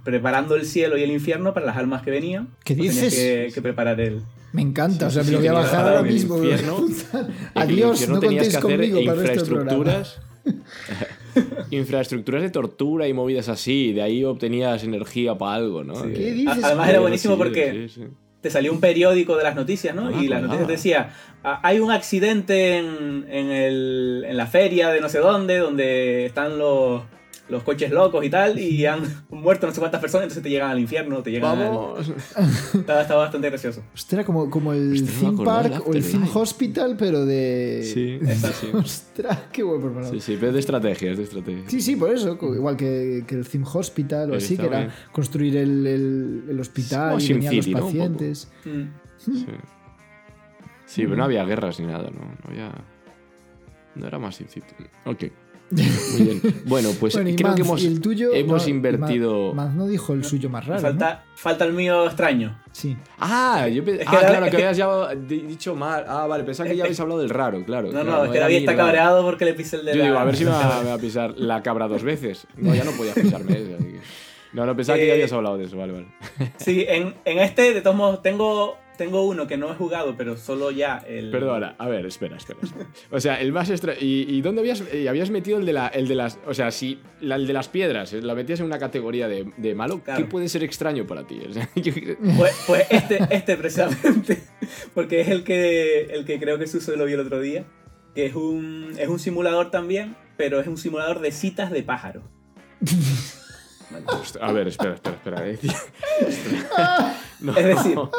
preparando 0.03 0.55
el 0.55 0.65
cielo 0.65 0.97
y 0.97 1.03
el 1.03 1.11
infierno 1.11 1.53
para 1.53 1.65
las 1.65 1.75
almas 1.77 2.01
que 2.01 2.09
venían. 2.11 2.49
¿Qué 2.63 2.73
Pues 2.75 2.95
dices? 2.95 3.15
Tenías 3.15 3.47
que, 3.47 3.53
que 3.55 3.61
preparar 3.61 3.99
el... 3.99 4.21
Me 4.53 4.61
encanta, 4.61 5.07
o 5.07 5.09
sea, 5.09 5.23
Sí, 5.23 5.29
me 5.31 5.33
lo 5.33 5.39
voy 5.39 5.47
a 5.47 5.53
bajar 5.53 5.87
ahora 5.87 6.03
mismo. 6.03 6.35
Adiós, 7.55 8.07
no 8.07 8.19
tenías 8.19 8.21
contéis 8.21 8.51
que 8.51 8.57
hacer 8.57 8.61
conmigo 8.61 8.99
para 9.05 9.21
este 9.21 9.31
infraestructuras. 9.33 10.21
infraestructuras 11.71 12.41
de 12.41 12.49
tortura 12.49 13.07
y 13.07 13.13
movidas 13.13 13.49
así. 13.49 13.87
y 13.89 13.93
De 13.93 14.01
ahí 14.01 14.23
obtenías 14.23 14.83
energía 14.83 15.35
para 15.37 15.55
algo, 15.55 15.83
¿no? 15.83 15.95
Sí. 15.95 16.11
¿Qué 16.13 16.31
dices? 16.33 16.63
Además 16.63 16.85
de 16.87 16.91
era 16.93 17.01
buenísimo 17.01 17.37
porque 17.37 17.87
sí, 17.89 18.01
sí. 18.01 18.07
te 18.41 18.49
salió 18.49 18.71
un 18.71 18.79
periódico 18.79 19.35
de 19.37 19.43
las 19.43 19.55
noticias, 19.55 19.95
¿no? 19.95 20.11
Me 20.11 20.23
y 20.23 20.27
las 20.27 20.41
noticias 20.43 20.67
decía, 20.67 21.09
"Ah, 21.43 21.59
hay 21.63 21.79
un 21.79 21.91
accidente 21.91 22.77
en, 22.77 23.25
en, 23.29 23.51
el- 23.51 24.23
en 24.27 24.37
la 24.37 24.47
feria 24.47 24.89
de 24.89 25.01
no 25.01 25.09
sé 25.09 25.19
dónde, 25.19 25.57
donde 25.57 26.25
están 26.25 26.57
los, 26.57 27.03
los 27.53 27.63
coches 27.63 27.91
locos 27.91 28.25
y 28.25 28.29
tal, 28.29 28.59
y 28.59 28.85
han 28.85 29.01
muerto 29.29 29.65
no 29.67 29.73
sé 29.73 29.79
cuántas 29.79 30.01
personas, 30.01 30.23
entonces 30.25 30.43
te 30.43 30.49
llegan 30.49 30.71
al 30.71 30.79
infierno, 30.79 31.23
te 31.23 31.31
llegan 31.31 31.57
al- 31.59 31.67
Vamos. 31.69 32.11
Estaba, 32.73 33.01
estaba 33.01 33.21
bastante 33.21 33.49
gracioso. 33.49 33.83
Ostras, 33.93 34.25
como, 34.25 34.49
como 34.49 34.73
el 34.73 34.93
Hostia, 34.93 35.19
Theme 35.29 35.43
Park 35.45 35.83
o 35.87 35.93
el 35.93 36.03
Theme. 36.03 36.27
Hospital, 36.33 36.95
pero 36.97 37.25
de. 37.25 37.81
Sí, 37.83 38.19
sí, 38.53 38.67
Ostras, 38.73 39.39
qué 39.51 39.63
bueno 39.63 39.93
por 39.93 40.05
sí, 40.05 40.19
sí, 40.19 40.35
pero 40.35 40.47
es 40.49 40.53
de 40.55 40.59
estrategia, 40.59 41.11
es 41.11 41.17
de 41.17 41.23
estrategia. 41.23 41.69
Sí, 41.69 41.79
sí, 41.81 41.95
por 41.95 42.09
eso. 42.09 42.37
Igual 42.41 42.75
que, 42.75 43.23
que 43.25 43.35
el 43.35 43.47
Theme 43.47 43.65
Hospital 43.73 44.31
o 44.31 44.39
Sí, 44.39 44.45
así, 44.45 44.57
que 44.57 44.63
está 44.63 44.67
era 44.75 44.79
bien. 44.87 44.91
construir 45.11 45.55
el, 45.57 45.87
el- 45.87 46.43
el 46.49 46.59
hospital 46.59 47.21
y 47.21 47.27
los 47.33 47.45
City, 47.49 47.71
¿no? 47.73 47.79
Pacientes. 47.79 48.51
Mm. 48.65 48.83
Sí. 49.17 49.45
Sí, 50.85 51.03
pero 51.03 51.15
no 51.15 51.23
había 51.23 51.43
guerras 51.45 51.79
ni 51.79 51.87
nada, 51.87 52.09
¿no? 52.11 52.19
No 52.21 52.37
había. 52.49 52.71
No 53.95 54.07
era 54.07 54.19
más 54.19 54.35
Sin 54.35 54.47
City. 54.47 54.65
Ok. 55.05 55.25
Muy 55.71 56.21
bien. 56.21 56.41
Bueno, 56.65 56.89
pues 56.99 57.15
Bueno, 57.15 57.31
creo 57.35 57.55
que 57.55 57.61
hemos, 57.61 57.81
¿y 57.83 57.87
el 57.87 57.99
tuyo? 58.01 58.33
hemos 58.33 58.63
No, 58.63 58.69
invertido. 58.69 59.53
Manz 59.53 59.73
no 59.75 59.87
dijo 59.87 60.13
el 60.13 60.23
suyo 60.23 60.49
más 60.49 60.65
raro. 60.67 60.81
¿no? 60.81 60.87
falta, 60.87 61.23
falta 61.35 61.65
el 61.65 61.73
mío 61.73 62.05
extraño. 62.05 62.59
Sí. 62.71 62.95
Ah, 63.19 63.67
yo 63.67 63.81
Es 63.83 64.01
ah, 64.07 64.09
claro, 64.19 64.45
es 64.45 64.51
que 64.51 64.57
que- 64.57 64.63
habías 64.67 64.77
ya 64.77 65.15
di- 65.15 65.41
dicho 65.41 65.75
mal. 65.75 66.05
Ah, 66.07 66.27
vale, 66.27 66.43
pensaba 66.43 66.69
que 66.69 66.75
ya 66.75 66.83
habéis 66.83 66.99
hablado 66.99 67.19
del 67.21 67.29
raro, 67.29 67.63
claro. 67.65 67.87
No, 67.91 68.01
claro, 68.01 68.11
no, 68.19 68.25
es 68.25 68.31
que 68.31 68.39
David 68.39 68.55
está 68.57 68.71
raro. 68.73 68.83
cabreado 68.85 69.23
porque 69.23 69.45
le 69.45 69.53
pise 69.53 69.77
el 69.77 69.85
de 69.85 69.91
Yo 69.93 69.97
la- 69.99 70.03
digo, 70.05 70.17
a 70.19 70.23
ver 70.25 70.35
si 70.35 70.45
me 70.45 70.51
va, 70.51 70.81
me 70.83 70.89
va 70.89 70.93
a 70.95 70.97
pisar 70.99 71.33
la 71.37 71.63
cabra 71.63 71.87
dos 71.87 72.03
veces. 72.03 72.45
No, 72.57 72.73
ya 72.75 72.83
no 72.83 72.91
podía 72.91 73.13
pisarme 73.13 73.53
así 73.53 73.63
que- 73.63 73.99
No, 74.53 74.65
no, 74.67 74.75
pensaba 74.75 74.99
que 74.99 75.07
ya 75.07 75.11
Eh, 75.13 75.15
habías 75.15 75.33
hablado 75.33 75.57
de 75.57 75.65
eso, 75.65 75.77
vale, 75.77 75.93
vale. 75.93 76.07
Sí, 76.57 76.85
en, 76.87 77.15
en 77.25 77.39
este, 77.39 77.73
de 77.73 77.81
todos 77.81 77.95
modos, 77.95 78.21
tengo, 78.21 78.77
tengo 78.97 79.25
uno 79.27 79.47
que 79.47 79.57
no 79.57 79.71
he 79.71 79.75
jugado, 79.75 80.15
pero 80.17 80.37
solo 80.37 80.71
ya 80.71 80.97
el... 81.07 81.31
Perdona, 81.31 81.75
a 81.77 81.87
ver, 81.87 82.05
espera, 82.05 82.37
espera. 82.37 82.59
espera. 82.61 82.87
O 83.11 83.19
sea, 83.19 83.39
el 83.41 83.51
más 83.51 83.69
extra. 83.69 83.93
¿Y, 83.99 84.25
y 84.29 84.41
dónde 84.41 84.61
habías, 84.61 84.81
eh, 84.91 85.09
habías 85.09 85.29
metido 85.29 85.57
el 85.59 85.65
de, 85.65 85.73
la, 85.73 85.87
el 85.87 86.07
de 86.07 86.15
las. 86.15 86.39
O 86.47 86.53
sea, 86.53 86.71
si 86.71 86.99
la, 87.21 87.35
el 87.35 87.47
de 87.47 87.53
las 87.53 87.67
piedras 87.69 88.13
eh, 88.13 88.21
la 88.21 88.35
metías 88.35 88.59
en 88.59 88.65
una 88.67 88.79
categoría 88.79 89.27
de, 89.27 89.51
de 89.57 89.75
malo, 89.75 90.01
¿qué 90.03 90.25
puede 90.25 90.47
ser 90.49 90.63
extraño 90.63 91.05
para 91.07 91.25
ti? 91.25 91.39
O 91.49 91.53
sea, 91.53 91.69
yo 91.75 91.93
creo- 91.93 92.17
Pues, 92.37 92.53
pues 92.67 92.85
este, 92.89 93.19
este 93.31 93.57
precisamente, 93.57 94.43
porque 94.93 95.21
es 95.21 95.27
el 95.29 95.43
que, 95.43 96.01
el 96.13 96.25
que 96.25 96.39
creo 96.39 96.57
que 96.59 96.67
Suso 96.67 96.95
lo 96.95 97.05
vio 97.05 97.15
el 97.19 97.25
otro 97.25 97.39
día, 97.39 97.65
que 98.15 98.25
es 98.25 98.35
un, 98.35 98.93
es 98.99 99.07
un 99.09 99.19
simulador 99.19 99.71
también, 99.71 100.15
pero 100.37 100.59
es 100.59 100.67
un 100.67 100.77
simulador 100.77 101.19
de 101.19 101.31
citas 101.31 101.71
de 101.71 101.83
pájaro. 101.83 102.21
A 104.41 104.51
ver, 104.51 104.67
espera, 104.67 104.93
espera, 104.95 105.15
espera. 105.15 105.49
eh. 105.49 105.57
No, 107.43 107.57
Es 107.57 107.65
decir, 107.65 107.95
no, 107.95 108.09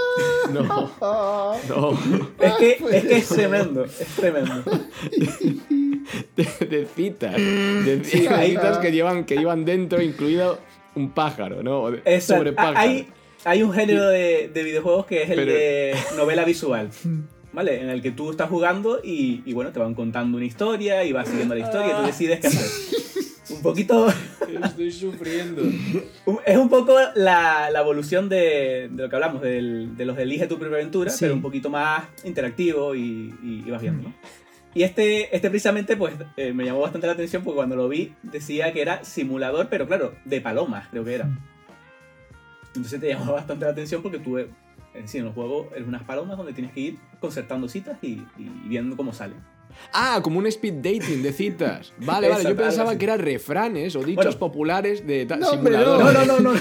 no. 0.53 1.99
es 2.39 2.53
que, 2.57 2.73
es 2.93 3.05
que 3.07 3.17
es 3.17 3.29
tremendo, 3.29 3.85
es 3.85 4.07
tremendo. 4.17 4.63
De, 6.37 6.45
de 6.67 6.87
citas. 6.95 7.35
De, 7.35 8.03
citas 8.05 8.79
que 8.79 8.93
llevan, 8.93 9.25
que 9.25 9.37
llevan 9.37 9.65
dentro 9.65 10.03
incluido 10.03 10.59
un 10.95 11.11
pájaro, 11.13 11.63
¿no? 11.63 11.89
Exacto. 11.89 12.35
sobre 12.37 12.53
pájaro. 12.53 12.79
Hay, 12.79 13.09
hay 13.47 13.63
un 13.63 13.73
género 13.73 14.07
de, 14.09 14.51
de 14.53 14.63
videojuegos 14.63 15.07
que 15.07 15.23
es 15.23 15.31
el 15.31 15.37
Pero- 15.37 15.53
de 15.53 15.95
novela 16.17 16.45
visual. 16.45 16.91
¿Vale? 17.55 17.81
En 17.81 17.89
el 17.89 18.03
que 18.03 18.11
tú 18.11 18.31
estás 18.33 18.51
jugando 18.51 19.01
y, 19.03 19.41
y, 19.47 19.53
bueno, 19.55 19.71
te 19.73 19.79
van 19.79 19.95
contando 19.95 20.37
una 20.37 20.45
historia 20.47 21.05
y 21.05 21.13
vas 21.13 21.29
siguiendo 21.29 21.55
la 21.55 21.61
historia 21.63 21.93
y 21.95 22.01
tú 22.01 22.07
decides 22.07 22.41
qué 22.41 22.49
hacer. 22.49 23.24
Un 23.57 23.63
poquito. 23.63 24.07
Estoy 24.65 24.91
sufriendo. 24.93 25.63
Es 26.47 26.57
un 26.57 26.69
poco 26.69 26.97
la, 27.15 27.71
la 27.71 27.81
evolución 27.81 28.29
de, 28.29 28.89
de 28.91 29.03
lo 29.03 29.09
que 29.09 29.17
hablamos, 29.17 29.43
del- 29.43 29.97
de 29.97 30.05
los 30.07 30.17
Elige 30.19 30.47
tu 30.47 30.59
propia 30.59 30.77
aventura, 30.79 31.11
Sí. 31.11 31.19
pero 31.21 31.35
un 31.35 31.43
poquito 31.43 31.71
más 31.71 32.05
interactivo 32.25 32.95
y, 32.95 33.35
y- 33.43 33.63
y 33.67 33.71
vas 33.71 33.81
viendo, 33.83 34.09
¿no? 34.09 34.15
Y 34.77 34.83
este, 34.83 35.35
este 35.35 35.51
precisamente 35.51 35.97
pues 35.97 36.15
eh, 36.37 36.53
me 36.53 36.65
llamó 36.65 36.81
bastante 36.81 37.07
la 37.07 37.13
atención 37.13 37.45
porque 37.45 37.57
cuando 37.57 37.77
lo 37.77 37.89
vi 37.89 38.13
decía 38.25 38.73
que 38.73 38.83
era 38.83 39.05
simulador, 39.05 39.69
pero 39.69 39.87
claro, 39.87 40.15
de 40.25 40.41
palomas 40.41 40.89
creo 40.91 41.05
que 41.05 41.15
era. 41.15 41.29
Entonces 42.75 43.01
te 43.01 43.09
llamó 43.09 43.33
bastante 43.35 43.65
la 43.67 43.71
atención 43.71 44.03
porque 44.03 44.19
tú, 44.19 44.37
eh, 44.39 44.49
en 44.95 45.07
sí, 45.09 45.19
en 45.19 45.27
el 45.27 45.33
juego 45.33 45.71
eres 45.75 45.87
unas 45.87 46.03
palomas 46.03 46.37
donde 46.37 46.53
tienes 46.53 46.73
que 46.73 46.81
ir 46.81 46.99
concertando 47.21 47.69
citas 47.69 47.99
y, 48.03 48.23
y 48.37 48.51
viendo 48.67 48.97
cómo 48.97 49.13
salen. 49.13 49.39
Ah, 49.93 50.21
como 50.23 50.39
un 50.39 50.47
speed 50.47 50.75
dating 50.75 51.23
de 51.23 51.33
citas. 51.33 51.93
Vale, 51.99 52.29
vale. 52.29 52.45
Yo 52.45 52.57
pensaba 52.57 52.97
que 52.99 53.05
eran 53.05 53.21
refranes 53.21 53.95
o 53.97 54.01
dichos 54.01 54.25
Bueno. 54.25 54.39
populares 54.39 55.07
de 55.07 55.25
No, 55.27 55.51
simuladores. 55.51 56.05
no. 56.05 56.13
No, 56.13 56.41
no, 56.41 56.53
no, 56.55 56.61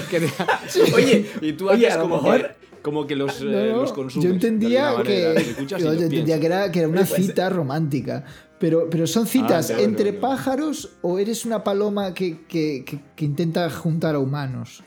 Oye, 0.94 1.26
y 1.40 1.52
tú 1.54 1.68
oye, 1.70 1.86
haces 1.86 1.94
a 1.98 2.02
lo 2.02 2.02
como, 2.08 2.16
mejor- 2.22 2.42
que, 2.48 2.80
como 2.82 3.06
que 3.06 3.16
los, 3.16 3.40
No, 3.42 3.58
eh, 3.58 3.68
los 3.70 3.92
consumes. 3.92 4.24
yo 4.28 4.30
entendía 4.34 4.94
que, 5.04 5.54
yo 5.66 5.92
entendía 5.92 6.38
que 6.38 6.46
era, 6.46 6.70
que 6.70 6.78
era 6.80 6.88
una 6.88 7.04
pues, 7.04 7.14
cita 7.26 7.48
romántica. 7.48 8.24
Pero, 8.58 8.88
pero 8.88 9.06
son 9.06 9.26
citas 9.26 9.66
Ah, 9.70 9.74
claro, 9.74 9.82
entre 9.84 10.04
claro, 10.12 10.20
claro. 10.20 10.36
pájaros 10.36 10.90
o 11.02 11.18
eres 11.18 11.44
una 11.44 11.64
paloma 11.64 12.14
que, 12.14 12.42
que- 12.46 12.84
que- 12.86 13.00
que 13.16 13.24
intenta 13.24 13.68
juntar 13.70 14.14
a 14.14 14.18
humanos. 14.20 14.82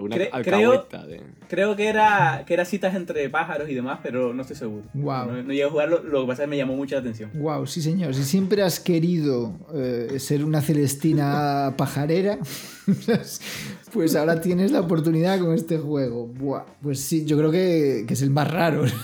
Una 0.00 0.16
Cre- 0.16 0.28
alcahueta 0.32 1.06
de... 1.06 1.20
Creo 1.48 1.76
que 1.76 1.86
era, 1.88 2.44
que 2.46 2.54
era 2.54 2.64
citas 2.64 2.94
entre 2.94 3.28
pájaros 3.30 3.68
y 3.70 3.74
demás, 3.74 4.00
pero 4.02 4.34
no 4.34 4.42
estoy 4.42 4.56
seguro. 4.56 4.84
No, 4.94 5.42
no 5.42 5.48
llegué 5.50 5.64
a 5.64 5.70
jugarlo, 5.70 6.02
lo 6.02 6.22
que 6.22 6.26
pasa 6.28 6.42
es 6.42 6.46
que 6.46 6.50
me 6.50 6.56
llamó 6.56 6.76
mucho 6.76 6.94
la 6.94 7.00
atención. 7.00 7.30
Wow, 7.34 7.66
sí 7.66 7.80
señor. 7.80 8.14
Si 8.14 8.22
siempre 8.24 8.62
has 8.62 8.80
querido 8.80 9.54
eh, 9.74 10.16
ser 10.18 10.44
una 10.44 10.60
Celestina 10.60 11.74
pajarera, 11.78 12.38
pues 13.92 14.16
ahora 14.16 14.40
tienes 14.40 14.72
la 14.72 14.80
oportunidad 14.80 15.38
con 15.40 15.54
este 15.54 15.78
juego. 15.78 16.26
Buah, 16.26 16.64
pues 16.82 17.00
sí, 17.00 17.24
yo 17.24 17.36
creo 17.38 17.50
que, 17.50 18.04
que 18.06 18.14
es 18.14 18.22
el 18.22 18.30
más 18.30 18.50
raro. 18.50 18.84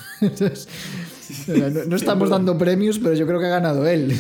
No 1.87 1.97
estamos 1.97 2.29
dando 2.31 2.57
premios, 2.59 2.99
pero 2.99 3.15
yo 3.15 3.27
creo 3.27 3.41
que 3.41 3.47
ha 3.47 3.51
ganado 3.51 3.87
él. 3.87 4.13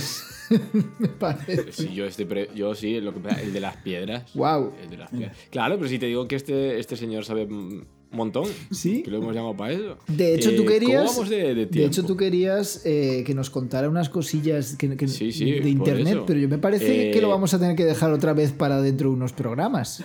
Me 0.98 1.08
parece. 1.08 1.72
Sí, 1.72 1.94
yo, 1.94 2.04
este 2.06 2.26
pre- 2.26 2.50
yo 2.54 2.74
sí, 2.74 3.00
lo 3.00 3.12
que, 3.14 3.20
el 3.42 3.52
de 3.52 3.60
las 3.60 3.76
piedras. 3.78 4.32
Wow. 4.34 4.72
El 4.82 4.90
de 4.90 4.96
las 4.96 5.10
piedras. 5.10 5.36
Claro, 5.50 5.76
pero 5.76 5.88
si 5.88 5.98
te 5.98 6.06
digo 6.06 6.26
que 6.28 6.36
este, 6.36 6.78
este 6.78 6.96
señor 6.96 7.24
sabe 7.24 7.44
un 7.44 7.86
montón. 8.10 8.44
Sí. 8.70 9.02
Que 9.02 9.10
lo 9.10 9.18
hemos 9.18 9.34
llamado 9.34 9.56
para 9.56 9.72
eso. 9.72 9.98
De 10.06 10.34
hecho, 10.34 10.50
Eh, 10.50 10.56
tú 10.56 10.64
querías. 10.64 11.02
¿Cómo 11.06 11.12
vamos 11.12 11.28
de, 11.28 11.54
de 11.54 11.66
de 11.66 11.84
hecho, 11.84 12.04
tú 12.04 12.16
querías 12.16 12.82
eh, 12.84 13.24
que 13.26 13.34
nos 13.34 13.50
contara 13.50 13.88
unas 13.88 14.08
cosillas 14.08 14.76
que, 14.76 14.96
que- 14.96 15.08
Sí, 15.08 15.32
sí, 15.32 15.44
de 15.50 15.68
internet, 15.68 16.20
pero 16.26 16.38
yo 16.38 16.48
me 16.48 16.58
parece 16.58 17.08
Eh, 17.08 17.12
que 17.12 17.20
lo 17.20 17.28
vamos 17.28 17.54
a 17.54 17.58
tener 17.58 17.74
que 17.76 17.84
dejar 17.84 18.12
otra 18.12 18.32
vez 18.32 18.52
para 18.52 18.80
dentro 18.80 19.08
de 19.10 19.16
unos 19.16 19.32
programas. 19.32 20.02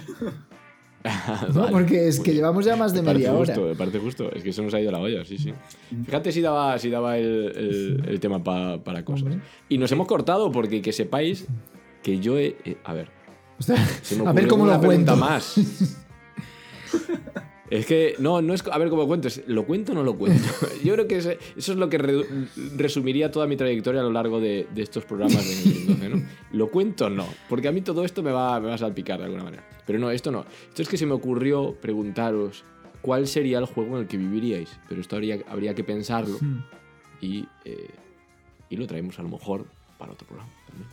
¿no? 1.53 1.61
Vale, 1.61 1.71
Porque 1.71 2.07
es 2.07 2.19
que 2.19 2.33
llevamos 2.33 2.65
ya 2.65 2.75
más 2.75 2.93
de 2.93 3.01
Me 3.01 3.13
media 3.13 3.31
hora. 3.33 3.53
justo, 3.55 3.67
me 3.69 3.75
parece 3.75 3.99
justo. 3.99 4.31
Es 4.33 4.43
que 4.43 4.49
eso 4.49 4.61
nos 4.63 4.73
ha 4.73 4.81
ido 4.81 4.91
la 4.91 4.99
olla, 4.99 5.23
sí, 5.25 5.37
sí. 5.37 5.53
Fíjate 6.05 6.31
si 6.31 6.41
daba, 6.41 6.77
si 6.77 6.89
daba 6.89 7.17
el, 7.17 7.53
el- 7.55 8.03
el 8.07 8.19
tema 8.19 8.43
pa- 8.43 8.83
para 8.83 9.03
cosas. 9.05 9.23
Hombre. 9.23 9.39
Y 9.69 9.77
nos 9.77 9.91
hemos 9.91 10.07
cortado 10.07 10.51
porque 10.51 10.81
que 10.81 10.91
sepáis 10.91 11.47
que 12.03 12.19
yo 12.19 12.37
he... 12.37 12.55
eh, 12.65 12.77
a 12.83 12.93
ver, 12.93 13.07
O 13.59 13.63
sea, 13.63 13.77
se 14.01 14.15
me 14.21 14.27
a 14.27 14.33
ver 14.33 14.47
cómo 14.47 14.65
lo 14.65 14.79
cuento. 14.79 15.15
más. 15.15 15.55
Es 17.69 17.85
que, 17.85 18.15
no, 18.17 18.41
no 18.41 18.55
es 18.55 18.63
a 18.65 18.79
ver 18.79 18.89
cómo 18.89 19.05
cuento, 19.05 19.27
es, 19.27 19.43
¿lo 19.45 19.63
cuento 19.67 19.91
o 19.91 19.95
no 19.95 20.01
lo 20.03 20.17
cuento? 20.17 20.43
Yo 20.83 20.93
creo 20.95 21.07
que 21.07 21.17
eso 21.19 21.33
es 21.55 21.67
lo 21.69 21.87
que 21.87 21.99
re- 21.99 22.25
resumiría 22.75 23.29
toda 23.29 23.45
mi 23.45 23.57
trayectoria 23.57 24.01
a 24.01 24.03
lo 24.03 24.11
largo 24.11 24.39
de, 24.41 24.65
de 24.73 24.81
estos 24.81 25.05
programas 25.05 25.47
de 25.47 25.53
Gaming 25.53 25.87
12, 25.99 26.09
¿no? 26.09 26.23
¿Lo 26.53 26.71
cuento 26.71 27.05
o 27.05 27.09
no? 27.11 27.27
Porque 27.47 27.67
a 27.67 27.71
mí 27.71 27.81
todo 27.81 28.03
esto 28.05 28.23
me 28.23 28.31
va, 28.31 28.59
me 28.59 28.69
va 28.69 28.73
a 28.73 28.77
salpicar 28.79 29.19
de 29.19 29.25
alguna 29.25 29.43
manera. 29.43 29.63
Pero 29.89 29.97
no, 29.97 30.11
esto 30.11 30.29
no. 30.31 30.45
Esto 30.67 30.83
es 30.83 30.87
que 30.87 30.97
se 30.97 31.07
me 31.07 31.13
ocurrió 31.15 31.73
preguntaros 31.81 32.63
cuál 33.01 33.25
sería 33.25 33.57
el 33.57 33.65
juego 33.65 33.95
en 33.95 34.01
el 34.03 34.07
que 34.07 34.17
viviríais. 34.17 34.69
Pero 34.87 35.01
esto 35.01 35.15
habría, 35.15 35.39
habría 35.47 35.73
que 35.73 35.83
pensarlo 35.83 36.37
Hmm, 36.39 36.59
y, 37.21 37.47
eh, 37.65 37.89
y 38.69 38.75
lo 38.75 38.85
traemos 38.85 39.17
a 39.17 39.23
lo 39.23 39.29
mejor 39.29 39.65
para 39.97 40.11
otro 40.11 40.27
programa 40.27 40.51
también. 40.67 40.89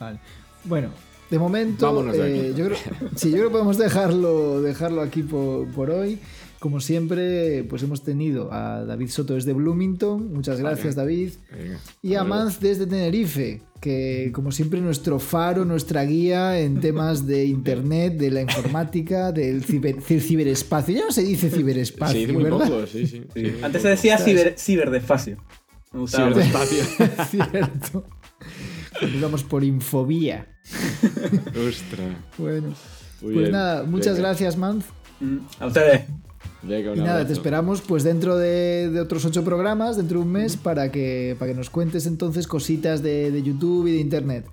Vale. 0.00 0.18
Bueno, 0.64 0.88
de 1.28 1.38
momento, 1.38 1.84
Vámonos 1.84 2.16
de 2.16 2.46
eh, 2.46 2.48
aquí. 2.48 2.58
yo 2.58 2.64
creo, 2.64 2.78
sí, 3.14 3.28
yo 3.30 3.36
creo 3.36 3.48
que 3.48 3.52
podemos 3.52 3.76
dejarlo, 3.76 4.62
dejarlo 4.62 5.02
aquí 5.02 5.22
por, 5.22 5.68
por 5.72 5.90
hoy. 5.90 6.18
Como 6.64 6.80
siempre, 6.80 7.62
pues 7.64 7.82
hemos 7.82 8.02
tenido 8.04 8.50
a 8.50 8.86
David 8.86 9.10
Soto 9.10 9.34
desde 9.34 9.52
Bloomington. 9.52 10.32
Muchas 10.32 10.58
gracias, 10.60 10.94
David. 10.94 11.32
Venga, 11.52 11.78
Y 12.00 12.14
a. 12.14 12.24
Manz 12.24 12.58
desde 12.58 12.86
Tenerife, 12.86 13.60
que 13.82 14.30
como 14.32 14.50
siempre 14.50 14.80
nuestro 14.80 15.18
faro, 15.18 15.66
nuestra 15.66 16.02
guía 16.06 16.58
en 16.58 16.80
temas 16.80 17.26
de 17.26 17.44
internet, 17.44 18.14
de 18.16 18.30
la 18.30 18.40
informática, 18.40 19.30
del 19.30 19.62
ciber- 19.62 20.02
del 20.02 20.22
ciberespacio. 20.22 20.94
Ya 20.96 21.04
no 21.04 21.12
se 21.12 21.22
dice 21.22 21.50
ciberespacio, 21.50 22.18
dice 22.20 22.32
muy 22.32 22.44
¿verdad? 22.44 22.66
poco, 22.66 22.86
sí, 22.86 23.06
sí. 23.06 23.22
sí, 23.34 23.40
muy 23.42 23.62
Antes 23.62 23.82
se 23.82 23.88
decía 23.88 24.16
ciber, 24.16 24.54
ciberdespacio. 24.56 25.36
Me. 25.92 26.06
Cierto. 27.30 28.06
Cuando 28.98 29.18
íbamos 29.18 29.44
por 29.44 29.62
infobía. 29.64 30.46
Ostras. 31.48 32.16
Bueno, 32.38 32.68
Muy 33.20 33.34
pues 33.34 33.36
bien. 33.36 33.50
nada, 33.52 33.82
muchas 33.84 34.18
gracias, 34.18 34.56
Manz. 34.56 34.86
Mm, 35.20 35.40
A 35.60 35.66
ustedes. 35.66 36.04
Venga, 36.66 36.92
un 36.92 36.98
Y 36.98 37.00
nada, 37.02 37.26
te 37.26 37.32
esperamos 37.32 37.80
pues 37.82 38.02
dentro 38.04 38.36
de, 38.36 38.88
de 38.90 39.00
otros 39.00 39.24
ocho 39.24 39.44
programas, 39.44 39.96
dentro 39.96 40.18
de 40.18 40.24
un 40.24 40.32
mes, 40.32 40.56
para 40.56 40.90
que, 40.90 41.36
para 41.38 41.52
que 41.52 41.56
nos 41.56 41.70
cuentes 41.70 42.06
entonces 42.06 42.46
cositas 42.46 43.02
de, 43.02 43.30
de 43.30 43.42
YouTube 43.42 43.86
y 43.88 43.92
de 43.92 43.98
Internet. 44.00 44.44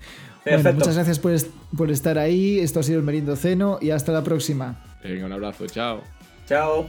Bueno, 0.43 0.57
Perfecto. 0.63 0.73
muchas 0.79 0.95
gracias 0.95 1.19
por, 1.19 1.31
est- 1.33 1.51
por 1.77 1.91
estar 1.91 2.17
ahí. 2.17 2.59
Esto 2.59 2.79
ha 2.79 2.83
sido 2.83 2.99
el 2.99 3.05
Merindo 3.05 3.35
Ceno 3.35 3.77
y 3.81 3.91
hasta 3.91 4.11
la 4.11 4.23
próxima. 4.23 4.83
Venga, 5.03 5.25
un 5.27 5.33
abrazo, 5.33 5.65
chao. 5.67 6.01
Chao. 6.47 6.87